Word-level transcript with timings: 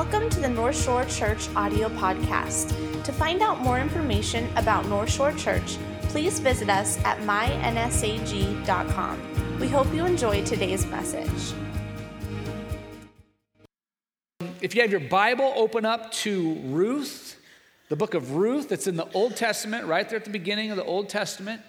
Welcome 0.00 0.30
to 0.30 0.40
the 0.40 0.48
North 0.48 0.82
Shore 0.82 1.04
Church 1.04 1.46
audio 1.54 1.90
podcast. 1.90 2.70
To 3.04 3.12
find 3.12 3.42
out 3.42 3.60
more 3.60 3.78
information 3.78 4.48
about 4.56 4.86
North 4.86 5.10
Shore 5.10 5.32
Church, 5.32 5.76
please 6.04 6.38
visit 6.40 6.70
us 6.70 6.96
at 7.04 7.18
mynsag.com. 7.18 8.00
We 9.60 9.68
hope 9.68 9.92
you 9.92 10.06
enjoy 10.06 10.42
today's 10.46 10.86
message. 10.86 11.52
If 14.62 14.74
you 14.74 14.80
have 14.80 14.90
your 14.90 15.00
Bible, 15.00 15.52
open 15.54 15.84
up 15.84 16.10
to 16.12 16.54
Ruth, 16.64 17.38
the 17.90 17.96
book 17.96 18.14
of 18.14 18.36
Ruth. 18.36 18.70
that's 18.70 18.86
in 18.86 18.96
the 18.96 19.12
Old 19.12 19.36
Testament, 19.36 19.84
right 19.84 20.08
there 20.08 20.18
at 20.18 20.24
the 20.24 20.30
beginning 20.30 20.70
of 20.70 20.78
the 20.78 20.84
Old 20.84 21.10
Testament. 21.10 21.60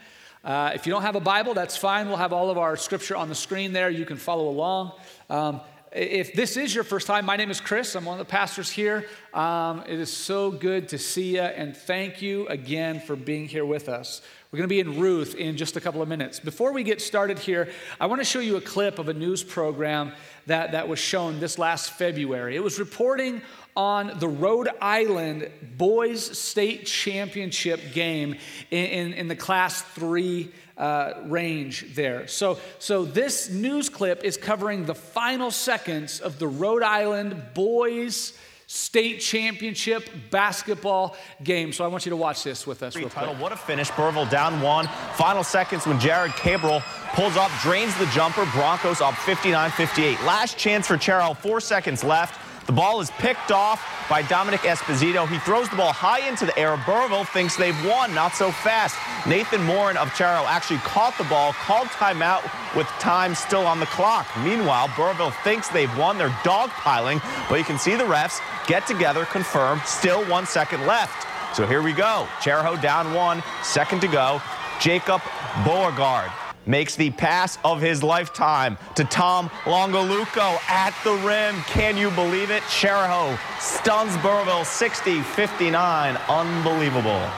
Uh, 0.41 0.71
if 0.73 0.87
you 0.87 0.93
don't 0.93 1.01
have 1.01 1.17
a 1.17 1.19
Bible, 1.19 1.53
that's 1.53 1.75
fine. 1.75 2.07
We'll 2.07 2.15
have 2.15 2.31
all 2.31 2.49
of 2.49 2.57
our 2.57 2.77
scripture 2.77 3.17
on 3.17 3.27
the 3.27 3.35
screen 3.35 3.73
there. 3.73 3.89
You 3.89 4.05
can 4.05 4.15
follow 4.15 4.47
along. 4.47 4.93
Um, 5.29 5.59
if 5.93 6.33
this 6.33 6.55
is 6.55 6.73
your 6.73 6.85
first 6.85 7.05
time, 7.05 7.25
my 7.25 7.35
name 7.35 7.51
is 7.51 7.59
Chris. 7.59 7.95
I'm 7.95 8.05
one 8.05 8.17
of 8.19 8.25
the 8.25 8.31
pastors 8.31 8.69
here. 8.69 9.05
Um, 9.33 9.83
it 9.85 9.99
is 9.99 10.11
so 10.11 10.49
good 10.49 10.87
to 10.89 10.97
see 10.97 11.35
you, 11.35 11.41
and 11.41 11.75
thank 11.75 12.21
you 12.21 12.47
again 12.47 13.01
for 13.01 13.17
being 13.17 13.45
here 13.45 13.65
with 13.65 13.89
us. 13.89 14.21
We're 14.51 14.57
going 14.57 14.69
to 14.69 14.73
be 14.73 14.79
in 14.79 15.01
Ruth 15.01 15.35
in 15.35 15.57
just 15.57 15.75
a 15.75 15.81
couple 15.81 16.01
of 16.01 16.07
minutes. 16.07 16.39
Before 16.39 16.71
we 16.71 16.83
get 16.83 17.01
started 17.01 17.39
here, 17.39 17.69
I 17.99 18.05
want 18.05 18.21
to 18.21 18.25
show 18.25 18.39
you 18.39 18.55
a 18.55 18.61
clip 18.61 18.99
of 18.99 19.09
a 19.09 19.13
news 19.13 19.43
program 19.43 20.13
that, 20.45 20.71
that 20.71 20.87
was 20.87 20.99
shown 20.99 21.41
this 21.41 21.59
last 21.59 21.91
February. 21.91 22.55
It 22.55 22.63
was 22.63 22.79
reporting 22.79 23.41
on 23.75 24.17
the 24.19 24.27
Rhode 24.27 24.69
Island 24.81 25.49
Boys 25.77 26.37
State 26.37 26.85
Championship 26.85 27.93
game 27.93 28.35
in, 28.71 28.85
in, 28.85 29.13
in 29.13 29.27
the 29.27 29.35
Class 29.35 29.81
3 29.81 30.51
uh, 30.81 31.13
range 31.25 31.85
there. 31.93 32.27
So, 32.27 32.57
so 32.79 33.05
this 33.05 33.51
news 33.51 33.87
clip 33.87 34.23
is 34.23 34.35
covering 34.35 34.85
the 34.85 34.95
final 34.95 35.51
seconds 35.51 36.19
of 36.19 36.39
the 36.39 36.47
Rhode 36.47 36.81
Island 36.81 37.39
Boys 37.53 38.33
State 38.65 39.19
Championship 39.19 40.09
basketball 40.31 41.15
game. 41.43 41.71
So 41.71 41.85
I 41.85 41.87
want 41.87 42.05
you 42.05 42.09
to 42.09 42.15
watch 42.15 42.43
this 42.43 42.65
with 42.65 42.81
us. 42.81 42.95
Real 42.95 43.09
title, 43.09 43.35
what 43.35 43.51
a 43.51 43.57
finish. 43.57 43.91
Burrillville 43.91 44.31
down 44.31 44.59
one. 44.59 44.87
Final 45.15 45.43
seconds 45.43 45.85
when 45.85 45.99
Jared 45.99 46.31
Cabral 46.31 46.81
pulls 47.13 47.37
up, 47.37 47.51
drains 47.61 47.95
the 47.99 48.07
jumper. 48.07 48.47
Broncos 48.53 49.01
up 49.01 49.13
59 49.13 49.69
58. 49.71 50.23
Last 50.23 50.57
chance 50.57 50.87
for 50.87 50.95
Chariho, 50.95 51.37
four 51.37 51.61
seconds 51.61 52.03
left. 52.03 52.39
The 52.71 52.77
ball 52.77 53.01
is 53.01 53.11
picked 53.11 53.51
off 53.51 53.85
by 54.09 54.21
Dominic 54.21 54.61
Esposito. 54.61 55.27
He 55.27 55.39
throws 55.39 55.67
the 55.67 55.75
ball 55.75 55.91
high 55.91 56.25
into 56.25 56.45
the 56.45 56.57
air. 56.57 56.77
Burrillville 56.77 57.25
thinks 57.27 57.57
they've 57.57 57.75
won, 57.85 58.15
not 58.15 58.33
so 58.33 58.49
fast. 58.49 58.95
Nathan 59.27 59.61
Morin 59.63 59.97
of 59.97 60.07
Chariho 60.11 60.45
actually 60.45 60.79
caught 60.79 61.17
the 61.17 61.25
ball, 61.25 61.51
called 61.51 61.89
timeout 61.89 62.43
with 62.73 62.87
time 62.97 63.35
still 63.35 63.67
on 63.67 63.81
the 63.81 63.87
clock. 63.87 64.25
Meanwhile, 64.45 64.87
Burrillville 64.95 65.33
thinks 65.43 65.67
they've 65.67 65.97
won. 65.97 66.17
They're 66.17 66.29
dogpiling, 66.47 67.21
but 67.49 67.59
you 67.59 67.65
can 67.65 67.77
see 67.77 67.95
the 67.95 68.05
refs 68.05 68.39
get 68.67 68.87
together, 68.87 69.25
confirm, 69.25 69.81
still 69.83 70.23
one 70.29 70.45
second 70.45 70.87
left. 70.87 71.27
So 71.53 71.67
here 71.67 71.81
we 71.81 71.91
go. 71.91 72.25
Chariho 72.39 72.81
down 72.81 73.13
one, 73.13 73.43
second 73.63 73.99
to 73.99 74.07
go. 74.07 74.41
Jacob 74.79 75.21
Beauregard 75.65 76.31
makes 76.65 76.95
the 76.95 77.09
pass 77.11 77.57
of 77.63 77.81
his 77.81 78.03
lifetime 78.03 78.77
to 78.95 79.03
Tom 79.03 79.49
Longaluco 79.63 80.57
at 80.69 80.93
the 81.03 81.13
rim. 81.25 81.61
Can 81.63 81.97
you 81.97 82.09
believe 82.11 82.51
it? 82.51 82.63
Chariho 82.63 83.37
stuns 83.59 84.15
Burrillville 84.17 84.65
60 84.65 85.21
59. 85.21 86.17
Unbelievable. 86.29 87.29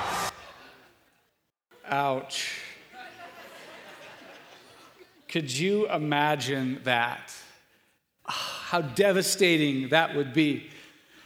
Ouch. 1.90 2.60
Could 5.28 5.52
you 5.52 5.90
imagine 5.90 6.80
that? 6.84 7.34
Ah, 8.28 8.66
how 8.68 8.82
devastating 8.82 9.90
that 9.90 10.16
would 10.16 10.34
be. 10.34 10.70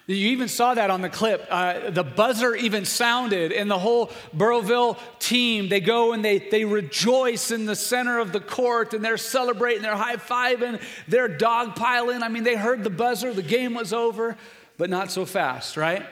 You 0.09 0.29
even 0.29 0.47
saw 0.47 0.73
that 0.73 0.89
on 0.89 1.01
the 1.01 1.09
clip. 1.09 1.45
Uh, 1.49 1.89
the 1.89 2.03
buzzer 2.03 2.55
even 2.55 2.85
sounded, 2.85 3.51
and 3.51 3.69
the 3.69 3.77
whole 3.77 4.09
Burrillville 4.33 4.97
team, 5.19 5.67
they 5.67 5.81
go 5.81 6.13
and 6.13 6.23
they, 6.23 6.39
they 6.39 6.63
rejoice 6.63 7.51
in 7.51 7.65
the 7.65 7.75
center 7.75 8.19
of 8.19 8.31
the 8.31 8.39
court, 8.39 8.93
and 8.93 9.03
they're 9.03 9.17
celebrating, 9.17 9.81
they're 9.81 9.97
high 9.97 10.15
fiving, 10.15 10.81
they're 11.09 11.27
dogpiling. 11.27 12.23
I 12.23 12.29
mean, 12.29 12.45
they 12.45 12.55
heard 12.55 12.85
the 12.85 12.89
buzzer, 12.89 13.33
the 13.33 13.41
game 13.41 13.73
was 13.73 13.91
over, 13.91 14.37
but 14.77 14.89
not 14.89 15.11
so 15.11 15.25
fast, 15.25 15.75
right? 15.75 16.05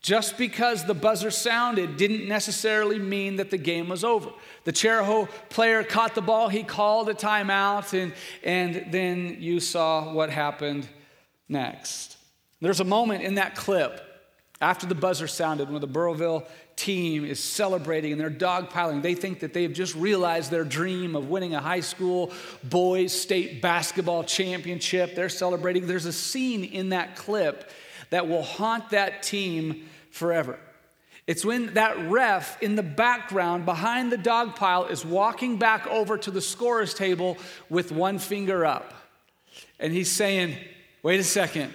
Just 0.00 0.38
because 0.38 0.84
the 0.84 0.94
buzzer 0.94 1.32
sounded 1.32 1.96
didn't 1.96 2.28
necessarily 2.28 3.00
mean 3.00 3.36
that 3.36 3.50
the 3.50 3.58
game 3.58 3.88
was 3.88 4.04
over. 4.04 4.30
The 4.62 4.72
Chariho 4.72 5.28
player 5.48 5.82
caught 5.82 6.14
the 6.14 6.22
ball, 6.22 6.48
he 6.48 6.62
called 6.62 7.08
a 7.08 7.14
timeout, 7.14 7.92
and, 7.92 8.12
and 8.44 8.92
then 8.92 9.38
you 9.40 9.58
saw 9.58 10.12
what 10.12 10.30
happened 10.30 10.86
next. 11.48 12.15
There's 12.60 12.80
a 12.80 12.84
moment 12.84 13.22
in 13.22 13.34
that 13.34 13.54
clip 13.54 14.02
after 14.60 14.86
the 14.86 14.94
buzzer 14.94 15.26
sounded 15.26 15.70
when 15.70 15.80
the 15.80 15.86
Burrillville 15.86 16.46
team 16.76 17.24
is 17.24 17.42
celebrating 17.42 18.12
and 18.12 18.20
they're 18.20 18.30
dogpiling. 18.30 19.02
They 19.02 19.14
think 19.14 19.40
that 19.40 19.52
they've 19.52 19.72
just 19.72 19.94
realized 19.94 20.50
their 20.50 20.64
dream 20.64 21.14
of 21.14 21.28
winning 21.28 21.54
a 21.54 21.60
high 21.60 21.80
school 21.80 22.32
boys 22.64 23.12
state 23.12 23.60
basketball 23.60 24.24
championship. 24.24 25.14
They're 25.14 25.28
celebrating. 25.28 25.86
There's 25.86 26.06
a 26.06 26.12
scene 26.12 26.64
in 26.64 26.90
that 26.90 27.16
clip 27.16 27.70
that 28.10 28.28
will 28.28 28.42
haunt 28.42 28.90
that 28.90 29.22
team 29.22 29.88
forever. 30.10 30.58
It's 31.26 31.44
when 31.44 31.74
that 31.74 32.08
ref 32.08 32.62
in 32.62 32.76
the 32.76 32.84
background 32.84 33.64
behind 33.64 34.12
the 34.12 34.16
dog 34.16 34.54
pile 34.54 34.86
is 34.86 35.04
walking 35.04 35.58
back 35.58 35.86
over 35.88 36.16
to 36.18 36.30
the 36.30 36.40
scorer's 36.40 36.94
table 36.94 37.36
with 37.68 37.90
one 37.90 38.18
finger 38.18 38.64
up. 38.64 38.94
And 39.78 39.92
he's 39.92 40.10
saying, 40.10 40.56
Wait 41.02 41.20
a 41.20 41.24
second. 41.24 41.72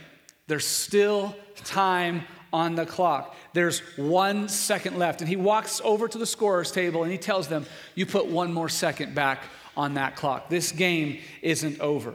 There's 0.47 0.65
still 0.65 1.35
time 1.55 2.23
on 2.53 2.75
the 2.75 2.85
clock. 2.85 3.35
There's 3.53 3.79
one 3.97 4.49
second 4.49 4.97
left. 4.97 5.21
And 5.21 5.29
he 5.29 5.35
walks 5.35 5.81
over 5.83 6.07
to 6.07 6.17
the 6.17 6.25
scorer's 6.25 6.71
table 6.71 7.03
and 7.03 7.11
he 7.11 7.17
tells 7.17 7.47
them, 7.47 7.65
You 7.95 8.05
put 8.05 8.27
one 8.27 8.53
more 8.53 8.69
second 8.69 9.15
back 9.15 9.43
on 9.77 9.95
that 9.95 10.15
clock. 10.15 10.49
This 10.49 10.71
game 10.71 11.19
isn't 11.41 11.79
over. 11.79 12.13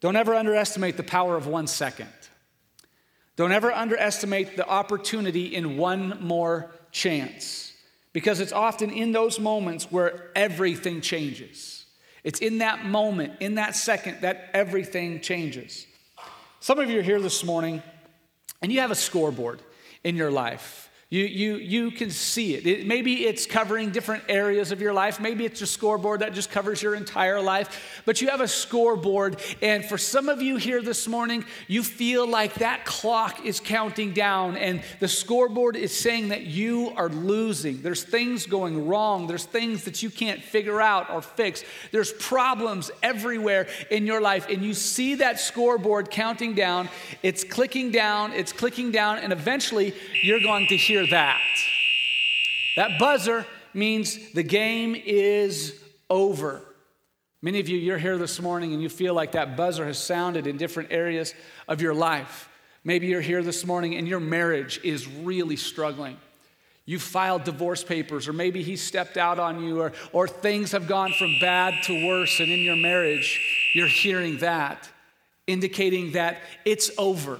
Don't 0.00 0.16
ever 0.16 0.34
underestimate 0.34 0.96
the 0.96 1.04
power 1.04 1.36
of 1.36 1.46
one 1.46 1.66
second. 1.66 2.08
Don't 3.36 3.52
ever 3.52 3.72
underestimate 3.72 4.56
the 4.56 4.68
opportunity 4.68 5.54
in 5.54 5.76
one 5.76 6.18
more 6.20 6.72
chance 6.90 7.72
because 8.12 8.40
it's 8.40 8.52
often 8.52 8.90
in 8.90 9.12
those 9.12 9.38
moments 9.40 9.90
where 9.90 10.30
everything 10.34 11.00
changes. 11.00 11.86
It's 12.24 12.40
in 12.40 12.58
that 12.58 12.84
moment, 12.84 13.34
in 13.40 13.54
that 13.54 13.74
second, 13.74 14.20
that 14.20 14.50
everything 14.52 15.20
changes. 15.20 15.86
Some 16.62 16.78
of 16.78 16.88
you 16.88 17.00
are 17.00 17.02
here 17.02 17.20
this 17.20 17.42
morning 17.42 17.82
and 18.62 18.70
you 18.70 18.78
have 18.78 18.92
a 18.92 18.94
scoreboard 18.94 19.60
in 20.04 20.14
your 20.14 20.30
life. 20.30 20.88
You, 21.12 21.26
you, 21.26 21.56
you 21.56 21.90
can 21.90 22.10
see 22.10 22.54
it. 22.54 22.66
it. 22.66 22.86
Maybe 22.86 23.26
it's 23.26 23.44
covering 23.44 23.90
different 23.90 24.24
areas 24.30 24.72
of 24.72 24.80
your 24.80 24.94
life. 24.94 25.20
Maybe 25.20 25.44
it's 25.44 25.60
a 25.60 25.66
scoreboard 25.66 26.20
that 26.20 26.32
just 26.32 26.50
covers 26.50 26.80
your 26.80 26.94
entire 26.94 27.38
life. 27.38 28.02
But 28.06 28.22
you 28.22 28.30
have 28.30 28.40
a 28.40 28.48
scoreboard. 28.48 29.38
And 29.60 29.84
for 29.84 29.98
some 29.98 30.30
of 30.30 30.40
you 30.40 30.56
here 30.56 30.80
this 30.80 31.06
morning, 31.06 31.44
you 31.68 31.82
feel 31.82 32.26
like 32.26 32.54
that 32.54 32.86
clock 32.86 33.44
is 33.44 33.60
counting 33.60 34.14
down 34.14 34.56
and 34.56 34.82
the 35.00 35.08
scoreboard 35.08 35.76
is 35.76 35.94
saying 35.94 36.28
that 36.28 36.46
you 36.46 36.94
are 36.96 37.10
losing. 37.10 37.82
There's 37.82 38.04
things 38.04 38.46
going 38.46 38.86
wrong. 38.86 39.26
There's 39.26 39.44
things 39.44 39.84
that 39.84 40.02
you 40.02 40.08
can't 40.08 40.42
figure 40.42 40.80
out 40.80 41.10
or 41.10 41.20
fix. 41.20 41.62
There's 41.90 42.14
problems 42.14 42.90
everywhere 43.02 43.66
in 43.90 44.06
your 44.06 44.22
life. 44.22 44.46
And 44.48 44.62
you 44.62 44.72
see 44.72 45.16
that 45.16 45.38
scoreboard 45.38 46.10
counting 46.10 46.54
down. 46.54 46.88
It's 47.22 47.44
clicking 47.44 47.90
down, 47.90 48.32
it's 48.32 48.54
clicking 48.54 48.92
down. 48.92 49.18
And 49.18 49.30
eventually, 49.30 49.92
you're 50.22 50.40
going 50.40 50.68
to 50.68 50.76
hear 50.78 51.01
hear 51.02 51.10
that. 51.10 51.40
That 52.76 52.98
buzzer 52.98 53.46
means 53.74 54.32
the 54.32 54.42
game 54.42 54.94
is 54.94 55.78
over. 56.08 56.62
Many 57.40 57.60
of 57.60 57.68
you, 57.68 57.78
you're 57.78 57.98
here 57.98 58.18
this 58.18 58.40
morning 58.40 58.72
and 58.72 58.82
you 58.82 58.88
feel 58.88 59.14
like 59.14 59.32
that 59.32 59.56
buzzer 59.56 59.84
has 59.86 59.98
sounded 59.98 60.46
in 60.46 60.56
different 60.56 60.92
areas 60.92 61.34
of 61.66 61.80
your 61.80 61.94
life. 61.94 62.48
Maybe 62.84 63.08
you're 63.08 63.20
here 63.20 63.42
this 63.42 63.66
morning 63.66 63.96
and 63.96 64.06
your 64.06 64.20
marriage 64.20 64.80
is 64.84 65.08
really 65.08 65.56
struggling. 65.56 66.16
You 66.84 66.98
filed 66.98 67.44
divorce 67.44 67.84
papers, 67.84 68.26
or 68.26 68.32
maybe 68.32 68.60
he 68.62 68.74
stepped 68.74 69.16
out 69.16 69.38
on 69.38 69.62
you, 69.62 69.80
or, 69.80 69.92
or 70.12 70.26
things 70.26 70.72
have 70.72 70.88
gone 70.88 71.12
from 71.12 71.36
bad 71.40 71.74
to 71.84 72.06
worse, 72.06 72.40
and 72.40 72.50
in 72.50 72.58
your 72.58 72.74
marriage, 72.74 73.70
you're 73.72 73.86
hearing 73.86 74.38
that, 74.38 74.88
indicating 75.46 76.12
that 76.12 76.40
it's 76.64 76.90
over. 76.98 77.38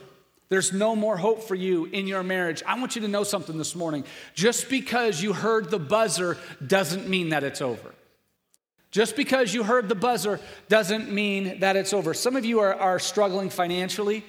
There's 0.52 0.70
no 0.70 0.94
more 0.94 1.16
hope 1.16 1.44
for 1.44 1.54
you 1.54 1.86
in 1.86 2.06
your 2.06 2.22
marriage. 2.22 2.62
I 2.66 2.78
want 2.78 2.94
you 2.94 3.00
to 3.00 3.08
know 3.08 3.24
something 3.24 3.56
this 3.56 3.74
morning. 3.74 4.04
Just 4.34 4.68
because 4.68 5.22
you 5.22 5.32
heard 5.32 5.70
the 5.70 5.78
buzzer 5.78 6.36
doesn't 6.66 7.08
mean 7.08 7.30
that 7.30 7.42
it's 7.42 7.62
over. 7.62 7.94
Just 8.90 9.16
because 9.16 9.54
you 9.54 9.62
heard 9.62 9.88
the 9.88 9.94
buzzer 9.94 10.38
doesn't 10.68 11.10
mean 11.10 11.60
that 11.60 11.76
it's 11.76 11.94
over. 11.94 12.12
Some 12.12 12.36
of 12.36 12.44
you 12.44 12.60
are, 12.60 12.74
are 12.74 12.98
struggling 12.98 13.48
financially. 13.48 14.26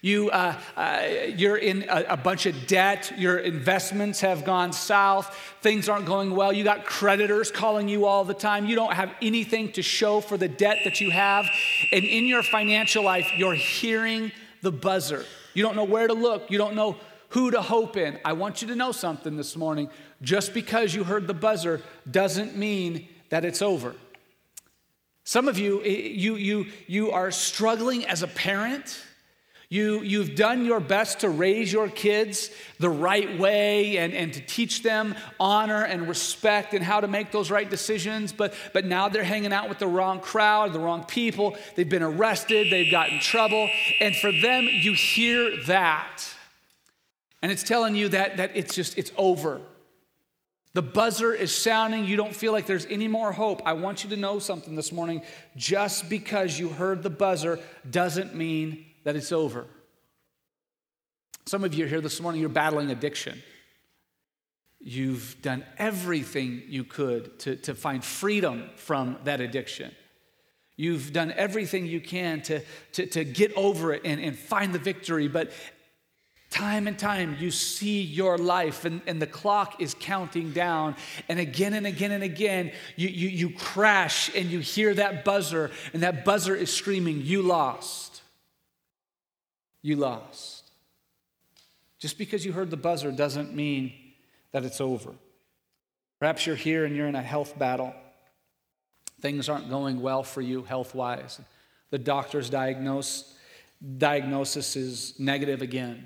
You, 0.00 0.30
uh, 0.30 0.58
uh, 0.78 1.02
you're 1.36 1.58
in 1.58 1.84
a, 1.90 2.04
a, 2.08 2.16
bunch 2.16 2.46
of 2.46 2.66
debt. 2.66 3.12
Your 3.18 3.36
investments 3.36 4.22
have 4.22 4.46
gone 4.46 4.72
south. 4.72 5.38
Things 5.60 5.90
aren't 5.90 6.06
going 6.06 6.34
well. 6.34 6.54
You 6.54 6.64
got 6.64 6.86
creditors 6.86 7.50
calling 7.50 7.86
you 7.86 8.06
all 8.06 8.24
the 8.24 8.32
time. 8.32 8.64
You 8.64 8.76
don't 8.76 8.94
have 8.94 9.12
anything 9.20 9.72
to 9.72 9.82
show 9.82 10.22
for 10.22 10.38
the 10.38 10.48
debt 10.48 10.78
that 10.84 11.02
you 11.02 11.10
have. 11.10 11.44
And 11.92 12.02
in 12.02 12.24
your 12.24 12.42
financial 12.42 13.04
life, 13.04 13.30
you're 13.36 13.52
hearing 13.52 14.32
the 14.62 14.72
buzzer. 14.72 15.26
You 15.56 15.62
don't 15.62 15.74
know 15.74 15.84
where 15.84 16.06
to 16.06 16.12
look. 16.12 16.50
You 16.50 16.58
don't 16.58 16.74
know 16.74 16.96
who 17.30 17.50
to 17.50 17.62
hope 17.62 17.96
in. 17.96 18.18
I 18.26 18.34
want 18.34 18.60
you 18.60 18.68
to 18.68 18.76
know 18.76 18.92
something 18.92 19.38
this 19.38 19.56
morning. 19.56 19.88
Just 20.20 20.52
because 20.52 20.94
you 20.94 21.02
heard 21.02 21.26
the 21.26 21.32
buzzer 21.32 21.80
doesn't 22.10 22.58
mean 22.58 23.08
that 23.30 23.42
it's 23.46 23.62
over. 23.62 23.94
Some 25.24 25.48
of 25.48 25.58
you, 25.58 25.80
eh, 25.82 26.12
you, 26.12 26.36
you, 26.36 26.66
you 26.86 27.10
are 27.10 27.30
struggling 27.30 28.04
as 28.04 28.22
a 28.22 28.26
parent. 28.26 29.02
You, 29.68 30.02
you've 30.02 30.36
done 30.36 30.64
your 30.64 30.78
best 30.78 31.20
to 31.20 31.28
raise 31.28 31.72
your 31.72 31.88
kids 31.88 32.50
the 32.78 32.88
right 32.88 33.38
way 33.38 33.96
and, 33.98 34.14
and 34.14 34.32
to 34.32 34.40
teach 34.40 34.84
them 34.84 35.16
honor 35.40 35.82
and 35.82 36.08
respect 36.08 36.72
and 36.72 36.84
how 36.84 37.00
to 37.00 37.08
make 37.08 37.32
those 37.32 37.50
right 37.50 37.68
decisions, 37.68 38.32
but, 38.32 38.54
but 38.72 38.84
now 38.84 39.08
they're 39.08 39.24
hanging 39.24 39.52
out 39.52 39.68
with 39.68 39.80
the 39.80 39.86
wrong 39.88 40.20
crowd, 40.20 40.72
the 40.72 40.78
wrong 40.78 41.02
people. 41.04 41.56
They've 41.74 41.88
been 41.88 42.04
arrested, 42.04 42.70
they've 42.70 42.90
got 42.90 43.10
in 43.10 43.18
trouble. 43.18 43.68
And 43.98 44.14
for 44.14 44.30
them, 44.30 44.68
you 44.70 44.92
hear 44.92 45.56
that. 45.64 46.22
And 47.42 47.50
it's 47.50 47.64
telling 47.64 47.96
you 47.96 48.08
that, 48.10 48.36
that 48.36 48.52
it's 48.54 48.74
just, 48.74 48.96
it's 48.96 49.12
over. 49.16 49.60
The 50.74 50.82
buzzer 50.82 51.32
is 51.32 51.54
sounding. 51.54 52.04
You 52.04 52.16
don't 52.16 52.36
feel 52.36 52.52
like 52.52 52.66
there's 52.66 52.86
any 52.86 53.08
more 53.08 53.32
hope. 53.32 53.62
I 53.64 53.72
want 53.72 54.04
you 54.04 54.10
to 54.10 54.16
know 54.16 54.38
something 54.38 54.76
this 54.76 54.92
morning. 54.92 55.22
Just 55.56 56.08
because 56.08 56.58
you 56.58 56.68
heard 56.68 57.02
the 57.02 57.10
buzzer 57.10 57.58
doesn't 57.90 58.34
mean 58.34 58.84
that 59.06 59.14
it's 59.14 59.30
over. 59.30 59.66
Some 61.46 61.62
of 61.62 61.72
you 61.74 61.84
are 61.84 61.88
here 61.88 62.00
this 62.00 62.20
morning, 62.20 62.40
you're 62.40 62.50
battling 62.50 62.90
addiction. 62.90 63.40
You've 64.80 65.40
done 65.40 65.64
everything 65.78 66.64
you 66.66 66.82
could 66.82 67.38
to, 67.40 67.54
to 67.54 67.76
find 67.76 68.04
freedom 68.04 68.68
from 68.74 69.18
that 69.22 69.40
addiction. 69.40 69.92
You've 70.76 71.12
done 71.12 71.32
everything 71.36 71.86
you 71.86 72.00
can 72.00 72.42
to, 72.42 72.62
to, 72.94 73.06
to 73.06 73.22
get 73.22 73.52
over 73.54 73.92
it 73.92 74.02
and, 74.04 74.20
and 74.20 74.36
find 74.36 74.74
the 74.74 74.80
victory, 74.80 75.28
but 75.28 75.52
Time 76.48 76.86
and 76.86 76.96
time, 76.96 77.36
you 77.40 77.50
see 77.50 78.00
your 78.00 78.38
life, 78.38 78.84
and, 78.84 79.02
and 79.06 79.20
the 79.20 79.26
clock 79.26 79.82
is 79.82 79.96
counting 79.98 80.52
down. 80.52 80.94
And 81.28 81.40
again 81.40 81.74
and 81.74 81.86
again 81.86 82.12
and 82.12 82.22
again, 82.22 82.70
you, 82.94 83.08
you, 83.08 83.28
you 83.28 83.50
crash 83.50 84.34
and 84.34 84.48
you 84.48 84.60
hear 84.60 84.94
that 84.94 85.24
buzzer, 85.24 85.72
and 85.92 86.04
that 86.04 86.24
buzzer 86.24 86.54
is 86.54 86.72
screaming, 86.72 87.22
You 87.22 87.42
lost. 87.42 88.15
You 89.86 89.94
lost. 89.94 90.64
Just 92.00 92.18
because 92.18 92.44
you 92.44 92.52
heard 92.52 92.70
the 92.70 92.76
buzzer 92.76 93.12
doesn't 93.12 93.54
mean 93.54 93.92
that 94.50 94.64
it's 94.64 94.80
over. 94.80 95.12
Perhaps 96.18 96.44
you're 96.44 96.56
here 96.56 96.84
and 96.84 96.96
you're 96.96 97.06
in 97.06 97.14
a 97.14 97.22
health 97.22 97.56
battle. 97.56 97.94
Things 99.20 99.48
aren't 99.48 99.70
going 99.70 100.02
well 100.02 100.24
for 100.24 100.40
you 100.40 100.64
health 100.64 100.92
wise. 100.92 101.40
The 101.90 101.98
doctor's 101.98 102.50
diagnose, 102.50 103.32
diagnosis 103.98 104.74
is 104.74 105.14
negative 105.20 105.62
again 105.62 106.04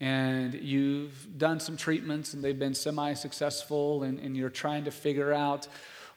and 0.00 0.54
you've 0.54 1.38
done 1.38 1.60
some 1.60 1.76
treatments 1.76 2.34
and 2.34 2.42
they've 2.42 2.58
been 2.58 2.74
semi 2.74 3.14
successful, 3.14 4.02
and, 4.02 4.18
and, 4.18 4.36
you're 4.36 4.50
trying 4.50 4.84
to 4.84 4.90
figure 4.90 5.32
out 5.32 5.68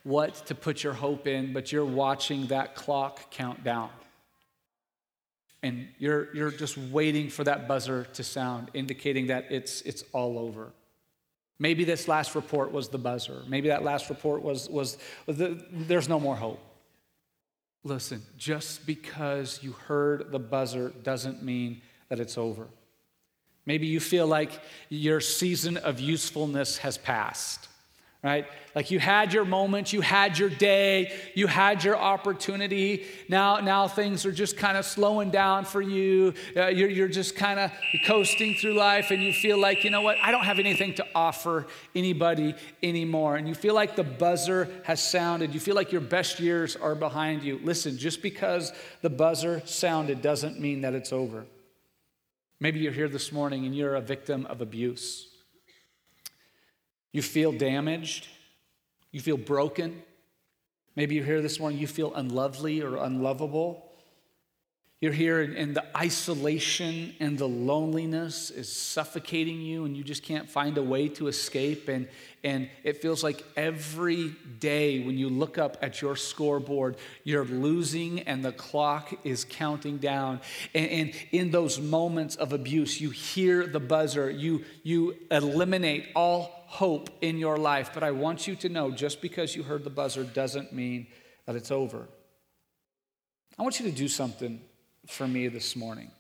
what 0.02 0.34
to 0.48 0.56
put 0.56 0.84
your 0.84 0.94
hope 0.94 1.28
in, 1.28 1.54
but 1.54 1.72
you're 1.72 1.86
watching 1.86 2.48
that 2.48 2.74
clock 2.74 3.30
count 3.30 3.64
down. 3.64 3.92
And 5.64 5.88
you're, 5.98 6.34
you're 6.36 6.52
just 6.52 6.78
waiting 6.78 7.30
for 7.30 7.44
that 7.44 7.68
buzzer 7.68 8.06
to 8.14 8.24
sound, 8.24 8.70
indicating 8.74 9.28
that 9.28 9.48
it's, 9.50 9.82
it's 9.82 10.04
all 10.14 10.38
over. 10.38 10.72
Maybe 11.60 11.84
this 11.84 12.08
last 12.08 12.36
report 12.36 12.72
was 12.72 12.90
the 12.90 13.00
buzzer. 13.00 13.42
Maybe 13.48 13.70
that 13.70 13.84
last 13.84 14.10
report 14.10 14.44
was, 14.44 14.70
was 14.70 14.98
the, 15.26 15.64
there's 15.72 16.08
no 16.08 16.20
more 16.20 16.36
hope. 16.36 16.60
Listen, 17.84 18.22
just 18.38 18.86
because 18.86 19.60
you 19.64 19.72
heard 19.72 20.32
the 20.32 20.40
buzzer 20.40 20.90
doesn't 21.04 21.42
mean 21.42 21.82
that 22.10 22.20
it's 22.20 22.38
over. 22.38 22.68
Maybe 23.66 23.88
you 23.88 24.00
feel 24.00 24.28
like 24.28 24.62
your 24.90 25.20
season 25.20 25.78
of 25.78 26.00
usefulness 26.00 26.78
has 26.78 26.98
passed, 26.98 27.68
right? 28.28 28.46
Like 28.76 28.92
you 28.92 29.00
had 29.00 29.32
your 29.32 29.46
moment, 29.46 29.94
you 29.94 30.02
had 30.02 30.38
your 30.38 30.50
day, 30.50 31.14
you 31.34 31.48
had 31.48 31.82
your 31.82 31.96
opportunity. 31.96 33.06
Now, 33.30 33.62
now 33.62 33.88
things 33.88 34.26
are 34.26 34.34
just 34.34 34.58
kind 34.58 34.78
of 34.78 34.86
slowing 34.86 35.32
down 35.32 35.64
for 35.64 35.82
you. 35.82 36.34
Uh, 36.56 36.68
you're, 36.68 36.90
you're 36.90 37.08
just 37.08 37.38
kind 37.38 37.58
of 37.58 37.72
coasting 38.06 38.56
through 38.56 38.74
life, 38.74 39.12
and 39.12 39.24
you 39.24 39.32
feel 39.32 39.58
like, 39.58 39.86
you 39.86 39.90
know 39.92 40.02
what, 40.02 40.18
I 40.22 40.32
don't 40.32 40.44
have 40.44 40.60
anything 40.60 40.94
to 40.96 41.06
offer 41.16 41.68
anybody 41.96 42.54
anymore. 42.84 43.38
And 43.38 43.48
you 43.48 43.56
feel 43.56 43.74
like 43.74 43.96
the 43.96 44.04
buzzer 44.04 44.70
has 44.84 45.02
sounded. 45.02 45.54
You 45.54 45.62
feel 45.62 45.76
like 45.76 45.94
your 45.94 46.02
best 46.02 46.42
years 46.42 46.76
are 46.76 46.96
behind 46.96 47.44
you. 47.44 47.62
Listen, 47.64 47.98
just 47.98 48.22
because 48.22 48.74
the 49.02 49.10
buzzer 49.10 49.62
sounded 49.64 50.22
doesn't 50.22 50.60
mean 50.60 50.82
that 50.82 50.94
it's 50.94 51.14
over. 51.14 51.46
Maybe 52.60 52.80
you're 52.82 52.92
here 52.92 53.08
this 53.08 53.32
morning 53.32 53.66
and 53.66 53.74
you're 53.74 53.96
a 53.96 54.02
victim 54.02 54.46
of 54.48 54.60
abuse. 54.60 55.30
You 57.18 57.24
feel 57.24 57.52
damaged. 57.52 58.28
You 59.12 59.22
feel 59.22 59.38
broken. 59.38 60.04
Maybe 60.96 61.16
you're 61.16 61.26
here 61.26 61.42
this 61.42 61.60
morning, 61.60 61.80
you 61.80 61.88
feel 61.88 62.14
unlovely 62.14 62.84
or 62.84 62.98
unlovable. 62.98 63.90
You're 65.02 65.14
here 65.14 65.42
and 65.42 65.76
the 65.76 65.84
isolation 65.98 67.16
and 67.20 67.36
the 67.36 67.48
loneliness 67.48 68.52
is 68.52 68.72
suffocating 68.72 69.62
you, 69.62 69.86
and 69.86 69.98
you 69.98 70.04
just 70.04 70.22
can't 70.22 70.48
find 70.48 70.78
a 70.78 70.84
way 70.84 71.08
to 71.10 71.28
escape. 71.28 71.88
And, 71.88 72.08
and 72.44 72.70
it 72.84 73.02
feels 73.02 73.24
like 73.24 73.44
every 73.56 74.36
day 74.60 75.04
when 75.04 75.18
you 75.18 75.30
look 75.30 75.58
up 75.58 75.78
at 75.82 76.04
your 76.04 76.16
scoreboard, 76.16 76.98
you're 77.24 77.46
losing 77.46 78.20
and 78.22 78.46
the 78.46 78.52
clock 78.52 79.12
is 79.24 79.44
counting 79.44 79.98
down. 79.98 80.40
And, 80.76 80.90
and 80.92 81.14
in 81.32 81.50
those 81.50 81.80
moments 81.80 82.36
of 82.36 82.54
abuse, 82.54 83.02
you 83.02 83.10
hear 83.10 83.66
the 83.66 83.80
buzzer, 83.80 84.30
you, 84.30 84.66
you 84.84 85.16
eliminate 85.32 86.10
all 86.16 86.57
hope 86.68 87.10
in 87.22 87.38
your 87.38 87.58
life. 87.58 87.92
But 87.94 88.04
I 88.04 88.12
want 88.12 88.46
you 88.48 88.56
to 88.58 88.70
know 88.70 88.92
just 88.92 89.22
because 89.22 89.56
you 89.56 89.64
heard 89.64 89.84
the 89.84 89.90
buzzer 89.90 90.24
doesn't 90.24 90.74
mean 90.74 91.08
that 91.46 91.56
it's 91.56 91.72
over. 91.72 92.08
I 93.58 93.64
want 93.64 93.80
you 93.80 93.90
to 93.90 93.92
do 93.92 94.08
something 94.08 94.62
for 95.08 95.28
me 95.28 95.48
this 95.48 95.76
morning. 95.76 96.12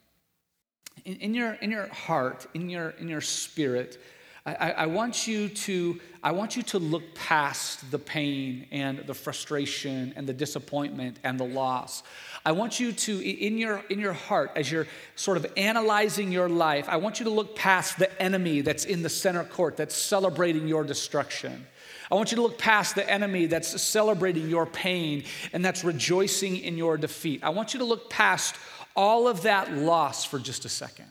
In, 1.06 1.18
in, 1.18 1.34
your, 1.34 1.54
in 1.54 1.70
your 1.70 1.88
heart, 1.88 2.48
in 2.54 2.70
your, 2.70 2.92
in 2.92 3.08
your 3.10 3.22
spirit, 3.22 4.02
I, 4.48 4.72
I, 4.72 4.86
want 4.86 5.28
you 5.28 5.50
to, 5.50 6.00
I 6.24 6.32
want 6.32 6.56
you 6.56 6.64
to 6.64 6.80
look 6.80 7.14
past 7.16 7.92
the 7.92 8.00
pain 8.00 8.66
and 8.72 9.00
the 9.00 9.14
frustration 9.14 10.14
and 10.16 10.26
the 10.26 10.34
disappointment 10.34 11.20
and 11.26 11.38
the 11.38 11.46
loss. 11.46 12.02
I 12.46 12.54
want 12.54 12.80
you 12.80 12.94
to, 12.94 13.20
in 13.20 13.58
your, 13.58 13.84
in 13.90 14.00
your 14.00 14.14
heart, 14.14 14.52
as 14.56 14.72
you're 14.72 14.88
sort 15.18 15.36
of 15.36 15.52
analyzing 15.58 16.32
your 16.32 16.48
life, 16.48 16.88
I 16.88 16.96
want 16.96 17.20
you 17.20 17.26
to 17.26 17.30
look 17.30 17.58
past 17.58 18.00
the 18.00 18.22
enemy 18.22 18.62
that's 18.62 18.86
in 18.86 19.04
the 19.04 19.10
center 19.10 19.44
court 19.44 19.76
that's 19.76 19.96
celebrating 19.96 20.66
your 20.66 20.86
destruction. 20.86 21.68
I 22.10 22.16
want 22.16 22.32
you 22.32 22.38
to 22.38 22.42
look 22.42 22.58
past 22.58 22.96
the 22.96 23.10
enemy 23.10 23.48
that's 23.48 23.82
celebrating 23.82 24.50
your 24.50 24.66
pain 24.66 25.26
and 25.52 25.64
that's 25.64 25.84
rejoicing 25.84 26.56
in 26.56 26.78
your 26.78 26.96
defeat. 26.96 27.44
I 27.44 27.50
want 27.50 27.74
you 27.74 27.80
to 27.80 27.86
look 27.86 28.10
past 28.10 28.56
all 28.96 29.28
of 29.28 29.42
that 29.42 29.74
loss 29.74 30.24
for 30.24 30.40
just 30.40 30.64
a 30.64 30.70
second. 30.70 31.08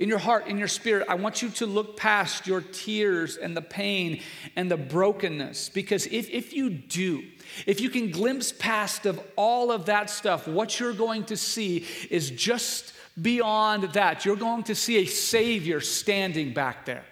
In 0.00 0.08
your 0.08 0.18
heart, 0.18 0.46
in 0.46 0.56
your 0.56 0.66
spirit, 0.66 1.06
I 1.10 1.14
want 1.14 1.42
you 1.42 1.50
to 1.50 1.66
look 1.66 1.94
past 1.94 2.46
your 2.46 2.62
tears 2.62 3.36
and 3.36 3.54
the 3.54 3.62
pain 3.62 4.22
and 4.56 4.70
the 4.70 4.78
brokenness. 4.78 5.68
Because 5.68 6.06
if, 6.06 6.30
if 6.30 6.54
you 6.54 6.70
do, 6.70 7.22
if 7.66 7.82
you 7.82 7.90
can 7.90 8.10
glimpse 8.10 8.50
past 8.50 9.04
of 9.04 9.20
all 9.36 9.70
of 9.70 9.86
that 9.86 10.08
stuff, 10.08 10.48
what 10.48 10.80
you're 10.80 10.94
going 10.94 11.24
to 11.24 11.36
see 11.36 11.86
is 12.10 12.30
just 12.30 12.94
beyond 13.20 13.92
that. 13.92 14.24
You're 14.24 14.36
going 14.36 14.62
to 14.64 14.74
see 14.74 14.96
a 15.02 15.04
Savior 15.04 15.82
standing 15.82 16.54
back 16.54 16.86
there. 16.86 17.04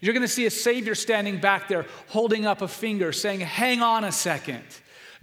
You're 0.00 0.14
going 0.14 0.26
to 0.26 0.28
see 0.28 0.46
a 0.46 0.50
Savior 0.50 0.94
standing 0.94 1.40
back 1.40 1.68
there 1.68 1.84
holding 2.08 2.46
up 2.46 2.62
a 2.62 2.68
finger 2.68 3.12
saying, 3.12 3.40
Hang 3.40 3.82
on 3.82 4.04
a 4.04 4.12
second. 4.12 4.64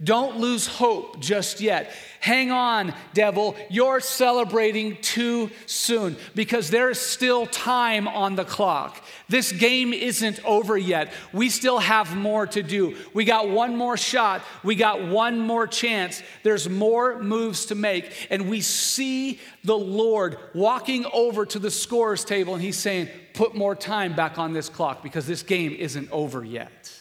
Don't 0.02 0.38
lose 0.38 0.68
hope 0.68 1.18
just 1.18 1.60
yet. 1.60 1.90
Hang 2.20 2.52
on, 2.52 2.94
devil. 3.14 3.56
You're 3.68 3.98
celebrating 3.98 4.96
too 5.02 5.50
soon 5.66 6.16
because 6.36 6.70
there 6.70 6.88
is 6.88 7.00
still 7.00 7.46
time 7.46 8.06
on 8.06 8.36
the 8.36 8.44
clock. 8.44 9.04
This 9.28 9.50
game 9.50 9.92
isn't 9.92 10.44
over 10.44 10.78
yet. 10.78 11.12
We 11.32 11.48
still 11.48 11.80
have 11.80 12.16
more 12.16 12.46
to 12.48 12.62
do. 12.62 12.96
We 13.12 13.24
got 13.24 13.48
one 13.48 13.76
more 13.76 13.96
shot. 13.96 14.42
We 14.62 14.76
got 14.76 15.04
one 15.04 15.40
more 15.40 15.66
chance. 15.66 16.22
There's 16.44 16.68
more 16.68 17.20
moves 17.20 17.66
to 17.66 17.74
make. 17.74 18.28
And 18.30 18.48
we 18.48 18.60
see 18.60 19.40
the 19.64 19.78
Lord 19.78 20.38
walking 20.54 21.06
over 21.12 21.44
to 21.46 21.58
the 21.58 21.72
scorer's 21.72 22.24
table 22.24 22.54
and 22.54 22.62
he's 22.62 22.78
saying, 22.78 23.08
Put 23.34 23.54
more 23.54 23.76
time 23.76 24.16
back 24.16 24.38
on 24.38 24.52
this 24.52 24.68
clock 24.68 25.02
because 25.02 25.26
this 25.26 25.44
game 25.44 25.72
isn't 25.72 26.10
over 26.10 26.44
yet. 26.44 26.92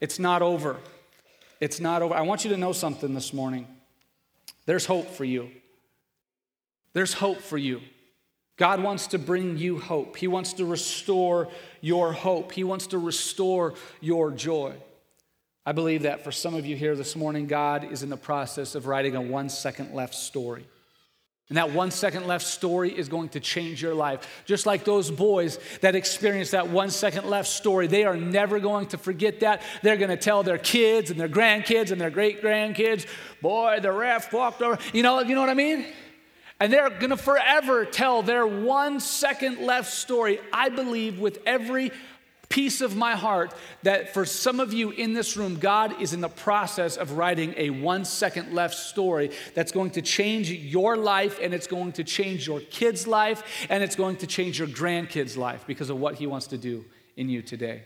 It's 0.00 0.18
not 0.18 0.40
over. 0.40 0.78
It's 1.60 1.80
not 1.80 2.02
over. 2.02 2.14
I 2.14 2.22
want 2.22 2.44
you 2.44 2.50
to 2.50 2.56
know 2.56 2.72
something 2.72 3.14
this 3.14 3.32
morning. 3.32 3.66
There's 4.66 4.86
hope 4.86 5.10
for 5.10 5.24
you. 5.24 5.50
There's 6.92 7.12
hope 7.12 7.40
for 7.40 7.58
you. 7.58 7.80
God 8.56 8.82
wants 8.82 9.08
to 9.08 9.18
bring 9.18 9.56
you 9.56 9.78
hope. 9.78 10.16
He 10.16 10.26
wants 10.26 10.54
to 10.54 10.64
restore 10.64 11.48
your 11.80 12.12
hope. 12.12 12.52
He 12.52 12.64
wants 12.64 12.88
to 12.88 12.98
restore 12.98 13.74
your 14.00 14.32
joy. 14.32 14.74
I 15.64 15.72
believe 15.72 16.02
that 16.02 16.24
for 16.24 16.32
some 16.32 16.54
of 16.54 16.66
you 16.66 16.76
here 16.76 16.96
this 16.96 17.14
morning, 17.14 17.46
God 17.46 17.92
is 17.92 18.02
in 18.02 18.08
the 18.08 18.16
process 18.16 18.74
of 18.74 18.86
writing 18.86 19.14
a 19.14 19.20
one 19.20 19.48
second 19.48 19.94
left 19.94 20.14
story. 20.14 20.66
And 21.48 21.56
that 21.56 21.72
one 21.72 21.90
second 21.90 22.26
left 22.26 22.46
story 22.46 22.96
is 22.96 23.08
going 23.08 23.30
to 23.30 23.40
change 23.40 23.80
your 23.80 23.94
life. 23.94 24.42
Just 24.44 24.66
like 24.66 24.84
those 24.84 25.10
boys 25.10 25.58
that 25.80 25.94
experienced 25.94 26.52
that 26.52 26.68
one 26.68 26.90
second 26.90 27.28
left 27.28 27.48
story, 27.48 27.86
they 27.86 28.04
are 28.04 28.16
never 28.16 28.60
going 28.60 28.88
to 28.88 28.98
forget 28.98 29.40
that. 29.40 29.62
They're 29.82 29.96
going 29.96 30.10
to 30.10 30.18
tell 30.18 30.42
their 30.42 30.58
kids 30.58 31.10
and 31.10 31.18
their 31.18 31.28
grandkids 31.28 31.90
and 31.90 31.98
their 31.98 32.10
great 32.10 32.42
grandkids, 32.42 33.06
boy, 33.40 33.78
the 33.80 33.90
ref 33.90 34.30
walked 34.30 34.60
over. 34.60 34.78
You 34.92 35.02
know, 35.02 35.20
you 35.20 35.34
know 35.34 35.40
what 35.40 35.48
I 35.48 35.54
mean? 35.54 35.86
And 36.60 36.70
they're 36.70 36.90
going 36.90 37.10
to 37.10 37.16
forever 37.16 37.86
tell 37.86 38.22
their 38.22 38.46
one 38.46 39.00
second 39.00 39.60
left 39.64 39.92
story. 39.92 40.40
I 40.52 40.68
believe 40.68 41.18
with 41.18 41.38
every 41.46 41.92
piece 42.48 42.80
of 42.80 42.96
my 42.96 43.14
heart 43.14 43.52
that 43.82 44.14
for 44.14 44.24
some 44.24 44.58
of 44.60 44.72
you 44.72 44.90
in 44.90 45.12
this 45.12 45.36
room, 45.36 45.56
God 45.58 46.00
is 46.00 46.12
in 46.12 46.20
the 46.20 46.28
process 46.28 46.96
of 46.96 47.12
writing 47.12 47.54
a 47.56 47.70
one 47.70 48.04
second 48.04 48.54
left 48.54 48.74
story 48.74 49.30
that's 49.54 49.72
going 49.72 49.90
to 49.92 50.02
change 50.02 50.50
your 50.50 50.96
life 50.96 51.38
and 51.42 51.52
it's 51.52 51.66
going 51.66 51.92
to 51.92 52.04
change 52.04 52.46
your 52.46 52.60
kid's 52.60 53.06
life 53.06 53.66
and 53.68 53.82
it's 53.82 53.96
going 53.96 54.16
to 54.16 54.26
change 54.26 54.58
your 54.58 54.68
grandkids' 54.68 55.36
life 55.36 55.64
because 55.66 55.90
of 55.90 55.98
what 55.98 56.14
He 56.14 56.26
wants 56.26 56.46
to 56.48 56.58
do 56.58 56.84
in 57.16 57.28
you 57.28 57.42
today. 57.42 57.82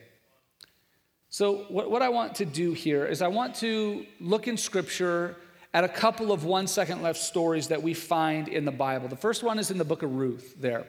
So, 1.29 1.65
what, 1.69 1.91
what 1.91 2.03
I 2.03 2.11
want 2.11 2.35
to 2.37 2.45
do 2.45 2.73
here 2.73 3.07
is 3.07 3.23
I 3.23 3.29
want 3.29 3.55
to 3.57 4.05
look 4.21 4.47
in 4.47 4.57
Scripture 4.57 5.37
at 5.75 5.83
a 5.83 5.89
couple 5.89 6.31
of 6.31 6.45
one 6.45 6.67
second 6.67 7.03
left 7.03 7.19
stories 7.19 7.69
that 7.69 7.83
we 7.83 7.95
find 7.95 8.49
in 8.49 8.67
the 8.67 8.73
Bible. 8.73 9.09
The 9.09 9.17
first 9.17 9.43
one 9.43 9.59
is 9.59 9.71
in 9.71 9.79
the 9.79 9.85
book 9.85 10.03
of 10.03 10.15
Ruth 10.15 10.55
there. 10.61 10.87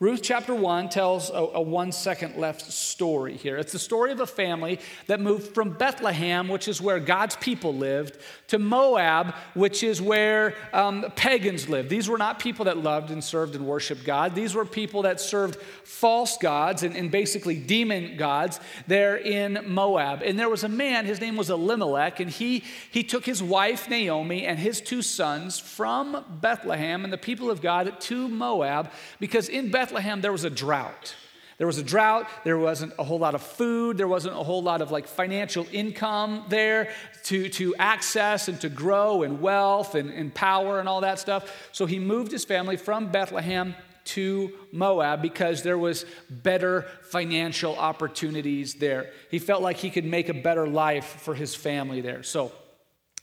Ruth 0.00 0.22
chapter 0.24 0.52
1 0.52 0.88
tells 0.88 1.30
a, 1.30 1.34
a, 1.34 1.62
one 1.62 1.92
second 1.92 2.36
left 2.36 2.62
story 2.62 3.36
here. 3.36 3.56
It's 3.56 3.70
the 3.70 3.78
story 3.78 4.10
of 4.10 4.18
a 4.18 4.26
family 4.26 4.80
that 5.06 5.20
moved 5.20 5.54
from 5.54 5.70
Bethlehem, 5.70 6.48
which 6.48 6.66
is 6.66 6.80
where 6.80 6.98
God's 6.98 7.36
people 7.36 7.72
lived, 7.72 8.18
to 8.48 8.58
Moab, 8.58 9.36
which 9.54 9.84
is 9.84 10.02
where 10.02 10.56
um, 10.72 11.12
pagans 11.14 11.68
lived. 11.68 11.90
These 11.90 12.08
were 12.08 12.18
not 12.18 12.40
people 12.40 12.64
that 12.64 12.78
loved 12.78 13.12
and 13.12 13.22
served 13.22 13.54
and 13.54 13.64
worshiped 13.66 14.04
God. 14.04 14.34
These 14.34 14.56
were 14.56 14.64
people 14.64 15.02
that 15.02 15.20
served 15.20 15.60
false 15.84 16.38
gods 16.38 16.82
and, 16.82 16.96
and 16.96 17.08
basically 17.12 17.54
demon 17.54 18.16
gods 18.16 18.58
there 18.88 19.16
in 19.16 19.60
Moab. 19.64 20.22
And 20.22 20.36
there 20.36 20.48
was 20.48 20.64
a 20.64 20.68
man, 20.68 21.06
his 21.06 21.20
name 21.20 21.36
was 21.36 21.50
Elimelech, 21.50 22.18
and 22.18 22.28
he, 22.28 22.64
he 22.90 23.04
took 23.04 23.24
his 23.24 23.40
wife 23.40 23.88
Naomi 23.88 24.44
and 24.44 24.58
his 24.58 24.80
two 24.80 25.02
sons 25.02 25.60
from 25.60 26.24
Bethlehem 26.40 27.04
and 27.04 27.12
the 27.12 27.16
people 27.16 27.48
of 27.48 27.62
God 27.62 28.00
to 28.00 28.26
Moab 28.26 28.90
because 29.20 29.48
in 29.48 29.70
Bethlehem, 29.70 29.83
Bethlehem, 29.84 30.22
there 30.22 30.32
was 30.32 30.44
a 30.44 30.50
drought. 30.50 31.14
There 31.58 31.66
was 31.66 31.76
a 31.76 31.82
drought. 31.82 32.26
There 32.42 32.56
wasn't 32.56 32.94
a 32.98 33.04
whole 33.04 33.18
lot 33.18 33.34
of 33.34 33.42
food. 33.42 33.98
There 33.98 34.08
wasn't 34.08 34.34
a 34.34 34.42
whole 34.42 34.62
lot 34.62 34.80
of 34.80 34.90
like 34.90 35.06
financial 35.06 35.66
income 35.72 36.46
there 36.48 36.88
to, 37.24 37.50
to 37.50 37.74
access 37.78 38.48
and 38.48 38.58
to 38.62 38.70
grow 38.70 39.24
and 39.24 39.42
wealth 39.42 39.94
and, 39.94 40.08
and 40.08 40.34
power 40.34 40.80
and 40.80 40.88
all 40.88 41.02
that 41.02 41.18
stuff. 41.18 41.68
So 41.72 41.84
he 41.84 41.98
moved 41.98 42.32
his 42.32 42.46
family 42.46 42.78
from 42.78 43.12
Bethlehem 43.12 43.74
to 44.04 44.54
Moab 44.72 45.20
because 45.20 45.62
there 45.62 45.76
was 45.76 46.06
better 46.30 46.86
financial 47.02 47.76
opportunities 47.76 48.76
there. 48.76 49.10
He 49.30 49.38
felt 49.38 49.60
like 49.60 49.76
he 49.76 49.90
could 49.90 50.06
make 50.06 50.30
a 50.30 50.34
better 50.34 50.66
life 50.66 51.20
for 51.20 51.34
his 51.34 51.54
family 51.54 52.00
there. 52.00 52.22
So 52.22 52.52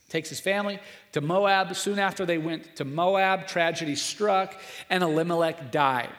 takes 0.10 0.30
his 0.30 0.40
family 0.40 0.80
to 1.14 1.22
Moab. 1.22 1.76
Soon 1.76 1.98
after 1.98 2.24
they 2.24 2.38
went 2.38 2.76
to 2.76 2.86
Moab, 2.86 3.48
tragedy 3.48 3.96
struck 3.96 4.54
and 4.92 5.02
Elimelech 5.02 5.72
died. 5.72 6.12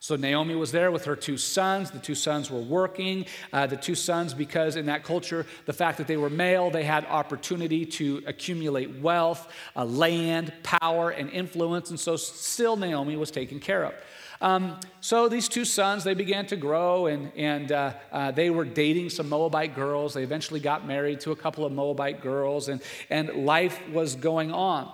So 0.00 0.14
Naomi 0.14 0.54
was 0.54 0.70
there 0.70 0.92
with 0.92 1.04
her 1.06 1.16
two 1.16 1.36
sons. 1.36 1.90
The 1.90 1.98
two 1.98 2.14
sons 2.14 2.52
were 2.52 2.60
working. 2.60 3.26
Uh, 3.52 3.66
the 3.66 3.76
two 3.76 3.96
sons, 3.96 4.32
because 4.32 4.76
in 4.76 4.86
that 4.86 5.02
culture, 5.02 5.44
the 5.66 5.72
fact 5.72 5.98
that 5.98 6.06
they 6.06 6.16
were 6.16 6.30
male, 6.30 6.70
they 6.70 6.84
had 6.84 7.04
opportunity 7.06 7.84
to 7.84 8.22
accumulate 8.24 9.00
wealth, 9.00 9.52
uh, 9.74 9.84
land, 9.84 10.52
power, 10.62 11.10
and 11.10 11.28
influence. 11.30 11.90
And 11.90 11.98
so 11.98 12.14
still 12.14 12.76
Naomi 12.76 13.16
was 13.16 13.32
taken 13.32 13.58
care 13.58 13.84
of. 13.84 13.94
Um, 14.40 14.78
so 15.00 15.28
these 15.28 15.48
two 15.48 15.64
sons, 15.64 16.04
they 16.04 16.14
began 16.14 16.46
to 16.46 16.56
grow 16.56 17.06
and, 17.06 17.32
and 17.34 17.72
uh, 17.72 17.94
uh, 18.12 18.30
they 18.30 18.50
were 18.50 18.64
dating 18.64 19.10
some 19.10 19.28
Moabite 19.28 19.74
girls. 19.74 20.14
They 20.14 20.22
eventually 20.22 20.60
got 20.60 20.86
married 20.86 21.18
to 21.22 21.32
a 21.32 21.36
couple 21.36 21.64
of 21.64 21.72
Moabite 21.72 22.22
girls 22.22 22.68
and, 22.68 22.80
and 23.10 23.30
life 23.44 23.80
was 23.90 24.14
going 24.14 24.52
on. 24.52 24.92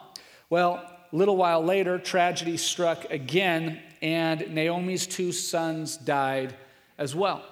Well, 0.49 0.77
a 0.77 1.17
little 1.17 1.37
while 1.37 1.63
later, 1.63 1.99
tragedy 1.99 2.57
struck 2.57 3.11
again 3.11 3.81
and 4.05 4.55
Naomi's 4.55 5.07
two 5.07 5.33
sons 5.33 5.97
died 5.97 6.55
as 6.99 7.17
well. 7.17 7.43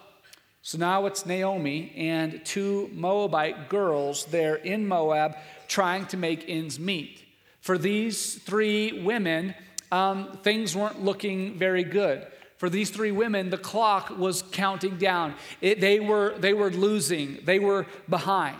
So 0.60 0.76
now 0.76 1.06
it's 1.06 1.24
Naomi 1.24 1.92
and 1.96 2.44
two 2.44 2.90
Moabite 2.92 3.70
girls 3.70 4.26
there 4.26 4.56
in 4.56 4.86
Moab 4.86 5.34
trying 5.66 6.04
to 6.08 6.18
make 6.18 6.44
ends 6.46 6.78
meet. 6.78 7.24
For 7.62 7.78
these 7.78 8.34
three 8.34 9.02
women, 9.02 9.54
um, 9.90 10.38
things 10.42 10.76
weren't 10.76 11.02
looking 11.02 11.58
very 11.58 11.84
good. 11.84 12.26
For 12.58 12.68
these 12.68 12.90
three 12.90 13.12
women, 13.12 13.48
the 13.48 13.56
clock 13.56 14.10
was 14.10 14.42
counting 14.52 14.98
down. 14.98 15.34
It, 15.62 15.80
they, 15.80 16.00
were, 16.00 16.34
they 16.38 16.52
were 16.52 16.70
losing, 16.70 17.38
they 17.44 17.60
were 17.60 17.86
behind. 18.10 18.58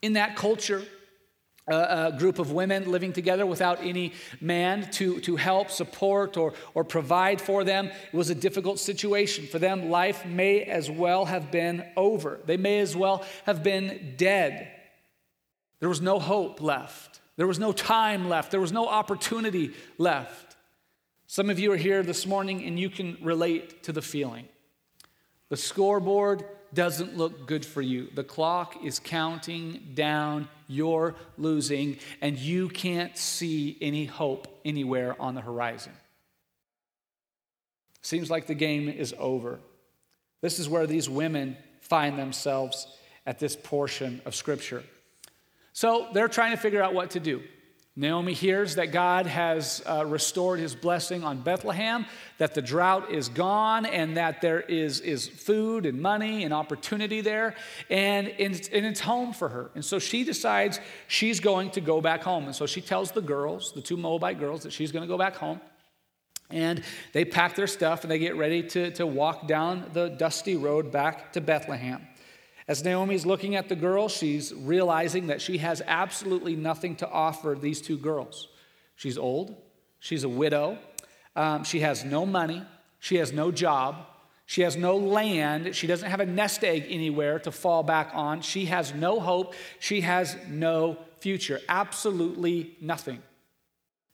In 0.00 0.12
that 0.12 0.36
culture, 0.36 0.82
a, 1.72 2.16
group 2.18 2.38
of 2.38 2.52
women 2.52 2.90
living 2.90 3.12
together 3.12 3.46
without 3.46 3.82
any 3.82 4.12
man 4.40 4.90
to, 4.92 5.20
to 5.20 5.36
help, 5.36 5.70
support, 5.70 6.36
or, 6.36 6.54
or 6.74 6.84
provide 6.84 7.40
for 7.40 7.64
them. 7.64 7.86
It 7.86 8.16
was 8.16 8.30
a 8.30 8.34
difficult 8.34 8.78
situation. 8.78 9.46
For 9.46 9.58
them, 9.58 9.90
life 9.90 10.26
may 10.26 10.62
as 10.62 10.90
well 10.90 11.24
have 11.24 11.50
been 11.50 11.84
over. 11.96 12.40
They 12.44 12.56
may 12.56 12.80
as 12.80 12.96
well 12.96 13.24
have 13.46 13.62
been 13.62 14.14
dead. 14.16 14.70
There 15.80 15.88
was 15.88 16.00
no 16.00 16.18
hope 16.20 16.60
left, 16.60 17.20
there 17.36 17.46
was 17.46 17.58
no 17.58 17.72
time 17.72 18.28
left, 18.28 18.50
there 18.50 18.60
was 18.60 18.72
no 18.72 18.86
opportunity 18.86 19.72
left. 19.98 20.56
Some 21.26 21.48
of 21.48 21.58
you 21.58 21.72
are 21.72 21.76
here 21.76 22.02
this 22.02 22.26
morning 22.26 22.62
and 22.64 22.78
you 22.78 22.90
can 22.90 23.16
relate 23.22 23.82
to 23.84 23.92
the 23.92 24.02
feeling. 24.02 24.46
The 25.48 25.56
scoreboard 25.56 26.44
doesn't 26.74 27.16
look 27.16 27.46
good 27.46 27.64
for 27.64 27.82
you. 27.82 28.08
The 28.14 28.24
clock 28.24 28.84
is 28.84 28.98
counting 28.98 29.92
down, 29.94 30.48
you're 30.68 31.14
losing, 31.36 31.98
and 32.20 32.38
you 32.38 32.68
can't 32.68 33.16
see 33.16 33.76
any 33.80 34.04
hope 34.04 34.60
anywhere 34.64 35.20
on 35.20 35.34
the 35.34 35.40
horizon. 35.40 35.92
Seems 38.00 38.30
like 38.30 38.46
the 38.46 38.54
game 38.54 38.88
is 38.88 39.14
over. 39.18 39.60
This 40.40 40.58
is 40.58 40.68
where 40.68 40.86
these 40.86 41.08
women 41.08 41.56
find 41.80 42.18
themselves 42.18 42.86
at 43.26 43.38
this 43.38 43.54
portion 43.54 44.20
of 44.24 44.34
Scripture. 44.34 44.82
So 45.72 46.08
they're 46.12 46.28
trying 46.28 46.50
to 46.50 46.56
figure 46.56 46.82
out 46.82 46.94
what 46.94 47.10
to 47.10 47.20
do. 47.20 47.42
Naomi 47.94 48.32
hears 48.32 48.76
that 48.76 48.90
God 48.90 49.26
has 49.26 49.82
uh, 49.84 50.06
restored 50.06 50.58
his 50.58 50.74
blessing 50.74 51.24
on 51.24 51.42
Bethlehem, 51.42 52.06
that 52.38 52.54
the 52.54 52.62
drought 52.62 53.12
is 53.12 53.28
gone, 53.28 53.84
and 53.84 54.16
that 54.16 54.40
there 54.40 54.60
is, 54.60 55.00
is 55.00 55.28
food 55.28 55.84
and 55.84 56.00
money 56.00 56.44
and 56.44 56.54
opportunity 56.54 57.20
there, 57.20 57.54
and, 57.90 58.28
and, 58.28 58.54
it's, 58.54 58.68
and 58.68 58.86
it's 58.86 59.00
home 59.00 59.34
for 59.34 59.50
her. 59.50 59.70
And 59.74 59.84
so 59.84 59.98
she 59.98 60.24
decides 60.24 60.80
she's 61.06 61.38
going 61.38 61.70
to 61.72 61.82
go 61.82 62.00
back 62.00 62.22
home. 62.22 62.46
And 62.46 62.56
so 62.56 62.64
she 62.64 62.80
tells 62.80 63.12
the 63.12 63.20
girls, 63.20 63.72
the 63.72 63.82
two 63.82 63.98
Moabite 63.98 64.38
girls, 64.38 64.62
that 64.62 64.72
she's 64.72 64.90
going 64.90 65.02
to 65.02 65.08
go 65.08 65.18
back 65.18 65.36
home. 65.36 65.60
And 66.48 66.82
they 67.12 67.26
pack 67.26 67.56
their 67.56 67.66
stuff 67.66 68.04
and 68.04 68.10
they 68.10 68.18
get 68.18 68.36
ready 68.36 68.62
to, 68.62 68.90
to 68.92 69.06
walk 69.06 69.46
down 69.46 69.90
the 69.92 70.08
dusty 70.08 70.56
road 70.56 70.92
back 70.92 71.32
to 71.34 71.40
Bethlehem. 71.40 72.06
As 72.68 72.84
Naomi's 72.84 73.26
looking 73.26 73.56
at 73.56 73.68
the 73.68 73.76
girls, 73.76 74.12
she's 74.12 74.52
realizing 74.54 75.26
that 75.28 75.40
she 75.40 75.58
has 75.58 75.82
absolutely 75.86 76.54
nothing 76.54 76.96
to 76.96 77.08
offer 77.08 77.56
these 77.60 77.80
two 77.80 77.96
girls. 77.96 78.48
She's 78.94 79.18
old, 79.18 79.56
she's 79.98 80.24
a 80.24 80.28
widow, 80.28 80.78
um, 81.34 81.64
she 81.64 81.80
has 81.80 82.04
no 82.04 82.24
money, 82.24 82.62
she 83.00 83.16
has 83.16 83.32
no 83.32 83.50
job, 83.50 84.06
she 84.46 84.62
has 84.62 84.76
no 84.76 84.96
land, 84.96 85.74
she 85.74 85.86
doesn't 85.86 86.08
have 86.08 86.20
a 86.20 86.26
nest 86.26 86.62
egg 86.62 86.86
anywhere 86.88 87.38
to 87.40 87.50
fall 87.50 87.82
back 87.82 88.10
on, 88.14 88.42
she 88.42 88.66
has 88.66 88.94
no 88.94 89.18
hope, 89.18 89.54
she 89.80 90.02
has 90.02 90.36
no 90.48 90.98
future, 91.18 91.60
absolutely 91.68 92.76
nothing. 92.80 93.22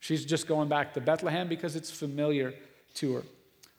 She's 0.01 0.25
just 0.25 0.47
going 0.47 0.69
back 0.69 0.95
to 0.95 1.01
Bethlehem 1.01 1.49
because 1.49 1.77
it's 1.77 1.91
familiar 1.91 2.55
to 2.95 3.15
her. 3.15 3.23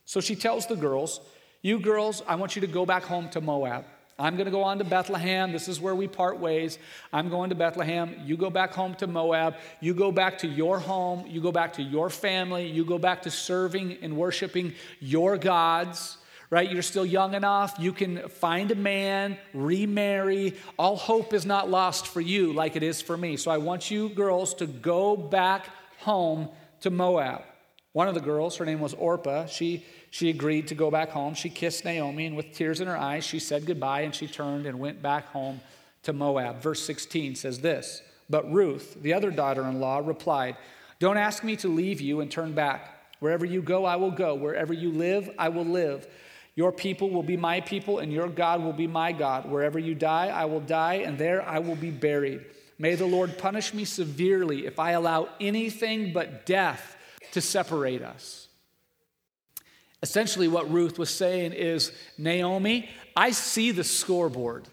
So 0.05 0.19
she 0.19 0.35
tells 0.35 0.67
the 0.67 0.75
girls, 0.75 1.21
You 1.61 1.79
girls, 1.79 2.21
I 2.27 2.35
want 2.35 2.55
you 2.55 2.61
to 2.61 2.67
go 2.67 2.85
back 2.85 3.03
home 3.03 3.29
to 3.29 3.41
Moab. 3.41 3.85
I'm 4.19 4.35
going 4.35 4.45
to 4.45 4.51
go 4.51 4.63
on 4.63 4.79
to 4.79 4.83
Bethlehem. 4.83 5.53
This 5.53 5.69
is 5.69 5.79
where 5.79 5.95
we 5.95 6.07
part 6.07 6.39
ways. 6.39 6.77
I'm 7.13 7.29
going 7.29 7.49
to 7.51 7.55
Bethlehem. 7.55 8.15
You 8.25 8.35
go 8.35 8.49
back 8.49 8.73
home 8.73 8.93
to 8.95 9.07
Moab. 9.07 9.55
You 9.79 9.93
go 9.93 10.11
back 10.11 10.39
to 10.39 10.47
your 10.47 10.77
home. 10.77 11.25
You 11.25 11.41
go 11.41 11.53
back 11.53 11.73
to 11.73 11.81
your 11.81 12.09
family. 12.09 12.67
You 12.67 12.83
go 12.83 12.97
back 12.99 13.21
to 13.23 13.31
serving 13.31 13.99
and 14.01 14.17
worshiping 14.17 14.73
your 14.99 15.37
gods, 15.37 16.17
right? 16.49 16.69
You're 16.69 16.81
still 16.81 17.05
young 17.05 17.33
enough. 17.33 17.75
You 17.79 17.93
can 17.93 18.27
find 18.27 18.71
a 18.71 18.75
man, 18.75 19.37
remarry. 19.53 20.57
All 20.77 20.97
hope 20.97 21.33
is 21.33 21.45
not 21.45 21.69
lost 21.69 22.05
for 22.05 22.19
you 22.19 22.51
like 22.51 22.75
it 22.75 22.83
is 22.83 23.01
for 23.01 23.15
me. 23.15 23.37
So 23.37 23.51
I 23.51 23.57
want 23.57 23.89
you 23.89 24.09
girls 24.09 24.53
to 24.55 24.67
go 24.67 25.15
back 25.15 25.69
home 25.99 26.49
to 26.81 26.89
Moab. 26.89 27.43
One 27.93 28.07
of 28.07 28.13
the 28.13 28.21
girls, 28.21 28.57
her 28.57 28.65
name 28.65 28.79
was 28.81 28.93
Orpah, 28.93 29.47
she 29.47 29.83
she 30.11 30.29
agreed 30.29 30.67
to 30.67 30.75
go 30.75 30.89
back 30.89 31.09
home. 31.09 31.33
She 31.33 31.49
kissed 31.49 31.85
Naomi, 31.85 32.25
and 32.25 32.35
with 32.35 32.53
tears 32.53 32.81
in 32.81 32.87
her 32.87 32.97
eyes, 32.97 33.23
she 33.23 33.39
said 33.39 33.65
goodbye 33.65 34.01
and 34.01 34.13
she 34.13 34.27
turned 34.27 34.65
and 34.65 34.79
went 34.79 35.01
back 35.01 35.27
home 35.27 35.61
to 36.03 36.13
Moab. 36.13 36.61
Verse 36.61 36.83
16 36.83 37.35
says 37.35 37.59
this 37.59 38.01
But 38.29 38.51
Ruth, 38.51 38.97
the 39.01 39.13
other 39.13 39.31
daughter 39.31 39.63
in 39.65 39.79
law, 39.79 39.99
replied, 39.99 40.57
Don't 40.99 41.17
ask 41.17 41.43
me 41.43 41.55
to 41.57 41.67
leave 41.67 42.01
you 42.01 42.21
and 42.21 42.31
turn 42.31 42.53
back. 42.53 42.95
Wherever 43.19 43.45
you 43.45 43.61
go, 43.61 43.85
I 43.85 43.97
will 43.97 44.11
go. 44.11 44.33
Wherever 44.35 44.73
you 44.73 44.91
live, 44.91 45.29
I 45.37 45.49
will 45.49 45.65
live. 45.65 46.07
Your 46.55 46.71
people 46.71 47.09
will 47.09 47.23
be 47.23 47.37
my 47.37 47.61
people, 47.61 47.99
and 47.99 48.11
your 48.11 48.27
God 48.27 48.61
will 48.61 48.73
be 48.73 48.87
my 48.87 49.11
God. 49.11 49.49
Wherever 49.49 49.79
you 49.79 49.95
die, 49.95 50.27
I 50.27 50.45
will 50.45 50.59
die, 50.59 50.95
and 51.05 51.17
there 51.17 51.41
I 51.41 51.59
will 51.59 51.75
be 51.75 51.91
buried. 51.91 52.45
May 52.77 52.95
the 52.95 53.05
Lord 53.05 53.37
punish 53.37 53.73
me 53.73 53.85
severely 53.85 54.65
if 54.65 54.79
I 54.79 54.91
allow 54.91 55.29
anything 55.39 56.11
but 56.11 56.45
death 56.45 56.97
to 57.31 57.39
separate 57.39 58.01
us. 58.01 58.48
Essentially, 60.01 60.47
what 60.47 60.71
Ruth 60.71 60.97
was 60.97 61.09
saying 61.09 61.53
is 61.53 61.91
Naomi, 62.17 62.89
I 63.15 63.31
see 63.31 63.71
the 63.71 63.83
scoreboard. 63.83 64.67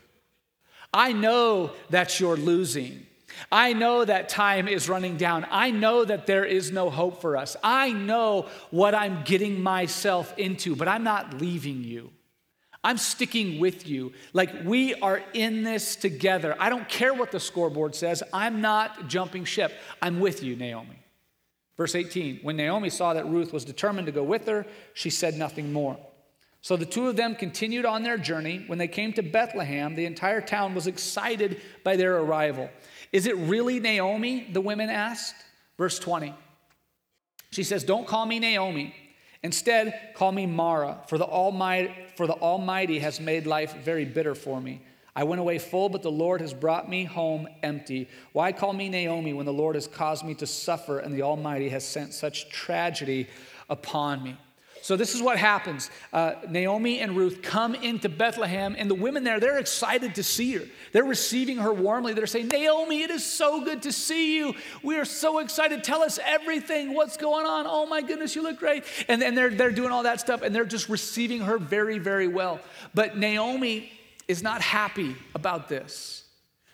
I 0.94 1.12
know 1.12 1.72
that 1.90 2.20
you're 2.20 2.36
losing. 2.36 3.06
I 3.50 3.72
know 3.72 4.04
that 4.04 4.28
time 4.28 4.68
is 4.68 4.88
running 4.88 5.16
down. 5.16 5.46
I 5.50 5.70
know 5.70 6.04
that 6.04 6.26
there 6.26 6.44
is 6.44 6.70
no 6.70 6.90
hope 6.90 7.20
for 7.20 7.36
us. 7.36 7.56
I 7.62 7.92
know 7.92 8.46
what 8.70 8.94
I'm 8.94 9.24
getting 9.24 9.62
myself 9.62 10.32
into, 10.38 10.74
but 10.74 10.88
I'm 10.88 11.04
not 11.04 11.40
leaving 11.40 11.84
you. 11.84 12.12
I'm 12.82 12.98
sticking 12.98 13.58
with 13.58 13.88
you. 13.88 14.12
Like 14.32 14.64
we 14.64 14.94
are 14.94 15.20
in 15.34 15.64
this 15.64 15.96
together. 15.96 16.56
I 16.58 16.68
don't 16.68 16.88
care 16.88 17.12
what 17.12 17.32
the 17.32 17.40
scoreboard 17.40 17.96
says. 17.96 18.22
I'm 18.32 18.60
not 18.60 19.08
jumping 19.08 19.44
ship. 19.44 19.72
I'm 20.00 20.20
with 20.20 20.42
you, 20.42 20.54
Naomi. 20.54 21.05
Verse 21.76 21.94
18 21.94 22.40
When 22.42 22.56
Naomi 22.56 22.90
saw 22.90 23.14
that 23.14 23.28
Ruth 23.28 23.52
was 23.52 23.64
determined 23.64 24.06
to 24.06 24.12
go 24.12 24.22
with 24.22 24.46
her, 24.46 24.66
she 24.94 25.10
said 25.10 25.36
nothing 25.36 25.72
more. 25.72 25.98
So 26.62 26.76
the 26.76 26.86
two 26.86 27.06
of 27.06 27.16
them 27.16 27.36
continued 27.36 27.84
on 27.84 28.02
their 28.02 28.18
journey. 28.18 28.64
When 28.66 28.78
they 28.78 28.88
came 28.88 29.12
to 29.12 29.22
Bethlehem, 29.22 29.94
the 29.94 30.06
entire 30.06 30.40
town 30.40 30.74
was 30.74 30.86
excited 30.86 31.60
by 31.84 31.96
their 31.96 32.16
arrival. 32.18 32.70
Is 33.12 33.26
it 33.26 33.36
really 33.36 33.78
Naomi? 33.78 34.48
The 34.52 34.60
women 34.60 34.90
asked. 34.90 35.36
Verse 35.78 35.98
20. 35.98 36.34
She 37.50 37.62
says, 37.62 37.84
Don't 37.84 38.06
call 38.06 38.26
me 38.26 38.38
Naomi. 38.38 38.94
Instead, 39.42 40.12
call 40.14 40.32
me 40.32 40.44
Mara, 40.44 40.98
for 41.06 41.18
the, 41.18 41.24
Almighty, 41.24 41.94
for 42.16 42.26
the 42.26 42.32
Almighty 42.34 42.98
has 42.98 43.20
made 43.20 43.46
life 43.46 43.76
very 43.76 44.04
bitter 44.04 44.34
for 44.34 44.60
me. 44.60 44.82
I 45.16 45.24
went 45.24 45.40
away 45.40 45.58
full, 45.58 45.88
but 45.88 46.02
the 46.02 46.10
Lord 46.10 46.42
has 46.42 46.52
brought 46.52 46.90
me 46.90 47.04
home 47.04 47.48
empty. 47.62 48.06
Why 48.32 48.52
call 48.52 48.74
me 48.74 48.90
Naomi 48.90 49.32
when 49.32 49.46
the 49.46 49.52
Lord 49.52 49.74
has 49.74 49.86
caused 49.86 50.26
me 50.26 50.34
to 50.34 50.46
suffer 50.46 50.98
and 50.98 51.14
the 51.14 51.22
Almighty 51.22 51.70
has 51.70 51.84
sent 51.84 52.12
such 52.12 52.50
tragedy 52.50 53.26
upon 53.70 54.22
me? 54.22 54.36
So, 54.82 54.94
this 54.94 55.14
is 55.16 55.22
what 55.22 55.38
happens. 55.38 55.90
Uh, 56.12 56.34
Naomi 56.48 57.00
and 57.00 57.16
Ruth 57.16 57.40
come 57.42 57.74
into 57.74 58.08
Bethlehem, 58.08 58.76
and 58.78 58.88
the 58.88 58.94
women 58.94 59.24
there, 59.24 59.40
they're 59.40 59.58
excited 59.58 60.14
to 60.14 60.22
see 60.22 60.52
her. 60.52 60.64
They're 60.92 61.02
receiving 61.02 61.56
her 61.56 61.72
warmly. 61.72 62.12
They're 62.12 62.28
saying, 62.28 62.48
Naomi, 62.48 63.02
it 63.02 63.10
is 63.10 63.24
so 63.24 63.64
good 63.64 63.82
to 63.82 63.92
see 63.92 64.36
you. 64.36 64.54
We 64.84 64.96
are 64.96 65.04
so 65.04 65.38
excited. 65.38 65.82
Tell 65.82 66.02
us 66.02 66.20
everything. 66.24 66.94
What's 66.94 67.16
going 67.16 67.46
on? 67.46 67.64
Oh 67.66 67.86
my 67.86 68.00
goodness, 68.00 68.36
you 68.36 68.42
look 68.42 68.58
great. 68.58 68.84
And 69.08 69.20
then 69.20 69.34
they're, 69.34 69.50
they're 69.50 69.72
doing 69.72 69.90
all 69.90 70.04
that 70.04 70.20
stuff, 70.20 70.42
and 70.42 70.54
they're 70.54 70.64
just 70.66 70.88
receiving 70.88 71.40
her 71.40 71.58
very, 71.58 71.98
very 71.98 72.28
well. 72.28 72.60
But 72.94 73.16
Naomi 73.16 73.90
is 74.28 74.42
not 74.42 74.60
happy 74.60 75.16
about 75.34 75.68
this. 75.68 76.24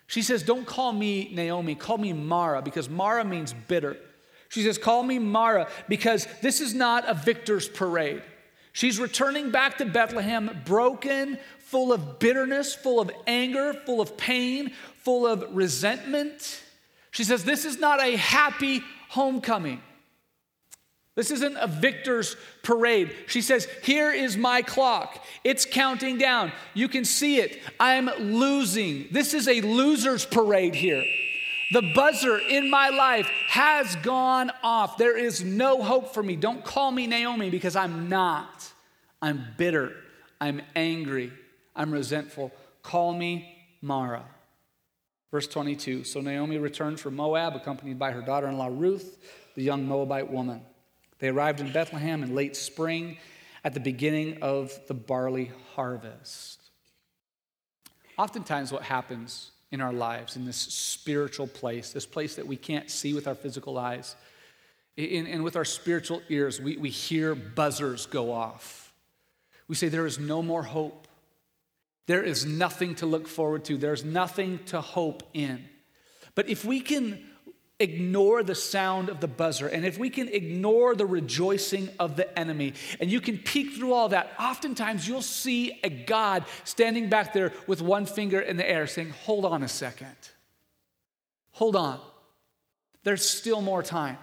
She 0.07 0.23
says, 0.23 0.43
Don't 0.43 0.67
call 0.67 0.93
me 0.93 1.31
Naomi, 1.33 1.75
call 1.75 1.99
me 1.99 2.13
Mara, 2.13 2.63
because 2.63 2.89
Mara 2.89 3.25
means 3.25 3.53
bitter. 3.53 3.97
She 4.49 4.63
says, 4.63 4.77
Call 4.77 5.03
me 5.03 5.19
Mara 5.19 5.69
because 5.89 6.27
this 6.43 6.61
is 6.61 6.75
not 6.75 7.09
a 7.09 7.15
victor's 7.15 7.69
parade. 7.69 8.23
She's 8.73 8.99
returning 8.99 9.51
back 9.51 9.79
to 9.79 9.85
Bethlehem 9.85 10.63
broken, 10.65 11.39
full 11.59 11.93
of 11.93 12.19
bitterness, 12.19 12.75
full 12.75 13.01
of 13.01 13.11
anger, 13.27 13.75
full 13.87 14.01
of 14.01 14.17
pain, 14.17 14.73
full 15.03 15.27
of 15.27 15.45
resentment. 15.55 16.63
She 17.11 17.25
says, 17.25 17.45
This 17.45 17.65
is 17.65 17.79
not 17.79 18.03
a 18.03 18.17
happy 18.17 18.83
homecoming. 19.09 19.81
This 21.15 21.31
isn't 21.31 21.57
a 21.57 21.67
victor's 21.67 22.37
parade. 22.63 23.15
She 23.27 23.43
says, 23.43 23.69
Here 23.83 24.11
is 24.11 24.37
my 24.37 24.63
clock. 24.63 25.23
It's 25.45 25.67
counting 25.67 26.17
down. 26.17 26.53
You 26.73 26.89
can 26.89 27.05
see 27.05 27.39
it. 27.39 27.61
I'm 27.79 28.07
losing. 28.19 29.09
This 29.11 29.35
is 29.35 29.47
a 29.47 29.61
loser's 29.61 30.25
parade 30.25 30.75
here. 30.75 31.05
The 31.73 31.93
buzzer 31.95 32.39
in 32.39 32.71
my 32.71 32.91
life 32.91 33.27
has 33.49 33.97
gone 33.97 34.51
off. 34.63 34.97
There 34.97 35.17
is 35.17 35.43
no 35.43 35.83
hope 35.83 36.13
for 36.15 36.23
me. 36.23 36.37
Don't 36.37 36.65
call 36.65 36.91
me 36.91 37.07
Naomi 37.07 37.51
because 37.51 37.77
I'm 37.77 38.09
not. 38.09 38.71
I'm 39.21 39.47
bitter. 39.57 39.93
I'm 40.41 40.63
angry. 40.75 41.33
I'm 41.77 41.91
resentful. 41.91 42.53
Call 42.83 43.13
me 43.15 43.67
Mara. 43.83 44.25
Verse 45.31 45.47
22 45.47 46.05
So 46.05 46.21
Naomi 46.21 46.59
returned 46.59 47.01
from 47.01 47.17
Moab, 47.17 47.55
accompanied 47.55 47.99
by 47.99 48.13
her 48.13 48.23
daughter 48.23 48.49
in 48.49 48.57
law 48.57 48.69
Ruth, 48.71 49.19
the 49.55 49.63
young 49.63 49.87
Moabite 49.87 50.31
woman. 50.31 50.63
They 51.23 51.29
arrived 51.29 51.61
in 51.61 51.71
Bethlehem 51.71 52.25
in 52.25 52.35
late 52.35 52.57
spring 52.57 53.17
at 53.63 53.75
the 53.75 53.81
beginning 53.81 54.43
of 54.43 54.77
the 54.89 54.95
barley 54.95 55.53
harvest. 55.77 56.61
Oftentimes, 58.19 58.73
what 58.73 58.83
happens 58.83 59.53
in 59.71 59.81
our 59.81 59.93
lives, 59.93 60.35
in 60.35 60.45
this 60.45 60.57
spiritual 60.57 61.47
place, 61.47 61.93
this 61.93 62.07
place 62.07 62.35
that 62.35 62.49
we 62.49 62.57
can't 62.57 62.91
see 62.91 63.15
with 63.15 63.29
our 63.29 63.37
physical 63.37 63.79
eyes. 63.79 64.17
And 64.99 65.45
with 65.45 65.55
our 65.55 65.65
spiritual 65.65 66.23
ears, 66.29 66.61
we, 66.61 66.77
we 66.77 66.91
hear 66.91 67.37
buzzers 67.37 68.07
go 68.07 68.33
off. 68.33 68.93
We 69.69 69.77
say, 69.77 69.89
There 69.89 70.07
is 70.07 70.19
no 70.19 70.43
more 70.43 70.65
hope. 70.65 71.07
There 72.09 72.25
is 72.25 72.45
nothing 72.45 72.97
to 72.97 73.07
look 73.07 73.29
forward 73.29 73.65
to. 73.67 73.77
There's 73.77 74.05
nothing 74.05 74.59
to 74.67 74.81
hope 74.81 75.23
in. 75.35 75.67
But 76.35 76.49
if 76.49 76.65
we 76.65 76.81
can 76.81 77.25
ignore 77.83 78.43
the 78.43 78.55
sound 78.55 79.09
of 79.09 79.21
the 79.21 79.29
buzzer 79.29 79.67
and 79.67 79.85
if 79.85 79.99
we 79.99 80.09
can 80.09 80.29
ignore 80.29 80.95
the 80.95 81.05
rejoicing 81.05 81.89
of 81.99 82.17
the 82.17 82.39
enemy 82.39 82.75
and 83.01 83.11
you 83.11 83.21
can 83.21 83.39
peek 83.39 83.73
through 83.73 83.93
all 83.93 84.09
that, 84.11 84.33
oftentimes 84.39 85.07
you'll 85.07 85.21
see 85.21 85.81
a 85.83 85.91
God 85.91 86.45
standing 86.65 87.09
back 87.09 87.33
there 87.33 87.53
with 87.67 87.83
one 87.83 88.07
finger 88.07 88.41
in 88.41 88.57
the 88.57 88.69
air 88.69 88.87
saying, 88.87 89.11
Hold 89.25 89.45
on 89.45 89.63
a 89.63 89.69
second. 89.69 90.17
Hold 91.53 91.77
on. 91.77 92.01
There's 93.05 93.29
still 93.29 93.61
more 93.61 93.83
time. 93.83 94.19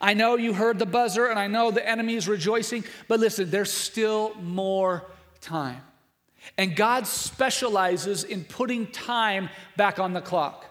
I 0.00 0.14
know 0.14 0.36
you 0.36 0.52
heard 0.52 0.78
the 0.78 0.86
buzzer 0.86 1.26
and 1.26 1.38
I 1.38 1.46
know 1.46 1.70
the 1.70 1.86
enemy 1.86 2.14
is 2.14 2.28
rejoicing, 2.28 2.84
but 3.08 3.20
listen, 3.20 3.50
there's 3.50 3.72
still 3.72 4.34
more 4.34 5.10
time. 5.40 5.80
And 6.58 6.76
God 6.76 7.06
specializes 7.06 8.24
in 8.24 8.44
putting 8.44 8.86
time 8.88 9.48
back 9.76 9.98
on 9.98 10.12
the 10.12 10.20
clock. 10.20 10.66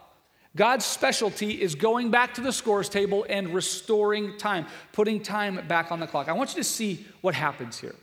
God's 0.56 0.86
specialty 0.86 1.62
is 1.62 1.74
going 1.74 2.12
back 2.12 2.36
to 2.36 2.42
the 2.42 2.52
scores 2.52 2.88
table 2.88 3.26
and 3.28 3.54
restoring 3.54 4.38
time, 4.38 4.68
putting 4.92 5.22
time 5.22 5.68
back 5.68 5.92
on 5.92 6.00
the 6.00 6.08
clock. 6.08 6.30
I 6.30 6.34
want 6.34 6.52
you 6.52 6.58
to 6.58 6.64
see 6.64 7.06
what 7.22 7.34
happens 7.34 7.80
here. 7.80 7.96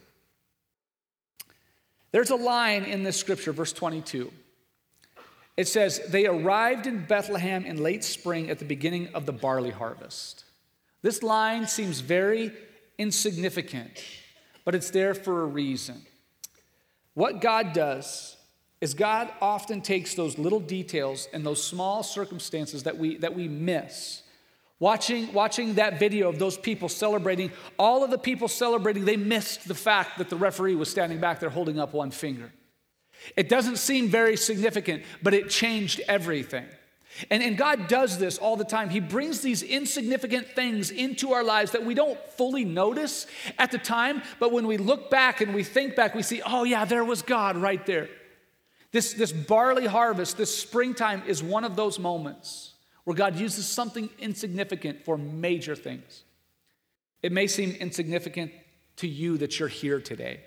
There's 2.13 2.31
a 2.31 2.37
line 2.37 2.85
in 2.85 3.05
this 3.05 3.17
scripture, 3.17 3.53
verse 3.53 3.73
22. 3.73 4.33
It 5.57 5.69
says, 5.69 6.01
They 6.09 6.27
arrived 6.27 6.89
in 6.89 7.05
Bethlehem 7.05 7.65
in 7.65 7.83
late 7.83 8.03
spring 8.03 8.51
at 8.51 8.59
the 8.59 8.65
beginning 8.65 9.09
of 9.15 9.27
the 9.27 9.33
barley 9.33 9.71
harvest. 9.71 10.45
This 11.03 11.23
line 11.23 11.69
seems 11.69 12.01
very 12.01 12.53
insignificant, 12.99 14.03
but 14.65 14.75
it's 14.75 14.91
there 14.91 15.15
for 15.15 15.43
a 15.43 15.47
reason. 15.47 16.03
What 17.15 17.41
God 17.41 17.73
does 17.73 18.37
is 18.81 18.95
God 18.95 19.31
often 19.40 19.83
takes 19.83 20.14
those 20.14 20.38
little 20.38 20.61
details 20.61 21.29
and 21.33 21.45
those 21.45 21.62
small 21.62 22.03
circumstances 22.03 22.85
that 22.85 22.97
we, 22.97 23.19
that 23.19 23.35
we 23.35 23.47
miss. 23.47 24.23
Watching, 24.79 25.31
watching 25.35 25.75
that 25.75 25.99
video 25.99 26.31
of 26.31 26.38
those 26.38 26.57
people 26.57 26.88
celebrating, 26.88 27.53
all 27.79 28.03
of 28.03 28.11
the 28.11 28.19
people 28.19 28.49
celebrating, 28.49 29.05
they 29.05 29.19
missed 29.19 29.69
the 29.69 29.75
fact 29.75 30.16
that 30.16 30.31
the 30.31 30.37
referee 30.37 30.75
was 30.75 30.90
standing 30.90 31.21
back 31.21 31.40
there 31.40 31.51
holding 31.51 31.79
up 31.79 31.93
one 31.93 32.11
finger. 32.11 32.51
It 33.37 33.51
doesn't 33.51 33.77
seem 33.77 34.09
very 34.09 34.38
significant, 34.38 35.03
but 35.23 35.35
it 35.35 35.51
changed 35.51 36.01
everything. 36.09 36.64
And, 37.31 37.43
and 37.43 37.59
God 37.59 37.88
does 37.88 38.19
this 38.19 38.38
all 38.38 38.57
the 38.57 38.64
time. 38.64 38.88
He 38.88 39.01
brings 39.01 39.43
these 39.43 39.62
insignificant 39.62 40.47
things 40.49 40.90
into 40.90 41.33
our 41.33 41.45
lives 41.45 41.73
that 41.73 41.85
we 41.85 41.93
don't 41.93 42.19
fully 42.31 42.64
notice 42.64 43.27
at 43.59 43.73
the 43.73 43.79
time, 43.79 44.23
but 44.38 44.53
when 44.53 44.66
we 44.66 44.79
look 44.79 45.11
back 45.11 45.43
and 45.43 45.53
we 45.53 45.64
think 45.64 45.97
back, 45.97 46.14
we 46.14 46.23
see, 46.23 46.40
oh, 46.47 46.64
yeah, 46.64 46.87
there 46.87 47.05
was 47.05 47.21
God 47.21 47.59
right 47.59 47.85
there. 47.85 48.09
This, 48.92 49.12
this 49.12 49.33
barley 49.33 49.87
harvest, 49.87 50.37
this 50.37 50.57
springtime, 50.57 51.22
is 51.26 51.42
one 51.42 51.64
of 51.64 51.76
those 51.76 51.98
moments 51.98 52.74
where 53.05 53.16
God 53.16 53.37
uses 53.37 53.66
something 53.66 54.11
insignificant 54.18 55.05
for 55.05 55.16
major 55.16 55.76
things. 55.76 56.24
It 57.22 57.33
may 57.33 57.46
seem 57.46 57.72
insignificant 57.72 58.53
to 58.96 59.09
you 59.09 59.38
that 59.38 59.59
you're 59.59 59.68
here 59.68 60.00
today. 60.00 60.40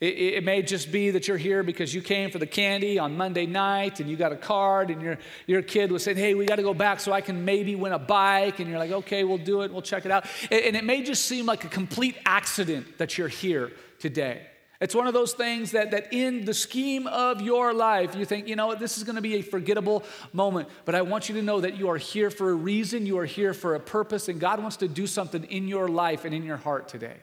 It, 0.00 0.34
it, 0.34 0.44
may 0.44 0.62
just 0.62 0.90
be 0.90 1.10
that 1.12 1.28
you're 1.28 1.36
here 1.36 1.62
because 1.62 1.94
you 1.94 2.02
came 2.02 2.30
for 2.30 2.38
the 2.38 2.46
candy 2.46 2.98
on 2.98 3.16
Monday 3.16 3.46
night 3.46 4.00
and 4.00 4.10
you 4.10 4.16
got 4.16 4.32
a 4.32 4.36
card 4.36 4.90
and 4.90 5.00
your, 5.00 5.18
your 5.46 5.62
kid 5.62 5.92
was 5.92 6.02
saying, 6.02 6.16
Hey, 6.16 6.34
we 6.34 6.44
got 6.44 6.56
to 6.56 6.62
go 6.62 6.74
back 6.74 6.98
so 6.98 7.12
I 7.12 7.20
can 7.20 7.44
maybe 7.44 7.76
win 7.76 7.92
a 7.92 8.00
bike. 8.00 8.58
And 8.58 8.68
you're 8.68 8.80
like, 8.80 8.90
Okay, 8.90 9.22
we'll 9.22 9.38
do 9.38 9.62
it. 9.62 9.72
We'll 9.72 9.82
check 9.82 10.04
it 10.04 10.10
out. 10.10 10.26
And, 10.50 10.60
and 10.64 10.76
it 10.76 10.82
may 10.82 11.02
just 11.02 11.26
seem 11.26 11.46
like 11.46 11.62
a 11.64 11.68
complete 11.68 12.16
accident 12.26 12.98
that 12.98 13.16
you're 13.16 13.28
here 13.28 13.70
today. 14.00 14.48
It's 14.82 14.96
one 14.96 15.06
of 15.06 15.14
those 15.14 15.32
things 15.32 15.70
that, 15.70 15.92
that 15.92 16.12
in 16.12 16.44
the 16.44 16.52
scheme 16.52 17.06
of 17.06 17.40
your 17.40 17.72
life, 17.72 18.16
you 18.16 18.24
think, 18.24 18.48
you 18.48 18.56
know 18.56 18.66
what, 18.66 18.80
this 18.80 18.98
is 18.98 19.04
going 19.04 19.14
to 19.14 19.22
be 19.22 19.36
a 19.36 19.42
forgettable 19.42 20.02
moment. 20.32 20.68
But 20.84 20.96
I 20.96 21.02
want 21.02 21.28
you 21.28 21.36
to 21.36 21.42
know 21.42 21.60
that 21.60 21.76
you 21.76 21.88
are 21.88 21.98
here 21.98 22.30
for 22.30 22.50
a 22.50 22.54
reason, 22.54 23.06
you 23.06 23.16
are 23.18 23.24
here 23.24 23.54
for 23.54 23.76
a 23.76 23.80
purpose, 23.80 24.28
and 24.28 24.40
God 24.40 24.60
wants 24.60 24.78
to 24.78 24.88
do 24.88 25.06
something 25.06 25.44
in 25.44 25.68
your 25.68 25.86
life 25.86 26.24
and 26.24 26.34
in 26.34 26.42
your 26.42 26.56
heart 26.56 26.88
today. 26.88 27.14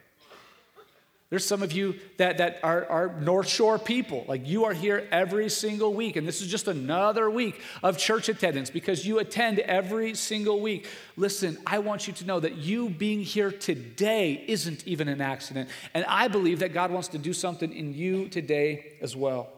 There's 1.29 1.45
some 1.45 1.61
of 1.61 1.71
you 1.71 1.95
that, 2.17 2.39
that 2.39 2.59
are, 2.63 2.85
are 2.87 3.21
North 3.21 3.47
Shore 3.47 3.77
people. 3.77 4.25
Like 4.27 4.47
you 4.47 4.65
are 4.65 4.73
here 4.73 5.07
every 5.11 5.47
single 5.49 5.93
week, 5.93 6.15
and 6.15 6.27
this 6.27 6.41
is 6.41 6.47
just 6.47 6.67
another 6.67 7.29
week 7.29 7.61
of 7.83 7.99
church 7.99 8.29
attendance 8.29 8.71
because 8.71 9.05
you 9.05 9.19
attend 9.19 9.59
every 9.59 10.15
single 10.15 10.59
week. 10.59 10.87
Listen, 11.17 11.59
I 11.67 11.79
want 11.79 12.07
you 12.07 12.13
to 12.13 12.25
know 12.25 12.39
that 12.39 12.55
you 12.55 12.89
being 12.89 13.21
here 13.21 13.51
today 13.51 14.43
isn't 14.47 14.87
even 14.87 15.07
an 15.07 15.21
accident. 15.21 15.69
And 15.93 16.03
I 16.05 16.29
believe 16.29 16.59
that 16.59 16.73
God 16.73 16.89
wants 16.89 17.09
to 17.09 17.19
do 17.19 17.33
something 17.33 17.71
in 17.71 17.93
you 17.93 18.27
today 18.27 18.93
as 18.99 19.15
well. 19.15 19.49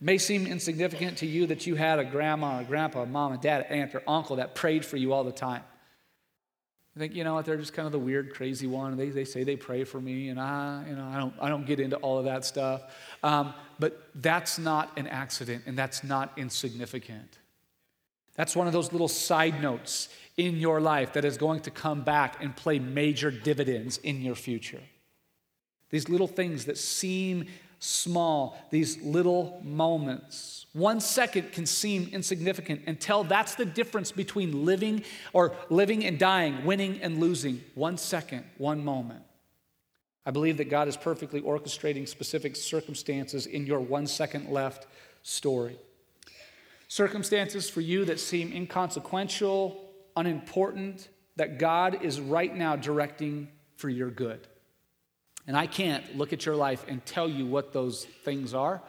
It 0.00 0.04
may 0.04 0.16
seem 0.16 0.46
insignificant 0.46 1.18
to 1.18 1.26
you 1.26 1.46
that 1.48 1.66
you 1.66 1.74
had 1.74 1.98
a 1.98 2.06
grandma, 2.06 2.60
a 2.60 2.64
grandpa, 2.64 3.02
a 3.02 3.06
mom, 3.06 3.32
a 3.32 3.36
dad, 3.36 3.66
aunt, 3.68 3.94
or 3.94 4.02
uncle 4.08 4.36
that 4.36 4.54
prayed 4.54 4.86
for 4.86 4.96
you 4.96 5.12
all 5.12 5.24
the 5.24 5.32
time. 5.32 5.62
I 6.96 6.98
think, 6.98 7.14
you 7.14 7.22
know 7.22 7.34
what, 7.34 7.44
they're 7.44 7.56
just 7.56 7.72
kind 7.72 7.86
of 7.86 7.92
the 7.92 8.00
weird, 8.00 8.34
crazy 8.34 8.66
one. 8.66 8.96
They, 8.96 9.10
they 9.10 9.24
say 9.24 9.44
they 9.44 9.56
pray 9.56 9.84
for 9.84 10.00
me, 10.00 10.28
and 10.28 10.40
I, 10.40 10.84
you 10.88 10.96
know, 10.96 11.06
I 11.06 11.18
don't, 11.18 11.34
I 11.40 11.48
don't 11.48 11.64
get 11.64 11.78
into 11.78 11.96
all 11.96 12.18
of 12.18 12.24
that 12.24 12.44
stuff. 12.44 12.82
Um, 13.22 13.54
but 13.78 14.08
that's 14.16 14.58
not 14.58 14.90
an 14.96 15.06
accident, 15.06 15.62
and 15.66 15.78
that's 15.78 16.02
not 16.02 16.32
insignificant. 16.36 17.38
That's 18.34 18.56
one 18.56 18.66
of 18.66 18.72
those 18.72 18.90
little 18.90 19.08
side 19.08 19.62
notes 19.62 20.08
in 20.36 20.56
your 20.56 20.80
life 20.80 21.12
that 21.12 21.24
is 21.24 21.36
going 21.36 21.60
to 21.60 21.70
come 21.70 22.02
back 22.02 22.42
and 22.42 22.56
play 22.56 22.78
major 22.78 23.30
dividends 23.30 23.98
in 23.98 24.20
your 24.22 24.34
future. 24.34 24.82
These 25.90 26.08
little 26.08 26.28
things 26.28 26.64
that 26.64 26.78
seem 26.78 27.46
small, 27.80 28.56
these 28.70 29.00
little 29.02 29.60
moments 29.64 30.60
one 30.72 31.00
second 31.00 31.50
can 31.52 31.66
seem 31.66 32.08
insignificant 32.12 32.82
until 32.86 33.24
that's 33.24 33.56
the 33.56 33.64
difference 33.64 34.12
between 34.12 34.64
living 34.64 35.02
or 35.32 35.52
living 35.68 36.04
and 36.04 36.18
dying, 36.18 36.64
winning 36.64 37.00
and 37.02 37.18
losing. 37.18 37.62
One 37.74 37.96
second, 37.96 38.44
one 38.56 38.84
moment. 38.84 39.24
I 40.24 40.30
believe 40.30 40.58
that 40.58 40.70
God 40.70 40.86
is 40.86 40.96
perfectly 40.96 41.40
orchestrating 41.40 42.06
specific 42.06 42.54
circumstances 42.54 43.46
in 43.46 43.66
your 43.66 43.80
one 43.80 44.06
second 44.06 44.50
left 44.50 44.86
story. 45.22 45.76
Circumstances 46.86 47.68
for 47.68 47.80
you 47.80 48.04
that 48.04 48.20
seem 48.20 48.52
inconsequential, 48.52 49.90
unimportant, 50.16 51.08
that 51.34 51.58
God 51.58 52.02
is 52.02 52.20
right 52.20 52.54
now 52.54 52.76
directing 52.76 53.48
for 53.76 53.88
your 53.88 54.10
good. 54.10 54.46
And 55.50 55.56
I 55.56 55.66
can't 55.66 56.16
look 56.16 56.32
at 56.32 56.46
your 56.46 56.54
life 56.54 56.84
and 56.86 57.04
tell 57.04 57.28
you 57.28 57.44
what 57.44 57.72
those 57.72 58.04
things 58.04 58.54
are. 58.54 58.80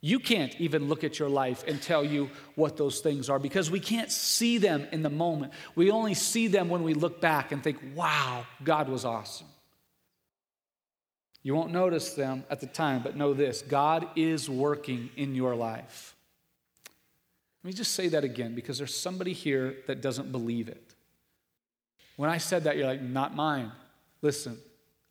You 0.00 0.18
can't 0.18 0.52
even 0.60 0.88
look 0.88 1.04
at 1.04 1.20
your 1.20 1.28
life 1.28 1.62
and 1.68 1.80
tell 1.80 2.04
you 2.04 2.30
what 2.56 2.76
those 2.76 2.98
things 2.98 3.30
are 3.30 3.38
because 3.38 3.70
we 3.70 3.78
can't 3.78 4.10
see 4.10 4.58
them 4.58 4.88
in 4.90 5.02
the 5.04 5.08
moment. 5.08 5.52
We 5.76 5.92
only 5.92 6.14
see 6.14 6.48
them 6.48 6.68
when 6.68 6.82
we 6.82 6.94
look 6.94 7.20
back 7.20 7.52
and 7.52 7.62
think, 7.62 7.78
wow, 7.94 8.44
God 8.64 8.88
was 8.88 9.04
awesome. 9.04 9.46
You 11.44 11.54
won't 11.54 11.70
notice 11.70 12.14
them 12.14 12.42
at 12.50 12.58
the 12.58 12.66
time, 12.66 13.04
but 13.04 13.14
know 13.16 13.32
this 13.32 13.62
God 13.62 14.08
is 14.16 14.50
working 14.50 15.10
in 15.16 15.36
your 15.36 15.54
life. 15.54 16.16
Let 17.62 17.68
me 17.68 17.72
just 17.72 17.94
say 17.94 18.08
that 18.08 18.24
again 18.24 18.56
because 18.56 18.78
there's 18.78 18.96
somebody 18.96 19.32
here 19.32 19.76
that 19.86 20.00
doesn't 20.00 20.32
believe 20.32 20.66
it. 20.66 20.92
When 22.16 22.30
I 22.30 22.38
said 22.38 22.64
that, 22.64 22.76
you're 22.76 22.88
like, 22.88 23.00
not 23.00 23.36
mine. 23.36 23.70
Listen, 24.22 24.58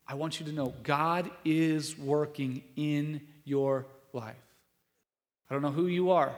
I 0.09 0.15
want 0.15 0.39
you 0.39 0.45
to 0.47 0.51
know 0.51 0.73
God 0.81 1.29
is 1.45 1.95
working 1.95 2.63
in 2.75 3.21
your 3.43 3.85
life. 4.11 4.35
I 5.47 5.53
don't 5.53 5.61
know 5.61 5.69
who 5.69 5.85
you 5.85 6.09
are, 6.09 6.33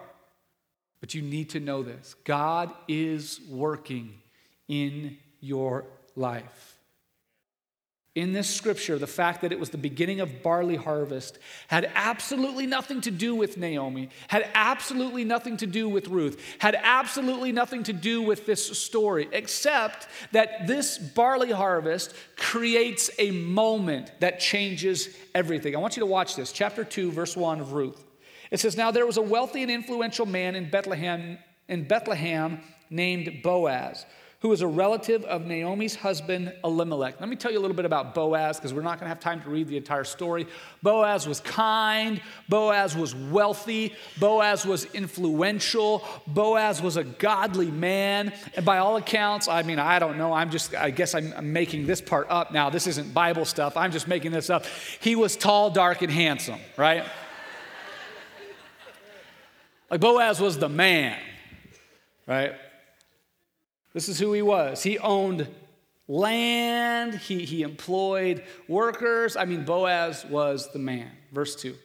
but 1.00 1.14
you 1.14 1.22
need 1.22 1.52
to 1.52 1.62
know 1.62 1.82
this 1.82 2.16
God 2.26 2.70
is 2.90 3.40
working 3.50 4.20
in 4.68 5.18
your 5.40 5.86
life. 6.18 6.71
In 8.14 8.34
this 8.34 8.54
scripture, 8.54 8.98
the 8.98 9.08
fact 9.08 9.40
that 9.42 9.54
it 9.54 9.60
was 9.60 9.70
the 9.70 9.78
beginning 9.78 10.20
of 10.20 10.44
barley 10.44 10.76
harvest 10.76 11.40
had 11.70 11.90
absolutely 11.96 12.66
nothing 12.66 13.00
to 13.02 13.12
do 13.12 13.34
with 13.34 13.56
Naomi, 13.56 14.10
had 14.28 14.50
absolutely 14.54 15.24
nothing 15.24 15.56
to 15.58 15.66
do 15.66 15.88
with 15.88 16.10
Ruth, 16.10 16.44
had 16.60 16.76
absolutely 16.82 17.54
nothing 17.54 17.84
to 17.84 17.94
do 17.94 18.22
with 18.22 18.46
this 18.46 18.78
story, 18.78 19.30
except 19.32 20.10
that 20.34 20.68
this 20.68 20.98
barley 20.98 21.52
harvest 21.52 22.14
creates 22.36 23.10
a 23.18 23.32
moment 23.32 24.12
that 24.20 24.42
changes 24.42 25.16
everything. 25.34 25.74
I 25.74 25.80
want 25.80 25.96
you 25.96 26.02
to 26.02 26.06
watch 26.06 26.36
this. 26.36 26.52
Chapter 26.52 26.84
2, 26.84 27.14
verse 27.14 27.38
1 27.38 27.62
of 27.62 27.72
Ruth. 27.72 28.04
It 28.52 28.60
says, 28.60 28.76
Now 28.76 28.92
there 28.92 29.06
was 29.06 29.16
a 29.16 29.22
wealthy 29.22 29.62
and 29.62 29.72
influential 29.72 30.26
man 30.26 30.56
in 30.56 30.70
Bethlehem, 30.70 31.38
in 31.70 31.88
Bethlehem 31.88 32.60
named 32.90 33.42
Boaz, 33.42 34.06
who 34.42 34.50
was 34.50 34.62
a 34.62 34.68
relative 34.68 35.24
of 35.26 35.46
Naomi's 35.46 35.96
husband 35.96 36.52
Elimelech. 36.64 37.20
Let 37.20 37.30
me 37.30 37.36
tell 37.36 37.52
you 37.52 37.60
a 37.60 37.62
little 37.62 37.76
bit 37.76 37.86
about 37.86 38.16
Boaz 38.16 38.58
because 38.58 38.74
we're 38.74 38.82
not 38.82 39.00
going 39.00 39.06
to 39.06 39.10
have 39.10 39.20
time 39.20 39.40
to 39.42 39.50
read 39.50 39.68
the 39.68 39.78
entire 39.78 40.04
story. 40.04 40.48
Boaz 40.82 41.28
was 41.28 41.40
kind, 41.42 42.20
Boaz 42.50 42.98
was 42.98 43.14
wealthy, 43.14 43.94
Boaz 44.20 44.66
was 44.66 44.86
influential, 44.96 46.04
Boaz 46.26 46.82
was 46.82 46.98
a 46.98 47.04
godly 47.04 47.70
man. 47.70 48.34
And 48.56 48.66
by 48.66 48.80
all 48.80 48.98
accounts, 48.98 49.48
I 49.48 49.62
mean, 49.62 49.78
I 49.78 50.00
don't 50.00 50.18
know, 50.18 50.34
I'm 50.34 50.50
just, 50.50 50.74
I 50.74 50.90
guess 50.90 51.14
I'm, 51.14 51.32
I'm 51.38 51.54
making 51.54 51.86
this 51.86 52.02
part 52.02 52.26
up 52.32 52.52
now. 52.52 52.72
This 52.72 52.88
isn't 52.88 53.14
Bible 53.14 53.46
stuff, 53.46 53.78
I'm 53.78 53.92
just 53.92 54.08
making 54.08 54.32
this 54.32 54.50
up. 54.50 54.66
He 55.02 55.16
was 55.16 55.38
tall, 55.38 55.70
dark, 55.70 56.02
and 56.02 56.12
handsome, 56.12 56.60
right? 56.78 57.06
Like 59.92 60.00
Boaz 60.00 60.40
was 60.40 60.58
the 60.58 60.70
man, 60.70 61.20
right? 62.26 62.56
This 63.94 64.10
is 64.10 64.20
who 64.20 64.34
he 64.34 64.42
was. 64.42 64.84
He 64.84 64.98
owned 65.00 65.48
land, 66.08 67.16
he, 67.16 67.46
he 67.46 67.62
employed 67.62 68.44
workers. 68.68 69.36
I 69.36 69.46
mean, 69.46 69.64
Boaz 69.64 70.26
was 70.26 70.72
the 70.72 70.80
man. 70.80 71.12
Verse 71.32 71.56
2. 71.56 71.76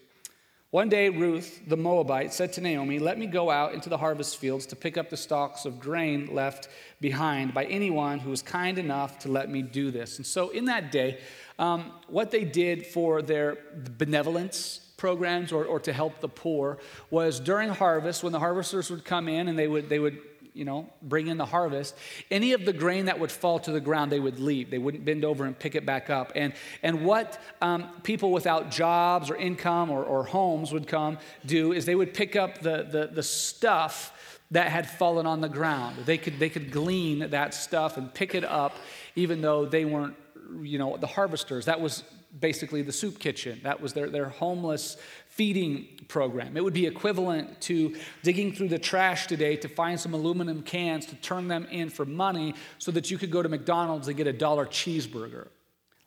One 0.70 0.88
day, 0.88 1.08
Ruth, 1.08 1.62
the 1.66 1.76
Moabite, 1.76 2.34
said 2.34 2.52
to 2.54 2.60
Naomi, 2.60 2.98
Let 2.98 3.18
me 3.18 3.26
go 3.26 3.50
out 3.50 3.72
into 3.72 3.88
the 3.88 3.96
harvest 3.96 4.36
fields 4.36 4.66
to 4.66 4.76
pick 4.76 4.98
up 4.98 5.08
the 5.08 5.16
stalks 5.16 5.64
of 5.64 5.78
grain 5.78 6.34
left 6.34 6.68
behind 7.00 7.54
by 7.54 7.64
anyone 7.66 8.18
who 8.18 8.30
was 8.30 8.42
kind 8.42 8.76
enough 8.76 9.20
to 9.20 9.30
let 9.30 9.48
me 9.48 9.62
do 9.62 9.90
this. 9.90 10.18
And 10.18 10.26
so, 10.26 10.50
in 10.50 10.66
that 10.66 10.90
day, 10.90 11.20
um, 11.58 11.92
what 12.08 12.30
they 12.30 12.44
did 12.44 12.84
for 12.84 13.22
their 13.22 13.58
benevolence, 13.96 14.80
programs 14.96 15.52
or, 15.52 15.64
or 15.64 15.78
to 15.80 15.92
help 15.92 16.20
the 16.20 16.28
poor 16.28 16.78
was 17.10 17.38
during 17.38 17.68
harvest 17.68 18.22
when 18.22 18.32
the 18.32 18.38
harvesters 18.38 18.90
would 18.90 19.04
come 19.04 19.28
in 19.28 19.48
and 19.48 19.58
they 19.58 19.68
would 19.68 19.88
they 19.88 19.98
would 19.98 20.18
you 20.56 20.64
know 20.64 20.88
bring 21.02 21.26
in 21.26 21.36
the 21.36 21.44
harvest 21.44 21.94
any 22.30 22.52
of 22.52 22.64
the 22.64 22.72
grain 22.72 23.04
that 23.04 23.20
would 23.20 23.30
fall 23.30 23.58
to 23.60 23.70
the 23.70 23.80
ground 23.80 24.10
they 24.10 24.20
would 24.20 24.40
leave. 24.40 24.70
They 24.70 24.78
wouldn't 24.78 25.04
bend 25.04 25.24
over 25.24 25.44
and 25.44 25.56
pick 25.56 25.74
it 25.74 25.84
back 25.84 26.08
up. 26.08 26.32
And 26.34 26.54
and 26.82 27.04
what 27.04 27.38
um, 27.60 27.90
people 28.02 28.32
without 28.32 28.70
jobs 28.70 29.30
or 29.30 29.36
income 29.36 29.90
or, 29.90 30.02
or 30.02 30.24
homes 30.24 30.72
would 30.72 30.88
come 30.88 31.18
do 31.44 31.72
is 31.72 31.84
they 31.84 31.94
would 31.94 32.14
pick 32.14 32.34
up 32.36 32.60
the, 32.60 32.86
the, 32.90 33.10
the 33.12 33.22
stuff 33.22 34.12
that 34.50 34.70
had 34.70 34.88
fallen 34.88 35.26
on 35.26 35.40
the 35.40 35.48
ground. 35.48 35.96
They 36.06 36.18
could 36.18 36.38
they 36.38 36.48
could 36.48 36.72
glean 36.72 37.30
that 37.30 37.52
stuff 37.52 37.96
and 37.96 38.12
pick 38.12 38.34
it 38.34 38.44
up 38.44 38.74
even 39.14 39.42
though 39.42 39.66
they 39.66 39.84
weren't 39.84 40.16
you 40.62 40.78
know 40.78 40.96
the 40.96 41.06
harvesters. 41.06 41.66
That 41.66 41.80
was 41.80 42.02
basically 42.40 42.83
the 42.83 42.92
soup 42.92 43.18
kitchen. 43.18 43.61
That 43.62 43.81
was 43.81 43.92
their, 43.92 44.09
their 44.09 44.29
homeless 44.29 44.96
feeding 45.29 45.88
program. 46.09 46.57
It 46.57 46.64
would 46.64 46.75
be 46.75 46.87
equivalent 46.87 47.61
to 47.62 47.96
digging 48.22 48.53
through 48.53 48.68
the 48.68 48.79
trash 48.79 49.27
today 49.27 49.57
to 49.57 49.68
find 49.68 49.99
some 49.99 50.14
aluminum 50.14 50.62
cans 50.62 51.07
to 51.07 51.16
turn 51.16 51.49
them 51.49 51.66
in 51.70 51.90
for 51.90 52.05
money 52.05 52.55
so 52.79 52.90
that 52.92 53.11
you 53.11 53.18
could 53.18 53.31
go 53.31 53.42
to 53.42 53.49
McDonald's 53.49 54.09
and 54.09 54.16
get 54.16 54.27
a 54.27 54.33
dollar 54.33 54.66
cheeseburger. 54.66 55.49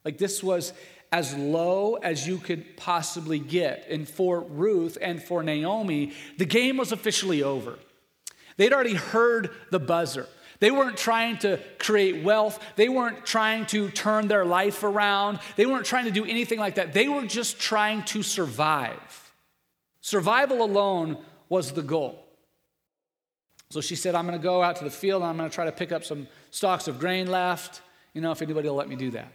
Like 0.06 0.18
this 0.18 0.42
was 0.42 0.74
as 1.12 1.36
low 1.36 1.96
as 1.96 2.28
you 2.28 2.38
could 2.38 2.78
possibly 2.78 3.40
get. 3.40 3.88
And 3.90 4.08
for 4.08 4.42
Ruth 4.42 4.98
and 5.02 5.22
for 5.22 5.44
Naomi, 5.44 6.14
the 6.38 6.46
game 6.46 6.78
was 6.78 6.92
officially 6.92 7.44
over. 7.44 7.80
They'd 8.58 8.74
already 8.74 8.96
heard 8.96 9.52
the 9.72 9.80
buzzer. 9.80 10.28
They 10.60 10.72
weren't 10.72 10.98
trying 10.98 11.38
to 11.40 11.60
create 11.78 12.24
wealth. 12.24 12.60
They 12.76 12.90
weren't 12.90 13.26
trying 13.26 13.66
to 13.68 13.90
turn 13.90 14.28
their 14.28 14.44
life 14.44 14.84
around. 14.84 15.40
They 15.56 15.66
weren't 15.66 15.86
trying 15.86 16.06
to 16.06 16.12
do 16.12 16.26
anything 16.26 16.60
like 16.60 16.76
that. 16.76 16.94
They 16.94 17.08
were 17.08 17.26
just 17.26 17.60
trying 17.60 18.04
to 18.06 18.24
survive. 18.24 19.34
Survival 20.02 20.62
alone 20.62 21.18
was 21.48 21.72
the 21.72 21.82
goal. 21.82 22.26
So 23.72 23.82
she 23.82 23.96
said, 23.96 24.16
I'm 24.16 24.26
going 24.26 24.38
to 24.38 24.44
go 24.44 24.62
out 24.62 24.78
to 24.78 24.84
the 24.84 24.90
field 24.90 25.22
and 25.22 25.30
I'm 25.30 25.38
going 25.38 25.50
to 25.50 25.54
try 25.54 25.66
to 25.66 25.72
pick 25.72 25.92
up 25.92 26.04
some 26.04 26.28
stalks 26.52 26.88
of 26.88 27.00
grain 27.00 27.30
left. 27.30 27.82
You 28.14 28.22
know, 28.22 28.32
if 28.32 28.42
anybody 28.42 28.68
will 28.68 28.76
let 28.76 28.90
me 28.90 28.96
do 28.96 29.12
that. 29.12 29.32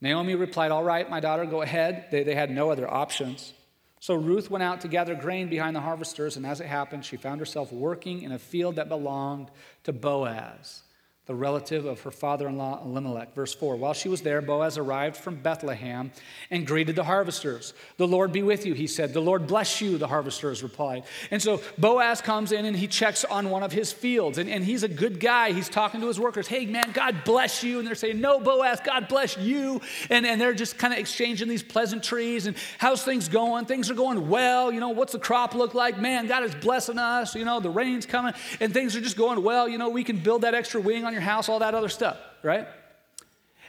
Naomi 0.00 0.34
replied, 0.34 0.72
All 0.72 0.84
right, 0.84 1.08
my 1.08 1.20
daughter, 1.20 1.44
go 1.46 1.62
ahead. 1.62 2.06
They, 2.10 2.22
they 2.22 2.34
had 2.34 2.50
no 2.50 2.70
other 2.70 2.92
options. 2.92 3.52
So 4.00 4.14
Ruth 4.14 4.50
went 4.50 4.62
out 4.62 4.80
to 4.82 4.88
gather 4.88 5.14
grain 5.14 5.48
behind 5.48 5.74
the 5.74 5.80
harvesters, 5.80 6.36
and 6.36 6.46
as 6.46 6.60
it 6.60 6.66
happened, 6.66 7.04
she 7.04 7.16
found 7.16 7.40
herself 7.40 7.72
working 7.72 8.22
in 8.22 8.32
a 8.32 8.38
field 8.38 8.76
that 8.76 8.88
belonged 8.88 9.50
to 9.84 9.92
Boaz, 9.92 10.82
the 11.28 11.34
relative 11.34 11.84
of 11.84 12.00
her 12.00 12.10
father 12.10 12.48
in 12.48 12.56
law 12.56 12.82
Elimelech. 12.82 13.34
Verse 13.34 13.54
4 13.54 13.76
While 13.76 13.92
she 13.92 14.08
was 14.08 14.22
there, 14.22 14.40
Boaz 14.40 14.78
arrived 14.78 15.14
from 15.14 15.36
Bethlehem 15.36 16.10
and 16.50 16.66
greeted 16.66 16.96
the 16.96 17.04
harvesters. 17.04 17.74
The 17.98 18.08
Lord 18.08 18.32
be 18.32 18.42
with 18.42 18.64
you, 18.64 18.72
he 18.72 18.86
said. 18.86 19.12
The 19.12 19.20
Lord 19.20 19.46
bless 19.46 19.82
you, 19.82 19.98
the 19.98 20.08
harvesters 20.08 20.62
replied. 20.62 21.04
And 21.30 21.42
so 21.42 21.60
Boaz 21.76 22.22
comes 22.22 22.50
in 22.50 22.64
and 22.64 22.74
he 22.74 22.86
checks 22.86 23.26
on 23.26 23.50
one 23.50 23.62
of 23.62 23.72
his 23.72 23.92
fields. 23.92 24.38
And, 24.38 24.48
and 24.48 24.64
he's 24.64 24.82
a 24.84 24.88
good 24.88 25.20
guy. 25.20 25.52
He's 25.52 25.68
talking 25.68 26.00
to 26.00 26.06
his 26.06 26.18
workers. 26.18 26.48
Hey, 26.48 26.64
man, 26.64 26.92
God 26.94 27.24
bless 27.24 27.62
you. 27.62 27.78
And 27.78 27.86
they're 27.86 27.94
saying, 27.94 28.20
No, 28.20 28.40
Boaz, 28.40 28.80
God 28.82 29.06
bless 29.06 29.36
you. 29.36 29.82
And, 30.08 30.24
and 30.24 30.40
they're 30.40 30.54
just 30.54 30.78
kind 30.78 30.94
of 30.94 30.98
exchanging 30.98 31.46
these 31.46 31.62
pleasantries. 31.62 32.46
And 32.46 32.56
how's 32.78 33.04
things 33.04 33.28
going? 33.28 33.66
Things 33.66 33.90
are 33.90 33.94
going 33.94 34.30
well. 34.30 34.72
You 34.72 34.80
know, 34.80 34.88
what's 34.88 35.12
the 35.12 35.18
crop 35.18 35.54
look 35.54 35.74
like? 35.74 35.98
Man, 35.98 36.26
God 36.26 36.42
is 36.44 36.54
blessing 36.54 36.96
us. 36.96 37.34
You 37.34 37.44
know, 37.44 37.60
the 37.60 37.68
rain's 37.68 38.06
coming 38.06 38.32
and 38.60 38.72
things 38.72 38.96
are 38.96 39.02
just 39.02 39.18
going 39.18 39.42
well. 39.42 39.68
You 39.68 39.76
know, 39.76 39.90
we 39.90 40.04
can 40.04 40.16
build 40.16 40.40
that 40.40 40.54
extra 40.54 40.80
wing 40.80 41.04
on 41.04 41.12
your 41.12 41.17
house, 41.20 41.48
all 41.48 41.58
that 41.60 41.74
other 41.74 41.88
stuff, 41.88 42.18
right? 42.42 42.66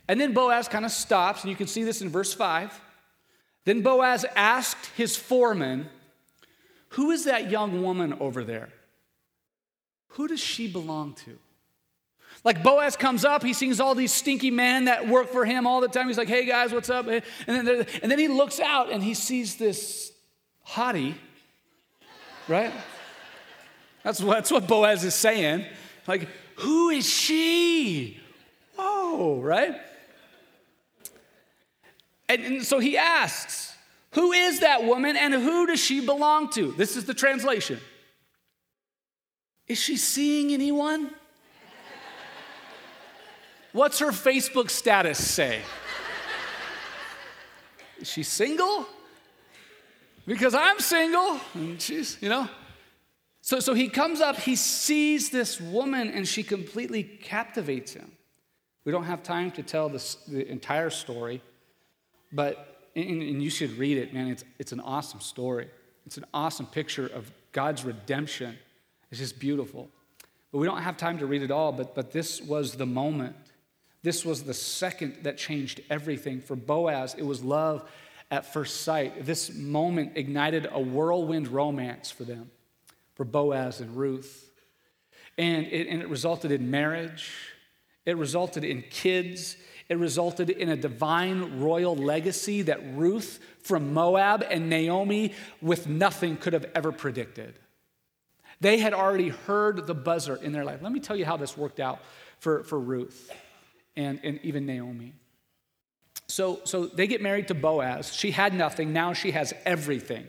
And 0.07 0.19
then 0.19 0.33
Boaz 0.33 0.67
kind 0.67 0.85
of 0.85 0.91
stops, 0.91 1.43
and 1.43 1.49
you 1.49 1.55
can 1.55 1.67
see 1.67 1.83
this 1.83 2.01
in 2.01 2.09
verse 2.09 2.33
5. 2.33 2.79
Then 3.65 3.81
Boaz 3.81 4.25
asked 4.35 4.89
his 4.97 5.15
foreman, 5.15 5.87
Who 6.89 7.11
is 7.11 7.25
that 7.25 7.51
young 7.51 7.83
woman 7.83 8.13
over 8.19 8.43
there? 8.43 8.69
Who 10.13 10.27
does 10.27 10.39
she 10.39 10.67
belong 10.67 11.13
to? 11.25 11.37
Like 12.43 12.63
Boaz 12.63 12.95
comes 12.95 13.25
up, 13.25 13.43
he 13.43 13.53
sees 13.53 13.79
all 13.79 13.95
these 13.95 14.13
stinky 14.13 14.49
men 14.49 14.85
that 14.85 15.07
work 15.07 15.29
for 15.29 15.45
him 15.45 15.67
all 15.67 15.81
the 15.81 15.87
time. 15.87 16.07
He's 16.07 16.17
like, 16.17 16.29
hey 16.29 16.45
guys, 16.45 16.71
what's 16.71 16.89
up? 16.89 17.07
And 17.07 17.21
then, 17.47 17.85
and 18.01 18.11
then 18.11 18.19
he 18.19 18.27
looks 18.27 18.59
out 18.59 18.91
and 18.91 19.03
he 19.03 19.13
sees 19.13 19.57
this 19.57 20.13
hottie, 20.65 21.15
right? 22.47 22.71
That's 24.03 24.21
what, 24.21 24.35
that's 24.35 24.51
what 24.51 24.67
Boaz 24.67 25.03
is 25.03 25.15
saying. 25.15 25.65
Like, 26.09 26.27
who 26.55 26.89
is 26.89 27.07
she? 27.07 28.19
Whoa, 28.75 29.39
right? 29.39 29.75
And, 32.27 32.41
and, 32.41 32.65
so 32.65 32.79
he 32.79 32.97
asks, 32.97 33.75
Who 34.13 34.31
is 34.31 34.61
that 34.61 34.83
woman 34.83 35.15
and 35.15 35.35
who 35.35 35.67
does 35.67 35.79
she 35.79 36.03
belong 36.03 36.49
to? 36.53 36.71
This 36.71 36.97
is 36.97 37.05
the 37.05 37.13
translation. 37.13 37.79
Is 39.67 39.77
she 39.77 39.97
seeing 39.97 40.51
anyone? 40.51 41.11
What's 43.71 43.99
her 43.99 44.09
Facebook 44.09 44.71
status 44.71 45.23
say? 45.23 45.61
Is 47.99 48.09
she 48.09 48.23
single? 48.23 48.87
Because 50.25 50.55
I'm 50.55 50.79
single, 50.79 51.39
and 51.53 51.79
she's, 51.79 52.17
you 52.19 52.29
know. 52.29 52.49
So, 53.49 53.59
so 53.59 53.73
he 53.73 53.89
comes 53.89 54.21
up, 54.21 54.37
he 54.37 54.55
sees 54.55 55.31
this 55.31 55.59
woman, 55.59 56.11
and 56.11 56.27
she 56.27 56.43
completely 56.43 57.01
captivates 57.01 57.93
him. 57.93 58.11
We 58.85 58.91
don't 58.91 59.05
have 59.05 59.23
time 59.23 59.49
to 59.53 59.63
tell 59.63 59.89
this, 59.89 60.17
the 60.27 60.47
entire 60.47 60.91
story, 60.91 61.41
but, 62.31 62.91
and, 62.95 63.23
and 63.23 63.41
you 63.41 63.49
should 63.49 63.71
read 63.71 63.97
it, 63.97 64.13
man. 64.13 64.27
It's, 64.27 64.43
it's 64.59 64.71
an 64.71 64.79
awesome 64.79 65.19
story. 65.19 65.67
It's 66.05 66.17
an 66.17 66.25
awesome 66.31 66.67
picture 66.67 67.07
of 67.07 67.31
God's 67.51 67.83
redemption. 67.83 68.55
It's 69.09 69.19
just 69.19 69.39
beautiful. 69.39 69.89
But 70.51 70.59
we 70.59 70.67
don't 70.67 70.83
have 70.83 70.95
time 70.95 71.17
to 71.17 71.25
read 71.25 71.41
it 71.41 71.49
all, 71.49 71.71
but, 71.71 71.95
but 71.95 72.11
this 72.11 72.39
was 72.39 72.75
the 72.75 72.85
moment. 72.85 73.35
This 74.03 74.23
was 74.23 74.43
the 74.43 74.53
second 74.53 75.23
that 75.23 75.39
changed 75.39 75.81
everything. 75.89 76.39
For 76.39 76.55
Boaz, 76.55 77.15
it 77.17 77.25
was 77.25 77.43
love 77.43 77.89
at 78.29 78.53
first 78.53 78.81
sight. 78.81 79.25
This 79.25 79.51
moment 79.51 80.11
ignited 80.17 80.67
a 80.71 80.79
whirlwind 80.79 81.47
romance 81.47 82.11
for 82.11 82.25
them 82.25 82.51
for 83.19 83.25
Boaz 83.25 83.81
and 83.81 83.97
Ruth. 83.97 84.49
And 85.37 85.67
it, 85.67 85.87
and 85.87 86.01
it 86.01 86.07
resulted 86.07 86.53
in 86.53 86.71
marriage, 86.71 87.33
it 88.05 88.15
resulted 88.15 88.63
in 88.63 88.81
kids, 88.89 89.57
it 89.89 89.97
resulted 89.97 90.49
in 90.49 90.69
a 90.69 90.77
divine 90.77 91.59
royal 91.59 91.97
legacy 91.97 92.61
that 92.61 92.79
Ruth 92.95 93.45
from 93.61 93.93
Moab 93.93 94.45
and 94.49 94.69
Naomi 94.69 95.33
with 95.61 95.85
nothing 95.85 96.37
could 96.37 96.53
have 96.53 96.67
ever 96.73 96.93
predicted. 96.93 97.59
They 98.61 98.77
had 98.77 98.93
already 98.93 99.27
heard 99.27 99.85
the 99.85 99.93
buzzer 99.95 100.37
in 100.37 100.53
their 100.53 100.63
life. 100.63 100.81
Let 100.81 100.93
me 100.93 101.01
tell 101.01 101.17
you 101.17 101.25
how 101.25 101.35
this 101.35 101.57
worked 101.57 101.81
out 101.81 101.99
for, 102.37 102.63
for 102.63 102.79
Ruth 102.79 103.29
and, 103.97 104.21
and 104.23 104.39
even 104.43 104.65
Naomi. 104.65 105.13
So, 106.27 106.61
so 106.63 106.85
they 106.85 107.05
get 107.05 107.21
married 107.21 107.49
to 107.49 107.53
Boaz. 107.53 108.13
She 108.13 108.31
had 108.31 108.53
nothing, 108.53 108.93
now 108.93 109.11
she 109.11 109.31
has 109.31 109.53
everything. 109.65 110.25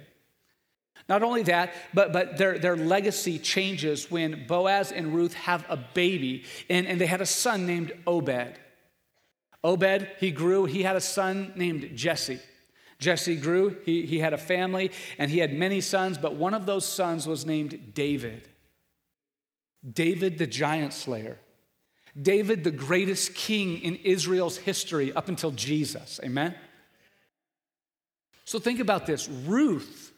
Not 1.10 1.24
only 1.24 1.42
that, 1.42 1.74
but, 1.92 2.12
but 2.12 2.36
their, 2.38 2.56
their 2.56 2.76
legacy 2.76 3.40
changes 3.40 4.12
when 4.12 4.46
Boaz 4.46 4.92
and 4.92 5.12
Ruth 5.12 5.34
have 5.34 5.66
a 5.68 5.76
baby, 5.76 6.44
and, 6.70 6.86
and 6.86 7.00
they 7.00 7.06
had 7.06 7.20
a 7.20 7.26
son 7.26 7.66
named 7.66 7.92
Obed. 8.06 8.56
Obed, 9.64 10.06
he 10.20 10.30
grew, 10.30 10.66
he 10.66 10.84
had 10.84 10.94
a 10.94 11.00
son 11.00 11.52
named 11.56 11.96
Jesse. 11.96 12.38
Jesse 13.00 13.34
grew, 13.34 13.76
he, 13.84 14.06
he 14.06 14.20
had 14.20 14.32
a 14.32 14.38
family, 14.38 14.92
and 15.18 15.32
he 15.32 15.40
had 15.40 15.52
many 15.52 15.80
sons, 15.80 16.16
but 16.16 16.36
one 16.36 16.54
of 16.54 16.64
those 16.64 16.86
sons 16.86 17.26
was 17.26 17.44
named 17.44 17.92
David. 17.92 18.48
David 19.92 20.38
the 20.38 20.46
giant 20.46 20.92
slayer. 20.92 21.40
David, 22.20 22.62
the 22.62 22.70
greatest 22.70 23.34
king 23.34 23.78
in 23.82 23.96
Israel's 23.96 24.58
history 24.58 25.12
up 25.12 25.28
until 25.28 25.50
Jesus. 25.50 26.20
Amen? 26.22 26.54
So 28.44 28.60
think 28.60 28.78
about 28.78 29.06
this 29.06 29.28
Ruth 29.28 30.09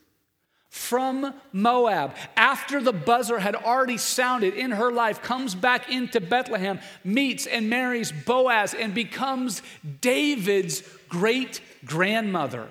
from 0.72 1.34
Moab, 1.52 2.16
after 2.34 2.80
the 2.80 2.94
buzzer 2.94 3.38
had 3.38 3.54
already 3.54 3.98
sounded 3.98 4.54
in 4.54 4.70
her 4.70 4.90
life, 4.90 5.20
comes 5.20 5.54
back 5.54 5.90
into 5.90 6.18
Bethlehem, 6.18 6.80
meets 7.04 7.46
and 7.46 7.68
marries 7.68 8.10
Boaz, 8.10 8.72
and 8.72 8.94
becomes 8.94 9.60
David's 10.00 10.82
great 11.10 11.60
grandmother. 11.84 12.68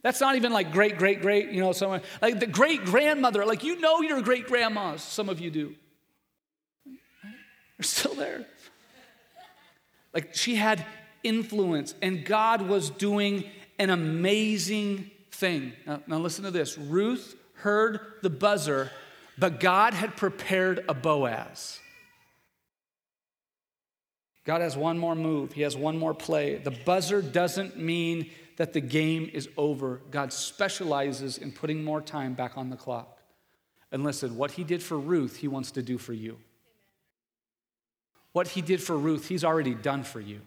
That's 0.00 0.22
not 0.22 0.36
even 0.36 0.54
like 0.54 0.72
great, 0.72 0.96
great, 0.96 1.20
great, 1.20 1.50
you 1.50 1.60
know, 1.60 1.72
someone 1.72 2.00
like 2.22 2.40
the 2.40 2.46
great 2.46 2.86
grandmother, 2.86 3.44
like 3.44 3.62
you 3.62 3.78
know 3.78 4.00
your 4.00 4.22
great 4.22 4.46
grandmas, 4.46 5.02
some 5.02 5.28
of 5.28 5.38
you 5.38 5.50
do. 5.50 5.74
They're 6.86 7.82
still 7.82 8.14
there. 8.14 8.46
Like 10.14 10.34
she 10.34 10.54
had 10.56 10.86
influence, 11.22 11.94
and 12.00 12.24
God 12.24 12.62
was 12.62 12.88
doing 12.88 13.44
an 13.78 13.90
amazing 13.90 15.10
thing. 15.40 15.72
Now, 15.86 16.02
now 16.06 16.18
listen 16.18 16.44
to 16.44 16.50
this 16.50 16.78
Ruth 16.78 17.36
heard 17.54 18.00
the 18.22 18.30
buzzer, 18.30 18.90
but 19.38 19.60
God 19.60 19.94
had 19.94 20.16
prepared 20.16 20.84
a 20.88 20.94
Boaz. 20.94 21.78
God 24.44 24.60
has 24.60 24.76
one 24.76 24.98
more 24.98 25.14
move, 25.14 25.52
He 25.52 25.62
has 25.62 25.76
one 25.76 25.98
more 25.98 26.14
play. 26.14 26.56
The 26.56 26.70
buzzer 26.70 27.22
doesn't 27.22 27.76
mean 27.78 28.30
that 28.56 28.72
the 28.72 28.80
game 28.80 29.30
is 29.32 29.48
over. 29.56 30.00
God 30.10 30.32
specializes 30.32 31.38
in 31.38 31.52
putting 31.52 31.82
more 31.84 32.00
time 32.00 32.34
back 32.34 32.58
on 32.58 32.70
the 32.70 32.76
clock. 32.76 33.18
And 33.92 34.04
listen, 34.04 34.36
what 34.36 34.52
He 34.52 34.64
did 34.64 34.82
for 34.82 34.98
Ruth, 34.98 35.36
He 35.36 35.48
wants 35.48 35.70
to 35.72 35.82
do 35.82 35.98
for 35.98 36.12
you. 36.12 36.38
What 38.32 38.48
He 38.48 38.62
did 38.62 38.82
for 38.82 38.96
Ruth, 38.96 39.28
He's 39.28 39.44
already 39.44 39.74
done 39.74 40.02
for 40.02 40.20
you. 40.20 40.40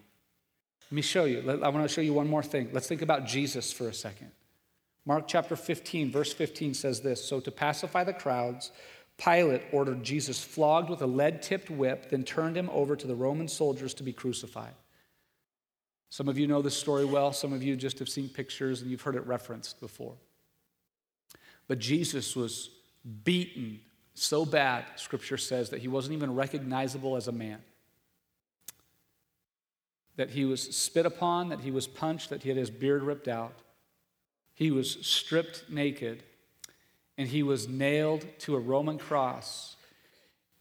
Let 0.90 0.96
me 0.96 1.02
show 1.02 1.26
you. 1.26 1.40
I 1.64 1.70
want 1.70 1.88
to 1.88 1.94
show 1.94 2.02
you 2.02 2.14
one 2.14 2.28
more 2.28 2.44
thing. 2.44 2.70
Let's 2.72 2.88
think 2.88 3.02
about 3.02 3.26
Jesus 3.26 3.72
for 3.72 3.88
a 3.88 3.94
second. 3.94 4.32
Mark 5.06 5.28
chapter 5.28 5.56
15, 5.56 6.12
verse 6.12 6.32
15 6.34 6.74
says 6.74 7.02
this 7.02 7.24
So 7.24 7.40
to 7.40 7.52
pacify 7.52 8.04
the 8.04 8.14
crowds, 8.14 8.72
Pilate 9.18 9.62
ordered 9.72 10.04
Jesus 10.04 10.44
flogged 10.44 10.90
with 10.90 11.02
a 11.02 11.08
lead 11.08 11.42
tipped 11.42 11.70
whip, 11.70 12.10
then 12.10 12.24
turned 12.24 12.58
him 12.58 12.70
over 12.72 12.96
to 12.96 13.08
the 13.08 13.16
Roman 13.16 13.48
soldiers 13.48 13.94
to 13.96 14.04
be 14.04 14.14
crucified. 14.14 14.74
Some 16.10 16.30
of 16.30 16.38
you 16.38 16.48
know 16.48 16.62
this 16.62 16.78
story 16.78 17.06
well, 17.06 17.34
some 17.34 17.54
of 17.54 17.64
you 17.64 17.76
just 17.76 18.00
have 18.00 18.10
seen 18.10 18.30
pictures 18.30 18.82
and 18.82 18.92
you've 18.92 19.02
heard 19.02 19.16
it 19.16 19.26
referenced 19.26 19.80
before. 19.80 20.16
But 21.68 21.80
Jesus 21.80 22.36
was 22.36 22.70
beaten 23.24 23.80
so 24.14 24.46
bad, 24.46 24.86
scripture 24.96 25.38
says, 25.38 25.72
that 25.72 25.82
he 25.82 25.88
wasn't 25.88 26.14
even 26.14 26.36
recognizable 26.36 27.16
as 27.16 27.28
a 27.28 27.32
man. 27.32 27.60
That 30.18 30.30
he 30.30 30.46
was 30.46 30.62
spit 30.62 31.08
upon, 31.08 31.50
that 31.50 31.62
he 31.62 31.72
was 31.72 31.88
punched, 31.88 32.30
that 32.30 32.44
he 32.44 32.50
had 32.50 32.58
his 32.60 32.70
beard 32.70 33.02
ripped 33.02 33.28
out. 33.28 33.63
He 34.54 34.72
was 34.72 35.06
stripped 35.06 35.70
naked 35.70 36.24
and 37.18 37.28
he 37.28 37.44
was 37.44 37.68
nailed 37.68 38.26
to 38.40 38.56
a 38.56 38.60
Roman 38.60 38.98
cross 38.98 39.76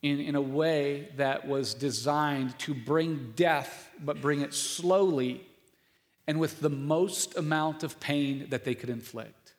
in, 0.02 0.20
in 0.20 0.34
a 0.34 0.40
way 0.40 1.08
that 1.16 1.46
was 1.46 1.74
designed 1.74 2.58
to 2.60 2.74
bring 2.74 3.32
death, 3.36 3.90
but 4.04 4.20
bring 4.20 4.40
it 4.40 4.52
slowly 4.52 5.46
and 6.26 6.38
with 6.38 6.60
the 6.60 6.70
most 6.70 7.36
amount 7.36 7.82
of 7.82 7.98
pain 8.00 8.46
that 8.50 8.64
they 8.64 8.74
could 8.74 8.90
inflict. 8.90 9.54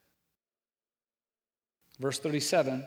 Verse 1.99 2.19
37 2.19 2.85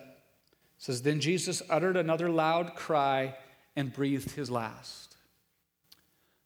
says 0.79 1.03
Then 1.03 1.21
Jesus 1.21 1.63
uttered 1.71 1.97
another 1.97 2.29
loud 2.29 2.75
cry 2.75 3.35
and 3.75 3.93
breathed 3.93 4.33
his 4.33 4.51
last. 4.51 5.17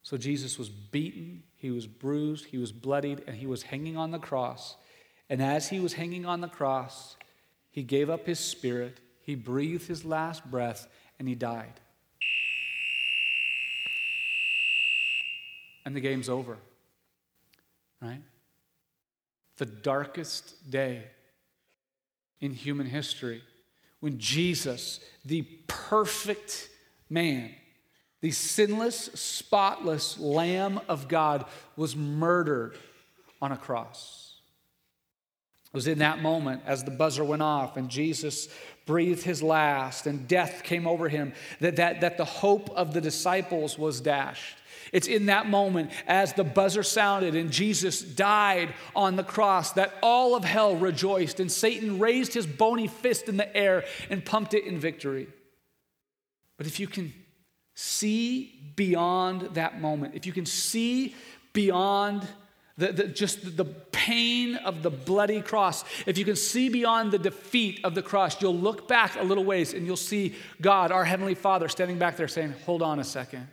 So 0.02 0.16
Jesus 0.16 0.58
was 0.58 0.68
beaten, 0.68 1.44
he 1.56 1.70
was 1.70 1.86
bruised, 1.86 2.46
he 2.46 2.58
was 2.58 2.72
bloodied, 2.72 3.22
and 3.26 3.36
he 3.36 3.46
was 3.46 3.62
hanging 3.64 3.96
on 3.96 4.10
the 4.10 4.18
cross. 4.18 4.76
And 5.30 5.40
as 5.40 5.70
he 5.70 5.80
was 5.80 5.94
hanging 5.94 6.26
on 6.26 6.42
the 6.42 6.48
cross, 6.48 7.16
he 7.70 7.82
gave 7.82 8.10
up 8.10 8.26
his 8.26 8.38
spirit, 8.38 9.00
he 9.22 9.34
breathed 9.34 9.86
his 9.86 10.04
last 10.04 10.44
breath, 10.50 10.86
and 11.18 11.26
he 11.26 11.34
died. 11.34 11.80
and 15.84 15.96
the 15.96 16.00
game's 16.00 16.28
over. 16.28 16.56
Right? 18.00 18.22
The 19.56 19.66
darkest 19.66 20.70
day 20.70 21.02
in 22.40 22.52
human 22.52 22.86
history 22.86 23.42
when 23.98 24.18
Jesus, 24.18 25.00
the 25.24 25.42
perfect 25.66 26.68
man, 27.10 27.50
the 28.20 28.30
sinless, 28.30 29.10
spotless 29.14 30.16
Lamb 30.18 30.80
of 30.88 31.08
God, 31.08 31.44
was 31.76 31.96
murdered 31.96 32.78
on 33.42 33.52
a 33.52 33.56
cross. 33.56 34.19
It 35.72 35.76
was 35.76 35.86
in 35.86 35.98
that 35.98 36.20
moment, 36.20 36.62
as 36.66 36.82
the 36.82 36.90
buzzer 36.90 37.22
went 37.22 37.42
off 37.42 37.76
and 37.76 37.88
Jesus 37.88 38.48
breathed 38.86 39.22
his 39.22 39.40
last 39.40 40.06
and 40.08 40.26
death 40.26 40.64
came 40.64 40.84
over 40.84 41.08
him, 41.08 41.32
that, 41.60 41.76
that, 41.76 42.00
that 42.00 42.16
the 42.16 42.24
hope 42.24 42.70
of 42.70 42.92
the 42.92 43.00
disciples 43.00 43.78
was 43.78 44.00
dashed. 44.00 44.56
It's 44.92 45.06
in 45.06 45.26
that 45.26 45.48
moment, 45.48 45.92
as 46.08 46.32
the 46.32 46.42
buzzer 46.42 46.82
sounded 46.82 47.36
and 47.36 47.52
Jesus 47.52 48.02
died 48.02 48.74
on 48.96 49.14
the 49.14 49.22
cross, 49.22 49.72
that 49.72 49.94
all 50.02 50.34
of 50.34 50.42
hell 50.42 50.74
rejoiced 50.74 51.38
and 51.38 51.52
Satan 51.52 52.00
raised 52.00 52.34
his 52.34 52.46
bony 52.46 52.88
fist 52.88 53.28
in 53.28 53.36
the 53.36 53.56
air 53.56 53.84
and 54.08 54.24
pumped 54.24 54.54
it 54.54 54.64
in 54.64 54.80
victory. 54.80 55.28
But 56.56 56.66
if 56.66 56.80
you 56.80 56.88
can 56.88 57.12
see 57.74 58.72
beyond 58.74 59.54
that 59.54 59.80
moment, 59.80 60.16
if 60.16 60.26
you 60.26 60.32
can 60.32 60.46
see 60.46 61.14
beyond 61.52 62.26
the, 62.78 62.92
the, 62.92 63.04
just 63.08 63.56
the 63.56 63.64
pain 63.64 64.56
of 64.56 64.82
the 64.82 64.90
bloody 64.90 65.42
cross, 65.42 65.84
if 66.06 66.16
you 66.16 66.24
can 66.24 66.36
see 66.36 66.68
beyond 66.68 67.12
the 67.12 67.18
defeat 67.18 67.80
of 67.84 67.94
the 67.94 68.02
cross, 68.02 68.40
you'll 68.40 68.56
look 68.56 68.88
back 68.88 69.16
a 69.16 69.22
little 69.22 69.44
ways 69.44 69.74
and 69.74 69.86
you'll 69.86 69.96
see 69.96 70.34
God, 70.60 70.90
our 70.90 71.04
Heavenly 71.04 71.34
Father, 71.34 71.68
standing 71.68 71.98
back 71.98 72.16
there 72.16 72.28
saying, 72.28 72.54
Hold 72.64 72.82
on 72.82 72.98
a 72.98 73.04
second. 73.04 73.46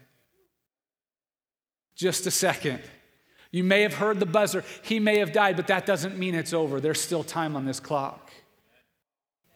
Just 1.96 2.26
a 2.26 2.32
second. 2.32 2.82
You 3.52 3.64
may 3.64 3.82
have 3.82 3.96
heard 3.96 4.20
the 4.20 4.26
buzzer, 4.26 4.64
he 4.82 5.00
may 5.00 5.18
have 5.18 5.34
died, 5.34 5.56
but 5.56 5.68
that 5.68 5.86
doesn't 5.86 6.18
mean 6.18 6.36
it's 6.36 6.54
over. 6.54 6.80
There's 6.80 7.02
still 7.02 7.24
time 7.24 7.56
on 7.56 7.66
this 7.66 7.80
clock. 7.80 8.32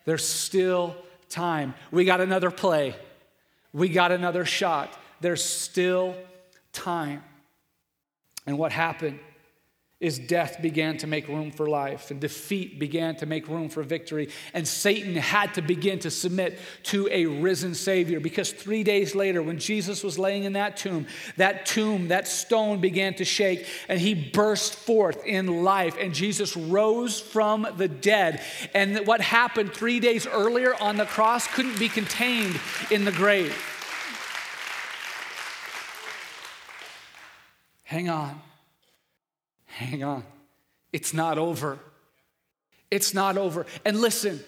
There's 0.06 0.26
still 0.26 0.96
time. 1.30 1.76
We 1.92 2.06
got 2.06 2.20
another 2.20 2.52
play. 2.52 2.96
We 3.74 3.90
got 3.90 4.12
another 4.12 4.44
shot. 4.44 4.98
There's 5.22 5.44
still 5.44 6.16
time. 6.74 7.24
And 8.48 8.58
what 8.58 8.72
happened 8.72 9.20
is 10.02 10.18
death 10.18 10.62
began 10.64 10.98
to 10.98 11.06
make 11.06 11.28
room 11.28 11.52
for 11.52 11.68
life, 11.68 12.10
and 12.10 12.20
defeat 12.20 12.80
began 12.80 13.16
to 13.16 13.28
make 13.28 13.48
room 13.48 13.70
for 13.70 13.84
victory. 13.84 14.30
And 14.52 14.68
Satan 14.68 15.16
had 15.16 15.54
to 15.54 15.62
begin 15.62 16.00
to 16.00 16.10
submit 16.10 16.58
to 16.86 17.08
a 17.12 17.28
risen 17.28 17.76
Savior 17.76 18.20
because 18.20 18.52
three 18.52 18.84
days 18.84 19.14
later, 19.14 19.44
when 19.44 19.60
Jesus 19.60 20.04
was 20.04 20.18
laying 20.18 20.44
in 20.44 20.54
that 20.54 20.76
tomb, 20.76 21.06
that 21.38 21.68
tomb, 21.68 22.08
that 22.08 22.28
stone 22.28 22.82
began 22.82 23.14
to 23.16 23.26
shake, 23.26 23.68
and 23.88 24.00
he 24.00 24.16
burst 24.16 24.74
forth 24.74 25.24
in 25.24 25.64
life. 25.64 25.96
And 26.00 26.16
Jesus 26.16 26.58
rose 26.58 27.20
from 27.20 27.68
the 27.78 27.88
dead. 27.88 28.42
And 28.74 29.06
what 29.06 29.22
happened 29.22 29.72
three 29.72 30.00
days 30.00 30.26
earlier 30.26 30.74
on 30.82 30.98
the 30.98 31.06
cross 31.06 31.48
couldn't 31.48 31.78
be 31.78 31.90
contained 31.90 32.60
in 32.90 33.06
the 33.06 33.12
grave. 33.12 33.56
Hang 37.84 38.10
on. 38.10 38.42
Hang 39.72 40.04
on. 40.04 40.24
It's 40.94 41.14
not 41.14 41.38
over. 41.38 41.80
It's 42.90 43.14
not 43.14 43.38
over. 43.38 43.66
And 43.86 44.00
listen, 44.00 44.42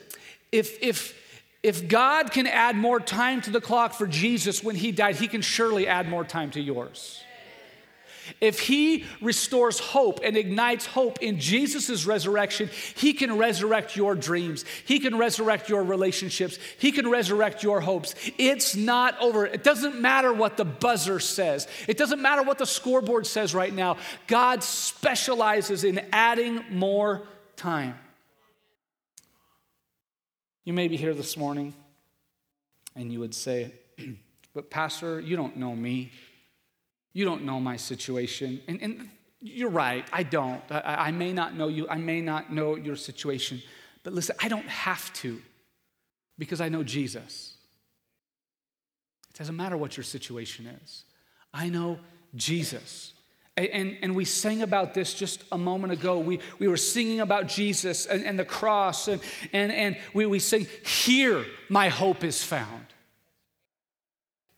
if, 0.51 0.81
if, 0.81 1.17
if 1.63 1.87
God 1.87 2.31
can 2.31 2.45
add 2.45 2.75
more 2.75 2.99
time 2.99 3.41
to 3.41 3.49
the 3.49 3.61
clock 3.61 3.93
for 3.93 4.05
Jesus 4.05 4.63
when 4.63 4.75
he 4.75 4.91
died, 4.91 5.15
he 5.15 5.27
can 5.27 5.41
surely 5.41 5.87
add 5.87 6.09
more 6.09 6.25
time 6.25 6.51
to 6.51 6.61
yours. 6.61 7.23
If 8.39 8.59
he 8.59 9.05
restores 9.21 9.79
hope 9.79 10.19
and 10.23 10.37
ignites 10.37 10.85
hope 10.85 11.19
in 11.21 11.39
Jesus' 11.39 12.05
resurrection, 12.05 12.69
he 12.95 13.13
can 13.13 13.37
resurrect 13.37 13.95
your 13.95 14.15
dreams. 14.15 14.65
He 14.85 14.99
can 14.99 15.17
resurrect 15.17 15.69
your 15.69 15.83
relationships. 15.83 16.57
He 16.77 16.91
can 16.91 17.09
resurrect 17.09 17.63
your 17.63 17.81
hopes. 17.81 18.15
It's 18.37 18.75
not 18.75 19.19
over. 19.19 19.45
It 19.45 19.63
doesn't 19.63 19.99
matter 19.99 20.31
what 20.33 20.57
the 20.57 20.65
buzzer 20.65 21.19
says, 21.19 21.67
it 21.87 21.97
doesn't 21.97 22.21
matter 22.21 22.43
what 22.43 22.57
the 22.57 22.65
scoreboard 22.65 23.27
says 23.27 23.53
right 23.53 23.73
now. 23.73 23.97
God 24.27 24.63
specializes 24.63 25.83
in 25.83 26.05
adding 26.11 26.63
more 26.71 27.23
time. 27.55 27.97
You 30.65 30.73
may 30.73 30.87
be 30.87 30.97
here 30.97 31.13
this 31.13 31.35
morning 31.35 31.73
and 32.95 33.11
you 33.11 33.19
would 33.19 33.35
say, 33.35 33.71
But, 34.53 34.69
Pastor, 34.69 35.19
you 35.19 35.35
don't 35.35 35.57
know 35.57 35.75
me. 35.75 36.11
You 37.13 37.25
don't 37.25 37.43
know 37.43 37.59
my 37.59 37.77
situation. 37.77 38.61
And, 38.67 38.81
and 38.81 39.09
you're 39.39 39.69
right, 39.69 40.05
I 40.11 40.23
don't. 40.23 40.61
I, 40.71 41.07
I 41.07 41.11
may 41.11 41.31
not 41.31 41.55
know 41.55 41.67
you, 41.67 41.87
I 41.87 41.97
may 41.97 42.21
not 42.21 42.51
know 42.51 42.75
your 42.75 42.95
situation. 42.95 43.61
But 44.03 44.13
listen, 44.13 44.35
I 44.41 44.47
don't 44.47 44.67
have 44.67 45.13
to 45.13 45.41
because 46.37 46.59
I 46.59 46.69
know 46.69 46.83
Jesus. 46.83 47.53
It 49.29 49.37
doesn't 49.37 49.55
matter 49.55 49.77
what 49.77 49.97
your 49.97 50.03
situation 50.03 50.67
is. 50.83 51.03
I 51.53 51.69
know 51.69 51.99
Jesus. 52.35 53.13
And, 53.55 53.97
and, 54.01 54.15
we 54.15 54.25
sang 54.25 54.63
about 54.63 54.95
this 54.95 55.13
just 55.13 55.43
a 55.51 55.57
moment 55.59 55.93
ago. 55.93 56.17
We, 56.17 56.39
we 56.57 56.67
were 56.67 56.77
singing 56.77 57.19
about 57.19 57.47
Jesus 57.47 58.07
and, 58.07 58.25
and 58.25 58.39
the 58.39 58.45
cross, 58.45 59.07
and, 59.07 59.21
and, 59.51 59.71
and 59.71 59.97
we, 60.15 60.25
we 60.25 60.39
sing, 60.39 60.65
Here 60.83 61.45
my 61.69 61.89
hope 61.89 62.23
is 62.23 62.43
found. 62.43 62.92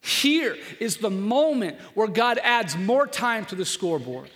Here 0.06 0.56
is 0.80 0.98
the 0.98 1.10
moment 1.10 1.80
where 1.96 2.08
God 2.08 2.38
adds 2.44 2.78
more 2.78 3.08
time 3.08 3.44
to 3.46 3.56
the 3.56 3.66
scoreboard. 3.66 4.30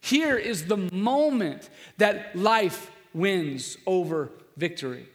Here 0.00 0.38
is 0.38 0.66
the 0.66 0.76
moment 0.76 1.68
that 1.98 2.36
life 2.36 2.92
wins 3.12 3.76
over 3.86 4.30
victory. 4.56 5.08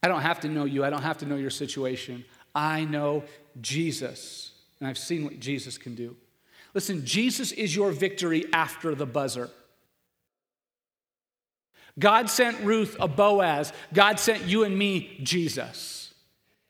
I 0.00 0.06
don't 0.06 0.22
have 0.22 0.38
to 0.40 0.48
know 0.48 0.64
you, 0.64 0.84
I 0.84 0.90
don't 0.90 1.02
have 1.02 1.18
to 1.18 1.26
know 1.26 1.34
your 1.34 1.50
situation. 1.50 2.24
I 2.54 2.84
know 2.84 3.24
Jesus, 3.60 4.52
and 4.78 4.88
I've 4.88 4.96
seen 4.96 5.24
what 5.24 5.40
Jesus 5.40 5.76
can 5.76 5.96
do. 5.96 6.14
Listen, 6.72 7.04
Jesus 7.04 7.50
is 7.50 7.74
your 7.74 7.90
victory 7.90 8.44
after 8.52 8.94
the 8.94 9.06
buzzer. 9.06 9.50
God 11.98 12.30
sent 12.30 12.60
Ruth 12.60 12.96
a 13.00 13.08
Boaz, 13.08 13.72
God 13.92 14.20
sent 14.20 14.44
you 14.44 14.62
and 14.62 14.78
me 14.78 15.18
Jesus. 15.24 15.99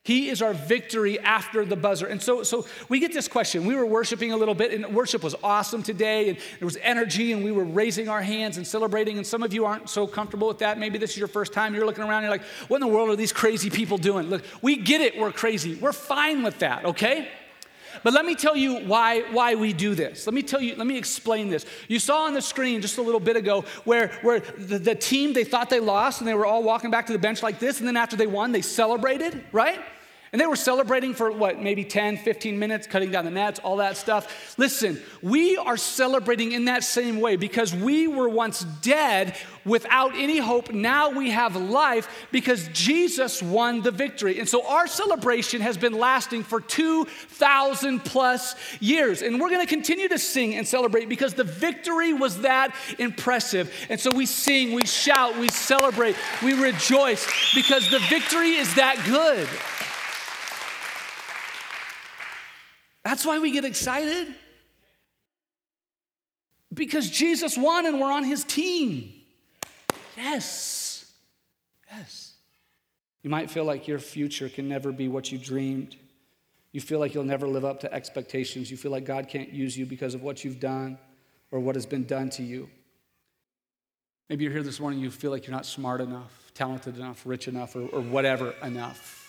He 0.03 0.31
is 0.31 0.41
our 0.41 0.55
victory 0.55 1.21
after 1.21 1.65
the 1.67 1.77
buzzer. 1.77 2.07
And 2.07 2.23
so, 2.23 2.43
so 2.43 2.67
we 2.89 3.01
get 3.01 3.13
this 3.13 3.29
question. 3.29 3.67
We 3.67 3.77
were 3.77 3.85
worshiping 3.85 4.33
a 4.33 4.37
little 4.37 4.55
bit, 4.55 4.73
and 4.73 4.95
worship 4.95 5.23
was 5.23 5.35
awesome 5.43 5.83
today, 5.83 6.31
and 6.31 6.39
there 6.59 6.65
was 6.67 6.79
energy, 6.81 7.33
and 7.33 7.45
we 7.45 7.53
were 7.53 7.65
raising 7.65 8.09
our 8.09 8.23
hands 8.23 8.57
and 8.57 8.67
celebrating. 8.67 9.19
And 9.19 9.27
some 9.27 9.43
of 9.43 9.53
you 9.53 9.67
aren't 9.67 9.91
so 9.91 10.07
comfortable 10.07 10.49
with 10.49 10.59
that. 10.59 10.79
Maybe 10.79 10.97
this 10.97 11.11
is 11.11 11.19
your 11.19 11.29
first 11.29 11.53
time. 11.53 11.75
You're 11.75 11.85
looking 11.85 12.05
around, 12.05 12.23
you're 12.23 12.31
like, 12.31 12.45
what 12.69 12.79
in 12.79 12.89
the 12.89 12.95
world 12.95 13.11
are 13.11 13.17
these 13.17 13.33
crazy 13.33 13.69
people 13.69 13.99
doing? 13.99 14.29
Look, 14.29 14.43
we 14.63 14.77
get 14.77 15.03
it, 15.03 15.19
we're 15.19 15.33
crazy. 15.33 15.75
We're 15.75 15.93
fine 15.93 16.43
with 16.43 16.61
that, 16.61 16.87
okay? 16.87 17.29
But 18.03 18.13
let 18.13 18.25
me 18.25 18.35
tell 18.35 18.57
you 18.57 18.79
why, 18.87 19.23
why 19.33 19.55
we 19.55 19.73
do 19.73 19.95
this. 19.95 20.27
Let 20.27 20.35
me 20.35 20.43
tell 20.43 20.61
you, 20.61 20.75
let 20.77 20.87
me 20.87 20.97
explain 20.97 21.51
this. 21.51 21.67
You 21.89 21.99
saw 21.99 22.25
on 22.25 22.35
the 22.35 22.43
screen 22.43 22.81
just 22.81 22.99
a 22.99 23.03
little 23.03 23.21
bit 23.21 23.37
ago 23.37 23.65
where, 23.85 24.09
where 24.23 24.41
the, 24.41 24.79
the 24.79 24.95
team, 24.95 25.33
they 25.33 25.45
thought 25.45 25.71
they 25.71 25.81
lost 25.81 26.21
and 26.21 26.29
they 26.29 26.35
were 26.35 26.47
all 26.47 26.63
walking 26.63 26.91
back 26.91 27.07
to 27.07 27.13
the 27.13 27.19
bench 27.19 27.43
like 27.43 27.59
this. 27.59 27.79
And 27.79 27.89
then 27.89 27.97
after 27.97 28.17
they 28.17 28.27
won, 28.27 28.53
they 28.53 28.63
celebrated, 28.63 29.45
right? 29.53 29.81
And 30.33 30.41
they 30.41 30.47
were 30.47 30.55
celebrating 30.55 31.13
for 31.13 31.33
what, 31.33 31.61
maybe 31.61 31.85
10, 31.85 32.19
15 32.19 32.57
minutes, 32.57 32.87
cutting 32.87 33.11
down 33.11 33.25
the 33.25 33.33
nets, 33.33 33.59
all 33.59 33.79
that 33.79 33.97
stuff. 33.97 34.57
Listen, 34.59 35.01
we 35.23 35.57
are 35.57 35.77
celebrating 35.77 36.53
in 36.53 36.67
that 36.67 36.85
same 36.85 37.21
way 37.21 37.35
because 37.35 37.75
we 37.75 38.07
were 38.07 38.29
once 38.29 38.61
dead 38.81 39.35
without 39.65 40.15
any 40.15 40.39
hope. 40.39 40.73
Now 40.73 41.11
we 41.11 41.31
have 41.31 41.57
life 41.57 42.09
because 42.31 42.69
Jesus 42.69 43.43
won 43.43 43.83
the 43.83 43.91
victory. 43.91 44.39
And 44.39 44.49
so 44.49 44.65
our 44.69 44.87
celebration 44.87 45.63
has 45.63 45.77
been 45.77 45.95
lasting 45.95 46.45
for 46.45 46.61
2,000 46.61 48.05
plus 48.05 48.55
years. 48.79 49.23
And 49.23 49.41
we're 49.41 49.51
going 49.51 49.67
to 49.67 49.75
continue 49.75 50.09
to 50.09 50.19
sing 50.19 50.55
and 50.55 50.67
celebrate 50.67 51.09
because 51.09 51.35
the 51.35 51.43
victory 51.43 52.13
was 52.13 52.43
that 52.43 52.73
impressive. 53.01 53.75
And 53.89 53.99
so 53.99 54.11
we 54.15 54.27
sing, 54.27 54.75
we 54.75 54.87
shout, 54.87 55.37
we 55.39 55.49
celebrate, 55.49 56.15
we 56.41 56.53
rejoice 56.53 57.27
because 57.53 57.91
the 57.91 57.99
victory 58.09 58.53
is 58.53 58.73
that 58.77 59.03
good. 59.05 59.49
That's 63.05 63.25
why 63.25 63.39
we 63.39 63.51
get 63.51 63.65
excited. 63.65 64.29
Because 66.73 67.11
Jesus 67.11 67.57
won 67.57 67.87
and 67.87 68.01
we're 68.01 68.13
on 68.13 68.25
his 68.25 68.45
team. 68.45 69.13
Yes. 70.17 71.11
Yes. 71.91 72.35
You 73.23 73.31
might 73.31 73.51
feel 73.51 73.65
like 73.65 73.89
your 73.89 73.99
future 73.99 74.49
can 74.49 74.69
never 74.69 74.93
be 74.93 75.09
what 75.09 75.33
you 75.33 75.39
dreamed. 75.39 75.97
You 76.73 76.81
feel 76.81 77.01
like 77.01 77.15
you'll 77.15 77.25
never 77.25 77.49
live 77.49 77.65
up 77.65 77.81
to 77.81 77.93
expectations. 77.93 78.71
You 78.71 78.77
feel 78.77 78.93
like 78.93 79.05
God 79.05 79.29
can't 79.29 79.53
use 79.53 79.77
you 79.77 79.87
because 79.87 80.15
of 80.15 80.23
what 80.23 80.45
you've 80.45 80.61
done 80.61 80.99
or 81.51 81.59
what 81.59 81.75
has 81.75 81.87
been 81.87 82.05
done 82.05 82.31
to 82.31 82.43
you. 82.43 82.71
Maybe 84.29 84.45
you're 84.45 84.53
here 84.53 84.63
this 84.63 84.79
morning, 84.79 85.01
you 85.01 85.11
feel 85.11 85.33
like 85.33 85.45
you're 85.45 85.57
not 85.57 85.67
smart 85.67 86.01
enough, 86.01 86.53
talented 86.55 86.97
enough, 86.97 87.27
rich 87.27 87.49
enough, 87.49 87.75
or, 87.75 87.89
or 87.89 88.01
whatever 88.01 88.55
enough. 88.63 89.20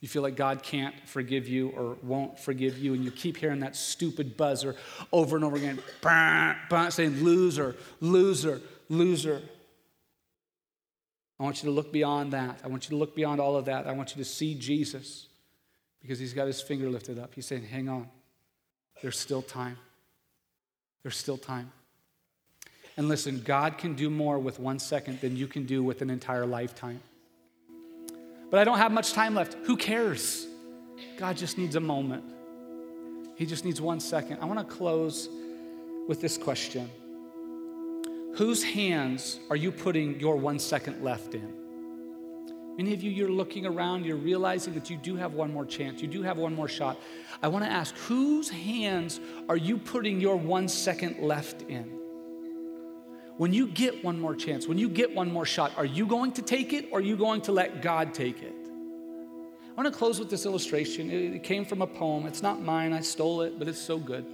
You 0.00 0.08
feel 0.08 0.22
like 0.22 0.36
God 0.36 0.62
can't 0.62 0.94
forgive 1.06 1.48
you 1.48 1.70
or 1.70 1.96
won't 2.02 2.38
forgive 2.38 2.78
you, 2.78 2.94
and 2.94 3.04
you 3.04 3.10
keep 3.10 3.36
hearing 3.36 3.60
that 3.60 3.74
stupid 3.74 4.36
buzzer 4.36 4.76
over 5.12 5.34
and 5.34 5.44
over 5.44 5.56
again, 5.56 5.80
saying, 6.90 7.24
loser, 7.24 7.74
loser, 8.00 8.60
loser. 8.88 9.42
I 11.40 11.42
want 11.42 11.62
you 11.62 11.68
to 11.68 11.74
look 11.74 11.92
beyond 11.92 12.32
that. 12.32 12.60
I 12.64 12.68
want 12.68 12.84
you 12.84 12.90
to 12.90 12.96
look 12.96 13.16
beyond 13.16 13.40
all 13.40 13.56
of 13.56 13.64
that. 13.64 13.86
I 13.86 13.92
want 13.92 14.16
you 14.16 14.22
to 14.22 14.28
see 14.28 14.54
Jesus 14.54 15.26
because 16.00 16.18
he's 16.18 16.32
got 16.32 16.46
his 16.46 16.60
finger 16.60 16.88
lifted 16.88 17.18
up. 17.18 17.34
He's 17.34 17.46
saying, 17.46 17.64
Hang 17.64 17.88
on, 17.88 18.08
there's 19.02 19.18
still 19.18 19.42
time. 19.42 19.78
There's 21.02 21.16
still 21.16 21.38
time. 21.38 21.72
And 22.96 23.08
listen, 23.08 23.42
God 23.44 23.78
can 23.78 23.94
do 23.94 24.10
more 24.10 24.38
with 24.38 24.58
one 24.58 24.80
second 24.80 25.20
than 25.20 25.36
you 25.36 25.46
can 25.46 25.66
do 25.66 25.84
with 25.84 26.02
an 26.02 26.10
entire 26.10 26.46
lifetime. 26.46 27.00
But 28.50 28.60
I 28.60 28.64
don't 28.64 28.78
have 28.78 28.92
much 28.92 29.12
time 29.12 29.34
left. 29.34 29.56
Who 29.64 29.76
cares? 29.76 30.46
God 31.16 31.36
just 31.36 31.58
needs 31.58 31.76
a 31.76 31.80
moment. 31.80 32.24
He 33.36 33.46
just 33.46 33.64
needs 33.64 33.80
one 33.80 34.00
second. 34.00 34.38
I 34.40 34.46
want 34.46 34.58
to 34.58 34.64
close 34.64 35.28
with 36.08 36.20
this 36.20 36.36
question 36.36 36.90
Whose 38.36 38.62
hands 38.62 39.40
are 39.50 39.56
you 39.56 39.72
putting 39.72 40.18
your 40.20 40.36
one 40.36 40.58
second 40.58 41.02
left 41.02 41.34
in? 41.34 41.54
Many 42.76 42.94
of 42.94 43.02
you, 43.02 43.10
you're 43.10 43.28
looking 43.28 43.66
around, 43.66 44.06
you're 44.06 44.16
realizing 44.16 44.72
that 44.74 44.88
you 44.88 44.96
do 44.96 45.16
have 45.16 45.34
one 45.34 45.52
more 45.52 45.66
chance, 45.66 46.00
you 46.00 46.06
do 46.06 46.22
have 46.22 46.38
one 46.38 46.54
more 46.54 46.68
shot. 46.68 46.96
I 47.42 47.48
want 47.48 47.64
to 47.64 47.70
ask, 47.70 47.92
whose 47.96 48.48
hands 48.48 49.18
are 49.48 49.56
you 49.56 49.78
putting 49.78 50.20
your 50.20 50.36
one 50.36 50.68
second 50.68 51.18
left 51.18 51.62
in? 51.62 51.97
When 53.38 53.52
you 53.52 53.68
get 53.68 54.04
one 54.04 54.20
more 54.20 54.34
chance, 54.34 54.66
when 54.66 54.78
you 54.78 54.88
get 54.88 55.14
one 55.14 55.32
more 55.32 55.46
shot, 55.46 55.72
are 55.76 55.84
you 55.84 56.06
going 56.06 56.32
to 56.32 56.42
take 56.42 56.72
it 56.72 56.88
or 56.90 56.98
are 56.98 57.02
you 57.02 57.16
going 57.16 57.40
to 57.42 57.52
let 57.52 57.82
God 57.82 58.12
take 58.12 58.42
it? 58.42 58.52
I 59.70 59.80
want 59.80 59.92
to 59.92 59.96
close 59.96 60.18
with 60.18 60.28
this 60.28 60.44
illustration. 60.44 61.08
It 61.08 61.44
came 61.44 61.64
from 61.64 61.80
a 61.80 61.86
poem. 61.86 62.26
It's 62.26 62.42
not 62.42 62.60
mine, 62.60 62.92
I 62.92 63.00
stole 63.00 63.42
it, 63.42 63.56
but 63.56 63.68
it's 63.68 63.80
so 63.80 63.96
good. 63.96 64.26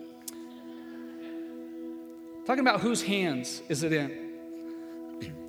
Talking 2.47 2.61
about 2.61 2.81
whose 2.81 3.03
hands 3.03 3.61
is 3.69 3.83
it 3.83 3.93
in? 3.93 4.33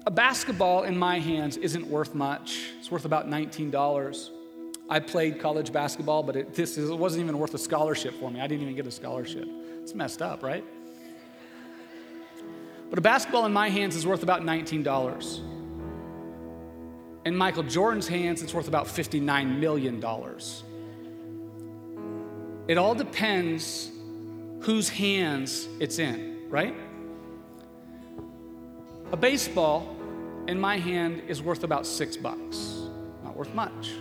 A 0.06 0.12
basketball 0.12 0.84
in 0.84 0.98
my 0.98 1.20
hands 1.20 1.56
isn't 1.56 1.88
worth 1.88 2.14
much. 2.14 2.72
It's 2.80 2.92
worth 2.92 3.06
about 3.06 3.30
$19. 3.30 4.30
I 4.90 5.00
played 5.00 5.40
college 5.40 5.72
basketball, 5.72 6.24
but 6.24 6.36
it, 6.36 6.54
this 6.54 6.78
is, 6.78 6.90
it 6.90 7.00
wasn't 7.00 7.24
even 7.24 7.40
worth 7.40 7.54
a 7.54 7.58
scholarship 7.58 8.20
for 8.20 8.30
me. 8.30 8.42
I 8.42 8.48
didn't 8.48 8.64
even 8.64 8.76
get 8.76 8.86
a 8.86 8.92
scholarship. 8.92 9.48
It's 9.82 9.96
messed 9.96 10.22
up, 10.22 10.44
right? 10.44 10.66
But 12.90 13.00
a 13.00 13.02
basketball 13.02 13.46
in 13.46 13.54
my 13.54 13.70
hands 13.70 13.96
is 13.96 14.06
worth 14.06 14.24
about 14.24 14.42
$19. 14.42 15.40
In 17.26 17.36
Michael 17.36 17.64
Jordan's 17.64 18.08
hands, 18.08 18.44
it's 18.44 18.54
worth 18.54 18.68
about 18.68 18.86
$59 18.86 19.58
million. 19.58 20.04
It 22.68 22.78
all 22.78 22.96
depends 22.96 23.92
whose 24.62 24.90
hands 24.90 25.68
it's 25.80 26.00
in, 26.00 26.50
right? 26.50 26.76
A 29.12 29.18
baseball 29.18 29.96
in 30.48 30.60
my 30.60 30.78
hand 30.78 31.24
is 31.28 31.42
worth 31.42 31.64
about 31.64 31.86
six 31.86 32.18
bucks, 32.18 32.88
not 33.24 33.36
worth 33.36 33.54
much. 33.54 33.92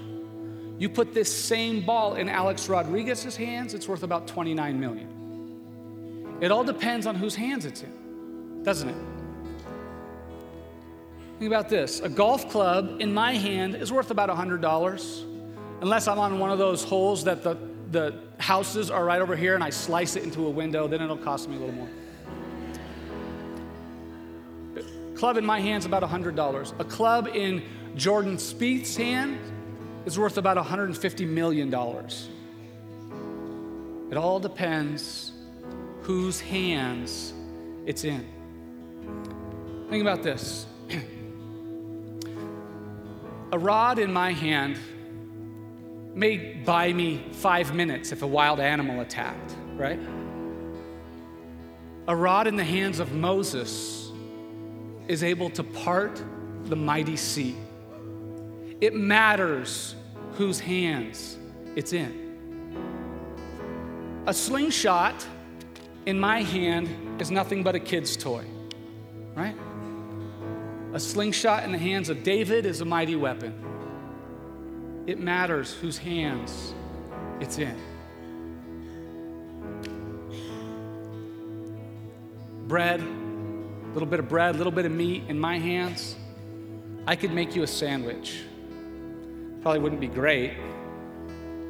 You 0.78 0.89
put 0.89 1.14
this 1.14 1.32
same 1.32 1.85
ball 1.85 2.14
in 2.14 2.28
Alex 2.28 2.68
Rodriguez's 2.68 3.37
hands, 3.37 3.74
it's 3.74 3.87
worth 3.87 4.03
about 4.03 4.26
29 4.26 4.80
million. 4.80 6.39
It 6.41 6.51
all 6.51 6.64
depends 6.64 7.07
on 7.07 7.14
whose 7.14 7.35
hands 7.35 7.64
it's 7.64 7.82
in, 7.82 7.93
doesn't 8.65 8.89
it? 8.89 8.97
Think 11.39 11.53
about 11.53 11.69
this 11.69 12.01
a 12.01 12.09
golf 12.09 12.49
club 12.51 13.01
in 13.01 13.12
my 13.12 13.35
hand 13.35 13.75
is 13.75 13.93
worth 13.93 14.11
about 14.11 14.29
$100, 14.31 15.25
unless 15.83 16.09
I'm 16.09 16.19
on 16.19 16.39
one 16.39 16.51
of 16.51 16.59
those 16.59 16.83
holes 16.83 17.25
that 17.25 17.43
the, 17.43 17.57
the 17.91 18.19
houses 18.39 18.91
are 18.91 19.05
right 19.05 19.21
over 19.21 19.37
here 19.37 19.55
and 19.55 19.62
I 19.62 19.71
slice 19.71 20.17
it 20.17 20.25
into 20.25 20.47
a 20.47 20.51
window, 20.51 20.89
then 20.89 21.01
it'll 21.03 21.17
cost 21.17 21.49
me 21.49 21.57
a 21.57 21.59
little 21.61 21.75
more. 21.75 21.89
club 25.15 25.37
in 25.39 25.47
my 25.47 25.61
hand 25.61 25.81
is 25.81 25.87
about 25.87 26.03
$100. 26.03 26.81
A 26.81 26.85
club 26.85 27.29
in 27.29 27.62
Jordan 27.97 28.37
Spieth's 28.37 28.97
hand 28.97 29.39
is 30.05 30.19
worth 30.19 30.37
about 30.37 30.57
$150 30.57 31.27
million. 31.27 31.73
It 34.11 34.17
all 34.19 34.39
depends 34.39 35.33
whose 36.03 36.41
hands 36.41 37.33
it's 37.87 38.05
in. 38.05 38.34
Think 39.89 40.03
about 40.03 40.22
this. 40.22 40.66
a 43.53 43.59
rod 43.59 43.99
in 43.99 44.12
my 44.12 44.32
hand 44.32 44.78
may 46.14 46.55
buy 46.64 46.93
me 46.93 47.24
five 47.32 47.74
minutes 47.74 48.12
if 48.12 48.22
a 48.22 48.26
wild 48.26 48.61
animal 48.61 49.01
attacked, 49.01 49.55
right? 49.76 49.99
A 52.07 52.14
rod 52.14 52.47
in 52.47 52.57
the 52.57 52.64
hands 52.64 53.01
of 53.01 53.12
Moses 53.12 54.11
is 55.09 55.22
able 55.22 55.51
to 55.51 55.62
part 55.62 56.22
the 56.64 56.76
mighty 56.76 57.16
sea. 57.16 57.57
It 58.80 58.95
matters 58.95 59.95
whose 60.35 60.61
hands 60.61 61.39
it's 61.76 61.93
in. 61.93 62.24
A 64.26 64.35
slingshot 64.35 65.26
in 66.07 66.18
my 66.18 66.43
hand 66.43 67.20
is 67.20 67.30
nothing 67.30 67.62
but 67.62 67.74
a 67.74 67.80
kid's 67.80 68.16
toy, 68.16 68.45
right? 69.35 69.55
A 70.95 71.01
slingshot 71.01 71.64
in 71.64 71.72
the 71.72 71.78
hands 71.78 72.09
of 72.09 72.22
David 72.22 72.64
is 72.64 72.80
a 72.80 72.84
mighty 72.86 73.16
weapon. 73.16 73.53
It 75.07 75.20
matters 75.20 75.74
whose 75.74 75.99
hands 75.99 76.74
it's 77.40 77.59
in. 77.59 77.76
Bread 82.66 83.03
a 83.95 83.95
little 83.95 84.09
bit 84.09 84.18
of 84.18 84.28
bread, 84.28 84.57
a 84.57 84.59
little 84.59 84.72
bit 84.72 84.86
of 84.86 84.90
meat 84.90 85.22
in 85.28 85.38
my 85.38 85.57
hands, 85.57 86.16
I 87.07 87.14
could 87.14 87.32
make 87.32 87.55
you 87.55 87.62
a 87.62 87.66
sandwich. 87.66 88.40
Probably 89.62 89.78
wouldn't 89.78 90.01
be 90.01 90.09
great. 90.09 90.55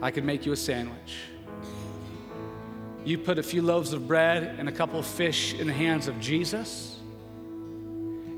I 0.00 0.10
could 0.10 0.24
make 0.24 0.46
you 0.46 0.52
a 0.52 0.56
sandwich. 0.56 1.18
You 3.04 3.18
put 3.18 3.38
a 3.38 3.42
few 3.42 3.60
loaves 3.60 3.92
of 3.92 4.08
bread 4.08 4.56
and 4.58 4.70
a 4.70 4.72
couple 4.72 4.98
of 4.98 5.04
fish 5.04 5.52
in 5.52 5.66
the 5.66 5.74
hands 5.74 6.08
of 6.08 6.18
Jesus, 6.18 6.93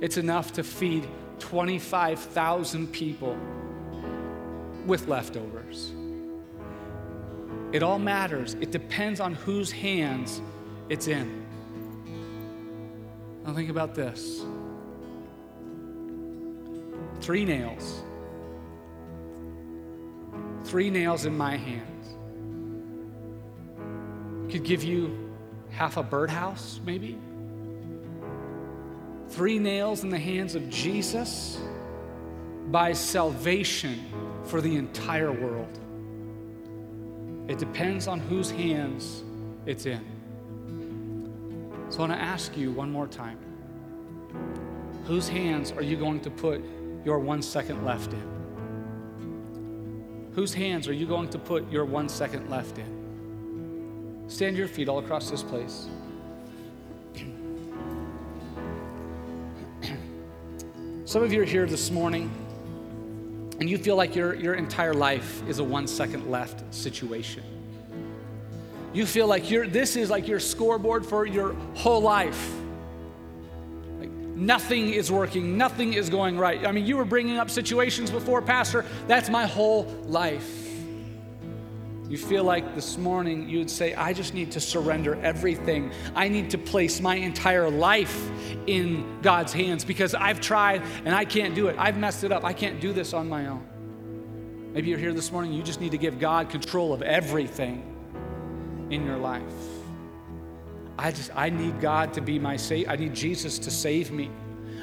it's 0.00 0.16
enough 0.16 0.52
to 0.54 0.64
feed 0.64 1.08
25,000 1.38 2.92
people 2.92 3.36
with 4.86 5.08
leftovers. 5.08 5.92
It 7.72 7.82
all 7.82 7.98
matters. 7.98 8.54
It 8.54 8.70
depends 8.70 9.20
on 9.20 9.34
whose 9.34 9.70
hands 9.72 10.40
it's 10.88 11.08
in. 11.08 11.44
Now 13.44 13.54
think 13.54 13.70
about 13.70 13.94
this 13.94 14.44
three 17.20 17.44
nails. 17.44 18.02
Three 20.64 20.90
nails 20.90 21.26
in 21.26 21.36
my 21.36 21.56
hands. 21.56 22.16
Could 24.50 24.64
give 24.64 24.82
you 24.82 25.32
half 25.70 25.96
a 25.96 26.02
birdhouse, 26.02 26.80
maybe. 26.84 27.18
Three 29.36 29.58
nails 29.58 30.02
in 30.02 30.08
the 30.08 30.18
hands 30.18 30.54
of 30.54 30.70
Jesus 30.70 31.60
buys 32.70 32.98
salvation 32.98 34.00
for 34.44 34.62
the 34.62 34.76
entire 34.76 35.30
world. 35.30 35.78
It 37.46 37.58
depends 37.58 38.06
on 38.06 38.18
whose 38.18 38.50
hands 38.50 39.22
it's 39.66 39.84
in. 39.84 40.02
So 41.90 41.98
I 41.98 42.08
want 42.08 42.12
to 42.12 42.18
ask 42.18 42.56
you 42.56 42.72
one 42.72 42.90
more 42.90 43.06
time 43.06 43.38
whose 45.04 45.28
hands 45.28 45.70
are 45.70 45.82
you 45.82 45.98
going 45.98 46.20
to 46.20 46.30
put 46.30 46.64
your 47.04 47.18
one 47.18 47.42
second 47.42 47.84
left 47.84 48.14
in? 48.14 50.30
Whose 50.32 50.54
hands 50.54 50.88
are 50.88 50.94
you 50.94 51.06
going 51.06 51.28
to 51.28 51.38
put 51.38 51.70
your 51.70 51.84
one 51.84 52.08
second 52.08 52.48
left 52.48 52.78
in? 52.78 54.24
Stand 54.28 54.56
your 54.56 54.66
feet 54.66 54.88
all 54.88 55.00
across 55.00 55.30
this 55.30 55.42
place. 55.42 55.88
Some 61.06 61.22
of 61.22 61.32
you 61.32 61.40
are 61.40 61.44
here 61.44 61.66
this 61.66 61.92
morning 61.92 62.28
and 63.60 63.70
you 63.70 63.78
feel 63.78 63.94
like 63.94 64.16
your, 64.16 64.34
your 64.34 64.54
entire 64.54 64.92
life 64.92 65.40
is 65.48 65.60
a 65.60 65.64
one 65.64 65.86
second 65.86 66.32
left 66.32 66.74
situation. 66.74 67.44
You 68.92 69.06
feel 69.06 69.28
like 69.28 69.48
you're, 69.48 69.68
this 69.68 69.94
is 69.94 70.10
like 70.10 70.26
your 70.26 70.40
scoreboard 70.40 71.06
for 71.06 71.24
your 71.24 71.52
whole 71.74 72.00
life. 72.00 72.52
Like 74.00 74.10
nothing 74.10 74.94
is 74.94 75.12
working, 75.12 75.56
nothing 75.56 75.94
is 75.94 76.10
going 76.10 76.36
right. 76.38 76.66
I 76.66 76.72
mean, 76.72 76.84
you 76.84 76.96
were 76.96 77.04
bringing 77.04 77.38
up 77.38 77.50
situations 77.50 78.10
before, 78.10 78.42
Pastor, 78.42 78.84
that's 79.06 79.30
my 79.30 79.46
whole 79.46 79.84
life. 80.08 80.65
You 82.08 82.18
feel 82.18 82.44
like 82.44 82.76
this 82.76 82.96
morning 82.96 83.48
you 83.48 83.58
would 83.58 83.70
say, 83.70 83.92
I 83.94 84.12
just 84.12 84.32
need 84.32 84.52
to 84.52 84.60
surrender 84.60 85.16
everything. 85.22 85.90
I 86.14 86.28
need 86.28 86.50
to 86.50 86.58
place 86.58 87.00
my 87.00 87.16
entire 87.16 87.68
life 87.68 88.30
in 88.68 89.20
God's 89.22 89.52
hands 89.52 89.84
because 89.84 90.14
I've 90.14 90.40
tried 90.40 90.82
and 91.04 91.14
I 91.14 91.24
can't 91.24 91.54
do 91.54 91.66
it. 91.66 91.76
I've 91.78 91.96
messed 91.96 92.22
it 92.22 92.30
up. 92.30 92.44
I 92.44 92.52
can't 92.52 92.80
do 92.80 92.92
this 92.92 93.12
on 93.12 93.28
my 93.28 93.46
own. 93.48 93.66
Maybe 94.72 94.90
you're 94.90 94.98
here 94.98 95.14
this 95.14 95.32
morning, 95.32 95.52
you 95.52 95.62
just 95.62 95.80
need 95.80 95.92
to 95.92 95.98
give 95.98 96.20
God 96.20 96.48
control 96.50 96.92
of 96.92 97.02
everything 97.02 97.82
in 98.90 99.04
your 99.04 99.16
life. 99.16 99.42
I 100.98 101.10
just 101.10 101.30
I 101.34 101.50
need 101.50 101.80
God 101.80 102.12
to 102.14 102.20
be 102.20 102.38
my 102.38 102.56
savior. 102.56 102.90
I 102.90 102.96
need 102.96 103.14
Jesus 103.14 103.58
to 103.60 103.70
save 103.70 104.12
me. 104.12 104.30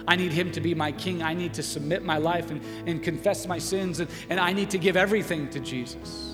I 0.08 0.16
need 0.16 0.34
him 0.34 0.52
to 0.52 0.62
be 0.62 0.76
my 0.76 0.92
king. 0.92 1.24
I 1.24 1.34
need 1.34 1.54
to 1.54 1.64
submit 1.64 2.04
my 2.04 2.18
life 2.18 2.52
and, 2.52 2.62
and 2.86 3.02
confess 3.02 3.48
my 3.48 3.60
sins, 3.60 4.00
and, 4.00 4.10
and 4.30 4.40
I 4.40 4.52
need 4.52 4.72
to 4.72 4.78
give 4.78 4.98
everything 4.98 5.50
to 5.52 5.60
Jesus. 5.60 6.33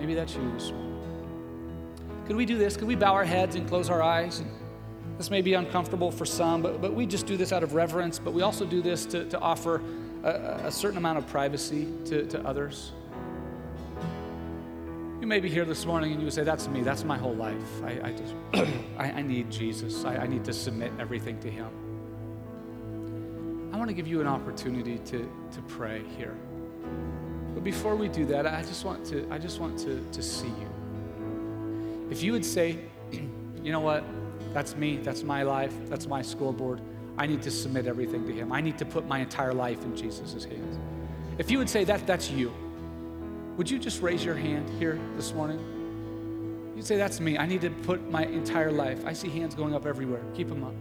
Maybe 0.00 0.14
that's 0.14 0.34
you 0.34 0.50
this 0.52 0.70
morning. 0.70 2.24
Could 2.26 2.36
we 2.36 2.46
do 2.46 2.56
this? 2.56 2.74
Could 2.74 2.88
we 2.88 2.94
bow 2.94 3.12
our 3.12 3.24
heads 3.24 3.54
and 3.54 3.68
close 3.68 3.90
our 3.90 4.02
eyes? 4.02 4.42
This 5.18 5.30
may 5.30 5.42
be 5.42 5.52
uncomfortable 5.52 6.10
for 6.10 6.24
some, 6.24 6.62
but, 6.62 6.80
but 6.80 6.94
we 6.94 7.04
just 7.04 7.26
do 7.26 7.36
this 7.36 7.52
out 7.52 7.62
of 7.62 7.74
reverence, 7.74 8.18
but 8.18 8.32
we 8.32 8.40
also 8.40 8.64
do 8.64 8.80
this 8.80 9.04
to, 9.06 9.26
to 9.26 9.38
offer 9.38 9.82
a, 10.24 10.62
a 10.64 10.72
certain 10.72 10.96
amount 10.96 11.18
of 11.18 11.26
privacy 11.26 11.86
to, 12.06 12.24
to 12.28 12.40
others. 12.46 12.92
You 15.20 15.26
may 15.26 15.38
be 15.38 15.50
here 15.50 15.66
this 15.66 15.84
morning 15.84 16.12
and 16.12 16.22
you 16.22 16.30
say, 16.30 16.44
That's 16.44 16.66
me, 16.66 16.80
that's 16.80 17.04
my 17.04 17.18
whole 17.18 17.34
life. 17.34 17.82
I, 17.84 18.00
I 18.02 18.12
just, 18.12 18.34
I, 18.96 19.10
I, 19.10 19.20
need 19.20 19.50
Jesus. 19.50 20.06
I, 20.06 20.16
I 20.16 20.26
need 20.26 20.46
to 20.46 20.54
submit 20.54 20.92
everything 20.98 21.38
to 21.40 21.50
Him. 21.50 21.68
I 23.70 23.76
want 23.76 23.88
to 23.88 23.94
give 23.94 24.06
you 24.06 24.22
an 24.22 24.26
opportunity 24.26 24.96
to, 24.96 25.30
to 25.52 25.60
pray 25.68 26.02
here. 26.16 26.38
But 27.60 27.64
before 27.64 27.94
we 27.94 28.08
do 28.08 28.24
that, 28.24 28.46
I 28.46 28.62
just 28.62 28.86
want 28.86 29.04
to, 29.08 29.28
I 29.30 29.36
just 29.36 29.60
want 29.60 29.78
to, 29.80 30.02
to 30.12 30.22
see 30.22 30.46
you. 30.46 32.08
If 32.10 32.22
you 32.22 32.32
would 32.32 32.44
say, 32.44 32.78
you 33.12 33.70
know 33.70 33.80
what, 33.80 34.02
that's 34.54 34.74
me, 34.76 34.96
that's 34.96 35.22
my 35.24 35.42
life, 35.42 35.74
that's 35.84 36.06
my 36.06 36.22
scoreboard. 36.22 36.80
I 37.18 37.26
need 37.26 37.42
to 37.42 37.50
submit 37.50 37.86
everything 37.86 38.26
to 38.26 38.32
Him. 38.32 38.50
I 38.50 38.62
need 38.62 38.78
to 38.78 38.86
put 38.86 39.06
my 39.06 39.18
entire 39.18 39.52
life 39.52 39.82
in 39.82 39.94
Jesus' 39.94 40.42
hands. 40.42 40.78
If 41.36 41.50
you 41.50 41.58
would 41.58 41.68
say 41.68 41.84
that, 41.84 42.06
that's 42.06 42.30
you. 42.30 42.50
Would 43.58 43.70
you 43.70 43.78
just 43.78 44.00
raise 44.00 44.24
your 44.24 44.36
hand 44.36 44.70
here 44.78 44.98
this 45.16 45.34
morning? 45.34 46.72
You'd 46.74 46.86
say, 46.86 46.96
That's 46.96 47.20
me. 47.20 47.36
I 47.36 47.44
need 47.44 47.60
to 47.60 47.68
put 47.68 48.10
my 48.10 48.24
entire 48.24 48.72
life. 48.72 49.04
I 49.04 49.12
see 49.12 49.28
hands 49.28 49.54
going 49.54 49.74
up 49.74 49.84
everywhere. 49.84 50.22
Keep 50.34 50.48
them 50.48 50.64
up. 50.64 50.74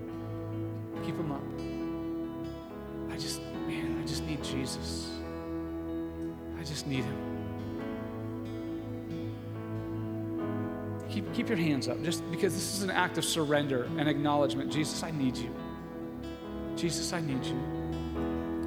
Keep 1.03 1.17
them 1.17 1.31
up. 1.33 3.13
I 3.13 3.17
just, 3.17 3.41
man, 3.67 3.99
I 4.01 4.07
just 4.07 4.23
need 4.23 4.41
Jesus. 4.41 4.98
Need 6.89 7.03
Him. 7.03 7.25
Keep, 11.09 11.33
keep 11.33 11.49
your 11.49 11.57
hands 11.57 11.87
up, 11.87 12.01
just 12.03 12.29
because 12.31 12.53
this 12.53 12.75
is 12.75 12.83
an 12.83 12.91
act 12.91 13.17
of 13.17 13.25
surrender 13.25 13.89
and 13.97 14.09
acknowledgement. 14.09 14.71
Jesus, 14.71 15.03
I 15.03 15.11
need 15.11 15.37
you. 15.37 15.53
Jesus, 16.75 17.13
I 17.13 17.21
need 17.21 17.45
you. 17.45 17.55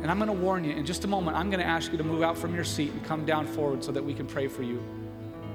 And 0.03 0.11
I'm 0.11 0.19
going 0.19 0.29
to 0.29 0.33
warn 0.33 0.65
you 0.65 0.73
in 0.73 0.85
just 0.85 1.05
a 1.05 1.09
moment, 1.09 1.37
I'm 1.37 1.51
going 1.51 1.61
to 1.61 1.67
ask 1.67 1.93
you 1.93 1.99
to 1.99 2.05
move 2.05 2.23
out 2.23 2.37
from 2.37 2.55
your 2.55 2.65
seat 2.65 2.93
and 2.93 3.05
come 3.05 3.25
down 3.25 3.47
forward 3.47 3.85
so 3.85 3.93
that 3.93 4.05
we 4.05 4.15
can 4.15 4.27
pray 4.27 4.49
for 4.49 4.63
you. 4.63 4.83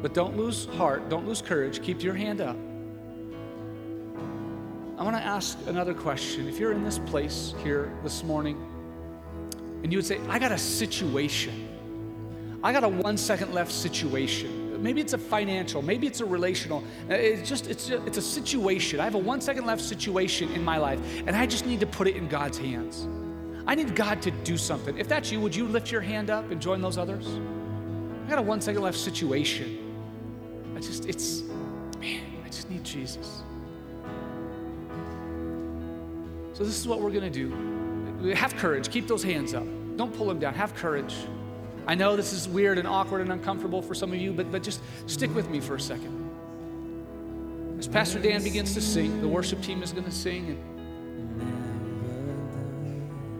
But 0.01 0.13
don't 0.13 0.37
lose 0.37 0.65
heart, 0.65 1.09
don't 1.09 1.27
lose 1.27 1.41
courage, 1.41 1.81
keep 1.81 2.01
your 2.01 2.13
hand 2.13 2.39
up. 2.39 2.55
I 4.97 5.03
want 5.03 5.15
to 5.15 5.21
ask 5.21 5.57
another 5.67 5.93
question. 5.93 6.47
If 6.47 6.59
you're 6.59 6.71
in 6.71 6.83
this 6.83 6.99
place 6.99 7.53
here 7.63 7.91
this 8.03 8.23
morning 8.23 8.57
and 9.83 9.91
you 9.91 9.97
would 9.97 10.05
say, 10.05 10.19
I 10.29 10.39
got 10.39 10.51
a 10.51 10.57
situation, 10.57 11.66
I 12.63 12.73
got 12.73 12.83
a 12.83 12.87
one 12.87 13.17
second 13.17 13.53
left 13.53 13.71
situation. 13.71 14.81
Maybe 14.81 15.01
it's 15.01 15.13
a 15.13 15.17
financial, 15.17 15.81
maybe 15.81 16.05
it's 16.05 16.21
a 16.21 16.25
relational. 16.25 16.83
Uh, 17.09 17.15
it's 17.15 17.49
just, 17.49 17.67
it's, 17.67 17.87
just, 17.87 18.05
it's 18.07 18.17
a 18.17 18.21
situation. 18.21 18.99
I 18.99 19.05
have 19.05 19.15
a 19.15 19.19
one 19.19 19.41
second 19.41 19.65
left 19.65 19.81
situation 19.81 20.51
in 20.53 20.63
my 20.63 20.77
life, 20.77 20.99
and 21.25 21.35
I 21.35 21.45
just 21.45 21.65
need 21.65 21.79
to 21.79 21.87
put 21.87 22.07
it 22.07 22.15
in 22.15 22.27
God's 22.27 22.57
hands. 22.57 23.07
I 23.65 23.75
need 23.75 23.95
God 23.95 24.21
to 24.21 24.31
do 24.31 24.57
something. 24.57 24.97
If 24.97 25.07
that's 25.07 25.31
you, 25.31 25.41
would 25.41 25.55
you 25.55 25.67
lift 25.67 25.91
your 25.91 26.01
hand 26.01 26.29
up 26.29 26.51
and 26.51 26.61
join 26.61 26.81
those 26.81 26.97
others? 26.97 27.27
I 28.25 28.29
got 28.29 28.39
a 28.39 28.41
one 28.41 28.61
second 28.61 28.81
left 28.81 28.97
situation. 28.97 29.83
I 30.75 30.79
just, 30.79 31.05
it's, 31.05 31.41
man, 31.99 32.21
I 32.45 32.47
just 32.47 32.69
need 32.69 32.83
Jesus. 32.83 33.41
So 36.53 36.63
this 36.63 36.79
is 36.79 36.87
what 36.87 37.01
we're 37.01 37.11
going 37.11 37.31
to 37.31 37.49
do. 37.49 38.33
Have 38.33 38.55
courage. 38.55 38.89
Keep 38.89 39.07
those 39.07 39.23
hands 39.23 39.53
up. 39.53 39.65
Don't 39.95 40.15
pull 40.15 40.27
them 40.27 40.39
down. 40.39 40.53
Have 40.53 40.73
courage. 40.75 41.15
I 41.87 41.95
know 41.95 42.15
this 42.17 42.33
is 42.33 42.47
weird 42.47 42.77
and 42.77 42.87
awkward 42.87 43.21
and 43.21 43.31
uncomfortable 43.31 43.81
for 43.81 43.95
some 43.95 44.11
of 44.11 44.19
you, 44.19 44.33
but, 44.33 44.51
but 44.51 44.61
just 44.61 44.81
stick 45.05 45.33
with 45.33 45.49
me 45.49 45.61
for 45.61 45.75
a 45.75 45.79
second. 45.79 46.25
As 47.79 47.87
Pastor 47.87 48.19
Dan 48.19 48.43
begins 48.43 48.73
to 48.73 48.81
sing, 48.81 49.21
the 49.21 49.27
worship 49.27 49.61
team 49.61 49.81
is 49.81 49.93
going 49.93 50.03
to 50.03 50.11
sing, 50.11 50.49
and 50.49 50.59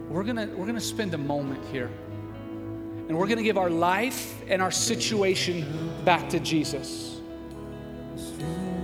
we're 0.10 0.24
gonna, 0.24 0.48
we're 0.56 0.66
gonna 0.66 0.80
spend 0.80 1.14
a 1.14 1.18
moment 1.18 1.64
here 1.72 1.92
and 3.08 3.18
we're 3.18 3.28
gonna 3.28 3.44
give 3.44 3.58
our 3.58 3.70
life 3.70 4.42
and 4.48 4.62
our 4.62 4.72
situation 4.72 5.94
back 6.04 6.28
to 6.30 6.40
Jesus. 6.40 7.22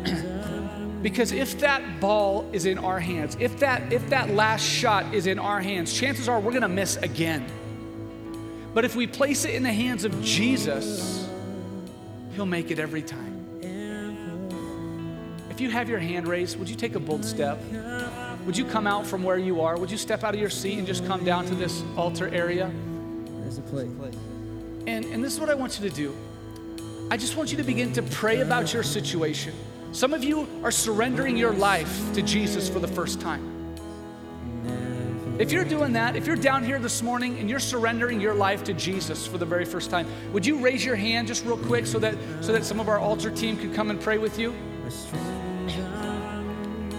because 1.02 1.32
if 1.32 1.60
that 1.60 2.00
ball 2.00 2.48
is 2.54 2.66
in 2.66 2.78
our 2.78 3.00
hands, 3.00 3.36
if 3.40 3.60
that, 3.60 3.92
if 3.92 4.08
that 4.10 4.30
last 4.30 4.64
shot 4.64 5.14
is 5.14 5.28
in 5.28 5.40
our 5.40 5.60
hands, 5.60 5.94
chances 5.94 6.30
are 6.30 6.40
we're 6.40 6.54
gonna 6.54 6.70
miss 6.70 6.98
again. 6.98 7.46
But 8.74 8.86
if 8.86 8.96
we 8.96 9.08
place 9.08 9.46
it 9.46 9.54
in 9.54 9.64
the 9.64 9.74
hands 9.74 10.04
of 10.04 10.22
Jesus, 10.24 11.28
He'll 12.36 12.46
make 12.46 12.72
it 12.72 12.80
every 12.80 13.04
time. 13.04 13.32
If 15.50 15.62
you 15.62 15.70
have 15.70 15.88
your 15.88 16.00
hand 16.00 16.28
raised, 16.28 16.58
would 16.58 16.68
you 16.68 16.76
take 16.76 16.96
a 16.96 17.00
bold 17.00 17.24
step? 17.24 17.62
Would 18.46 18.58
you 18.58 18.66
come 18.66 18.88
out 18.88 19.06
from 19.06 19.22
where 19.22 19.38
you 19.38 19.62
are? 19.62 19.78
Would 19.78 19.92
you 19.92 19.98
step 19.98 20.24
out 20.24 20.34
of 20.34 20.40
your 20.40 20.50
seat 20.50 20.80
and 20.80 20.88
just 20.88 21.06
come 21.06 21.24
down 21.24 21.46
to 21.46 21.56
this 21.56 21.84
altar 21.96 22.28
area? 22.30 22.72
There's 23.42 23.60
a 23.60 23.62
plate. 23.62 23.92
And, 24.88 25.06
and 25.06 25.24
this 25.24 25.34
is 25.34 25.40
what 25.40 25.52
I 25.52 25.54
want 25.54 25.80
you 25.80 25.88
to 25.88 25.96
do. 25.96 26.16
I 27.12 27.18
just 27.18 27.38
want 27.38 27.52
you 27.52 27.58
to 27.58 27.64
begin 27.64 27.94
to 27.94 28.02
pray 28.02 28.42
about 28.42 28.74
your 28.74 28.82
situation. 28.82 29.54
Some 29.92 30.12
of 30.12 30.24
you 30.24 30.48
are 30.64 30.72
surrendering 30.72 31.38
your 31.38 31.54
life 31.54 32.14
to 32.16 32.24
Jesus 32.24 32.68
for 32.68 32.80
the 32.80 32.88
first 32.88 33.22
time. 33.22 33.53
If 35.40 35.52
you're 35.52 35.66
doing 35.66 35.94
that, 35.94 36.16
if 36.16 36.28
you're 36.28 36.36
down 36.36 36.64
here 36.64 36.78
this 36.78 37.02
morning 37.02 37.40
and 37.40 37.50
you're 37.50 37.60
surrendering 37.60 38.22
your 38.22 38.36
life 38.36 38.64
to 38.66 38.74
Jesus 38.74 39.26
for 39.26 39.40
the 39.40 39.46
very 39.46 39.66
first 39.66 39.90
time, 39.90 40.08
would 40.32 40.46
you 40.46 40.60
raise 40.60 40.86
your 40.86 40.96
hand 40.96 41.28
just 41.28 41.44
real 41.44 41.58
quick 41.58 41.88
so 41.88 41.98
that 41.98 42.16
so 42.42 42.52
that 42.52 42.64
some 42.64 42.80
of 42.80 42.88
our 42.88 43.00
altar 43.00 43.32
team 43.32 43.58
could 43.58 43.74
come 43.74 43.90
and 43.90 44.00
pray 44.00 44.20
with 44.20 44.38
you? 44.38 44.54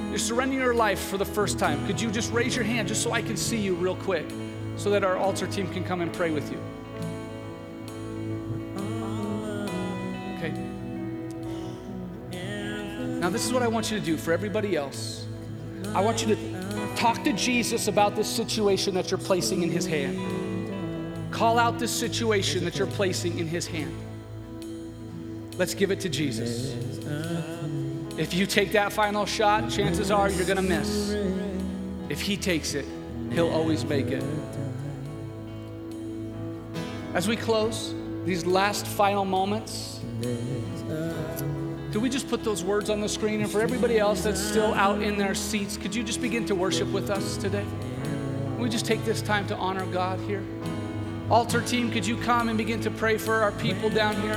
You're 0.08 0.18
surrendering 0.18 0.60
your 0.60 0.74
life 0.74 0.98
for 0.98 1.16
the 1.16 1.24
first 1.24 1.60
time. 1.60 1.86
Could 1.86 2.00
you 2.00 2.10
just 2.10 2.32
raise 2.32 2.56
your 2.56 2.64
hand 2.64 2.88
just 2.88 3.04
so 3.04 3.12
I 3.12 3.22
can 3.22 3.36
see 3.36 3.56
you 3.56 3.74
real 3.76 3.96
quick 3.96 4.26
so 4.76 4.90
that 4.90 5.04
our 5.04 5.16
altar 5.16 5.46
team 5.46 5.72
can 5.72 5.84
come 5.84 6.00
and 6.00 6.12
pray 6.12 6.32
with 6.32 6.50
you? 6.50 6.58
Okay. 10.38 10.50
Now, 13.20 13.30
this 13.30 13.46
is 13.46 13.52
what 13.52 13.62
I 13.62 13.68
want 13.68 13.92
you 13.92 13.98
to 13.98 14.04
do 14.04 14.16
for 14.16 14.32
everybody 14.32 14.74
else. 14.74 15.26
I 15.94 16.00
want 16.00 16.20
you 16.20 16.34
to 16.34 16.53
talk 16.96 17.22
to 17.24 17.32
Jesus 17.32 17.88
about 17.88 18.16
this 18.16 18.28
situation 18.28 18.94
that 18.94 19.10
you're 19.10 19.18
placing 19.18 19.62
in 19.62 19.70
his 19.70 19.86
hand. 19.86 20.18
Call 21.30 21.58
out 21.58 21.78
this 21.78 21.90
situation 21.90 22.64
that 22.64 22.76
you're 22.76 22.86
placing 22.86 23.38
in 23.38 23.46
his 23.46 23.66
hand. 23.66 23.94
Let's 25.56 25.74
give 25.74 25.90
it 25.90 26.00
to 26.00 26.08
Jesus. 26.08 26.74
If 28.16 28.34
you 28.34 28.46
take 28.46 28.72
that 28.72 28.92
final 28.92 29.26
shot, 29.26 29.70
chances 29.70 30.10
are 30.10 30.30
you're 30.30 30.46
going 30.46 30.56
to 30.56 30.62
miss. 30.62 31.16
If 32.08 32.20
he 32.20 32.36
takes 32.36 32.74
it, 32.74 32.84
he'll 33.32 33.50
always 33.50 33.84
make 33.84 34.06
it. 34.06 34.22
As 37.14 37.26
we 37.28 37.36
close 37.36 37.94
these 38.24 38.46
last 38.46 38.86
final 38.86 39.24
moments, 39.24 40.00
do 41.94 42.00
we 42.00 42.08
just 42.08 42.28
put 42.28 42.42
those 42.42 42.64
words 42.64 42.90
on 42.90 43.00
the 43.00 43.08
screen? 43.08 43.40
And 43.40 43.48
for 43.48 43.60
everybody 43.60 44.00
else 44.00 44.24
that's 44.24 44.40
still 44.40 44.74
out 44.74 45.00
in 45.00 45.16
their 45.16 45.32
seats, 45.32 45.76
could 45.76 45.94
you 45.94 46.02
just 46.02 46.20
begin 46.20 46.44
to 46.46 46.54
worship 46.56 46.88
with 46.88 47.08
us 47.08 47.36
today? 47.36 47.64
We 48.58 48.68
just 48.68 48.84
take 48.84 49.04
this 49.04 49.22
time 49.22 49.46
to 49.46 49.56
honor 49.56 49.86
God 49.86 50.18
here? 50.18 50.42
Altar 51.30 51.60
team, 51.60 51.92
could 51.92 52.04
you 52.04 52.16
come 52.16 52.48
and 52.48 52.58
begin 52.58 52.80
to 52.80 52.90
pray 52.90 53.16
for 53.16 53.34
our 53.34 53.52
people 53.52 53.90
down 53.90 54.20
here? 54.22 54.34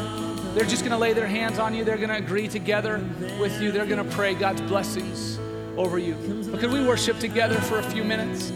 They're 0.54 0.70
just 0.70 0.84
going 0.84 0.92
to 0.92 1.00
lay 1.00 1.14
their 1.14 1.26
hands 1.26 1.58
on 1.58 1.74
you. 1.74 1.84
They're 1.84 1.98
going 1.98 2.10
to 2.10 2.18
agree 2.18 2.48
together 2.48 3.04
with 3.40 3.60
you. 3.60 3.72
They're 3.72 3.88
going 3.88 4.08
to 4.08 4.16
pray 4.16 4.36
God's 4.36 4.62
blessings 4.62 5.40
over 5.78 5.98
you. 5.98 6.14
But 6.52 6.60
could 6.60 6.72
we 6.72 6.86
worship 6.86 7.18
together 7.18 7.56
for 7.62 7.80
a 7.80 7.84
few 7.90 8.04
minutes? 8.04 8.52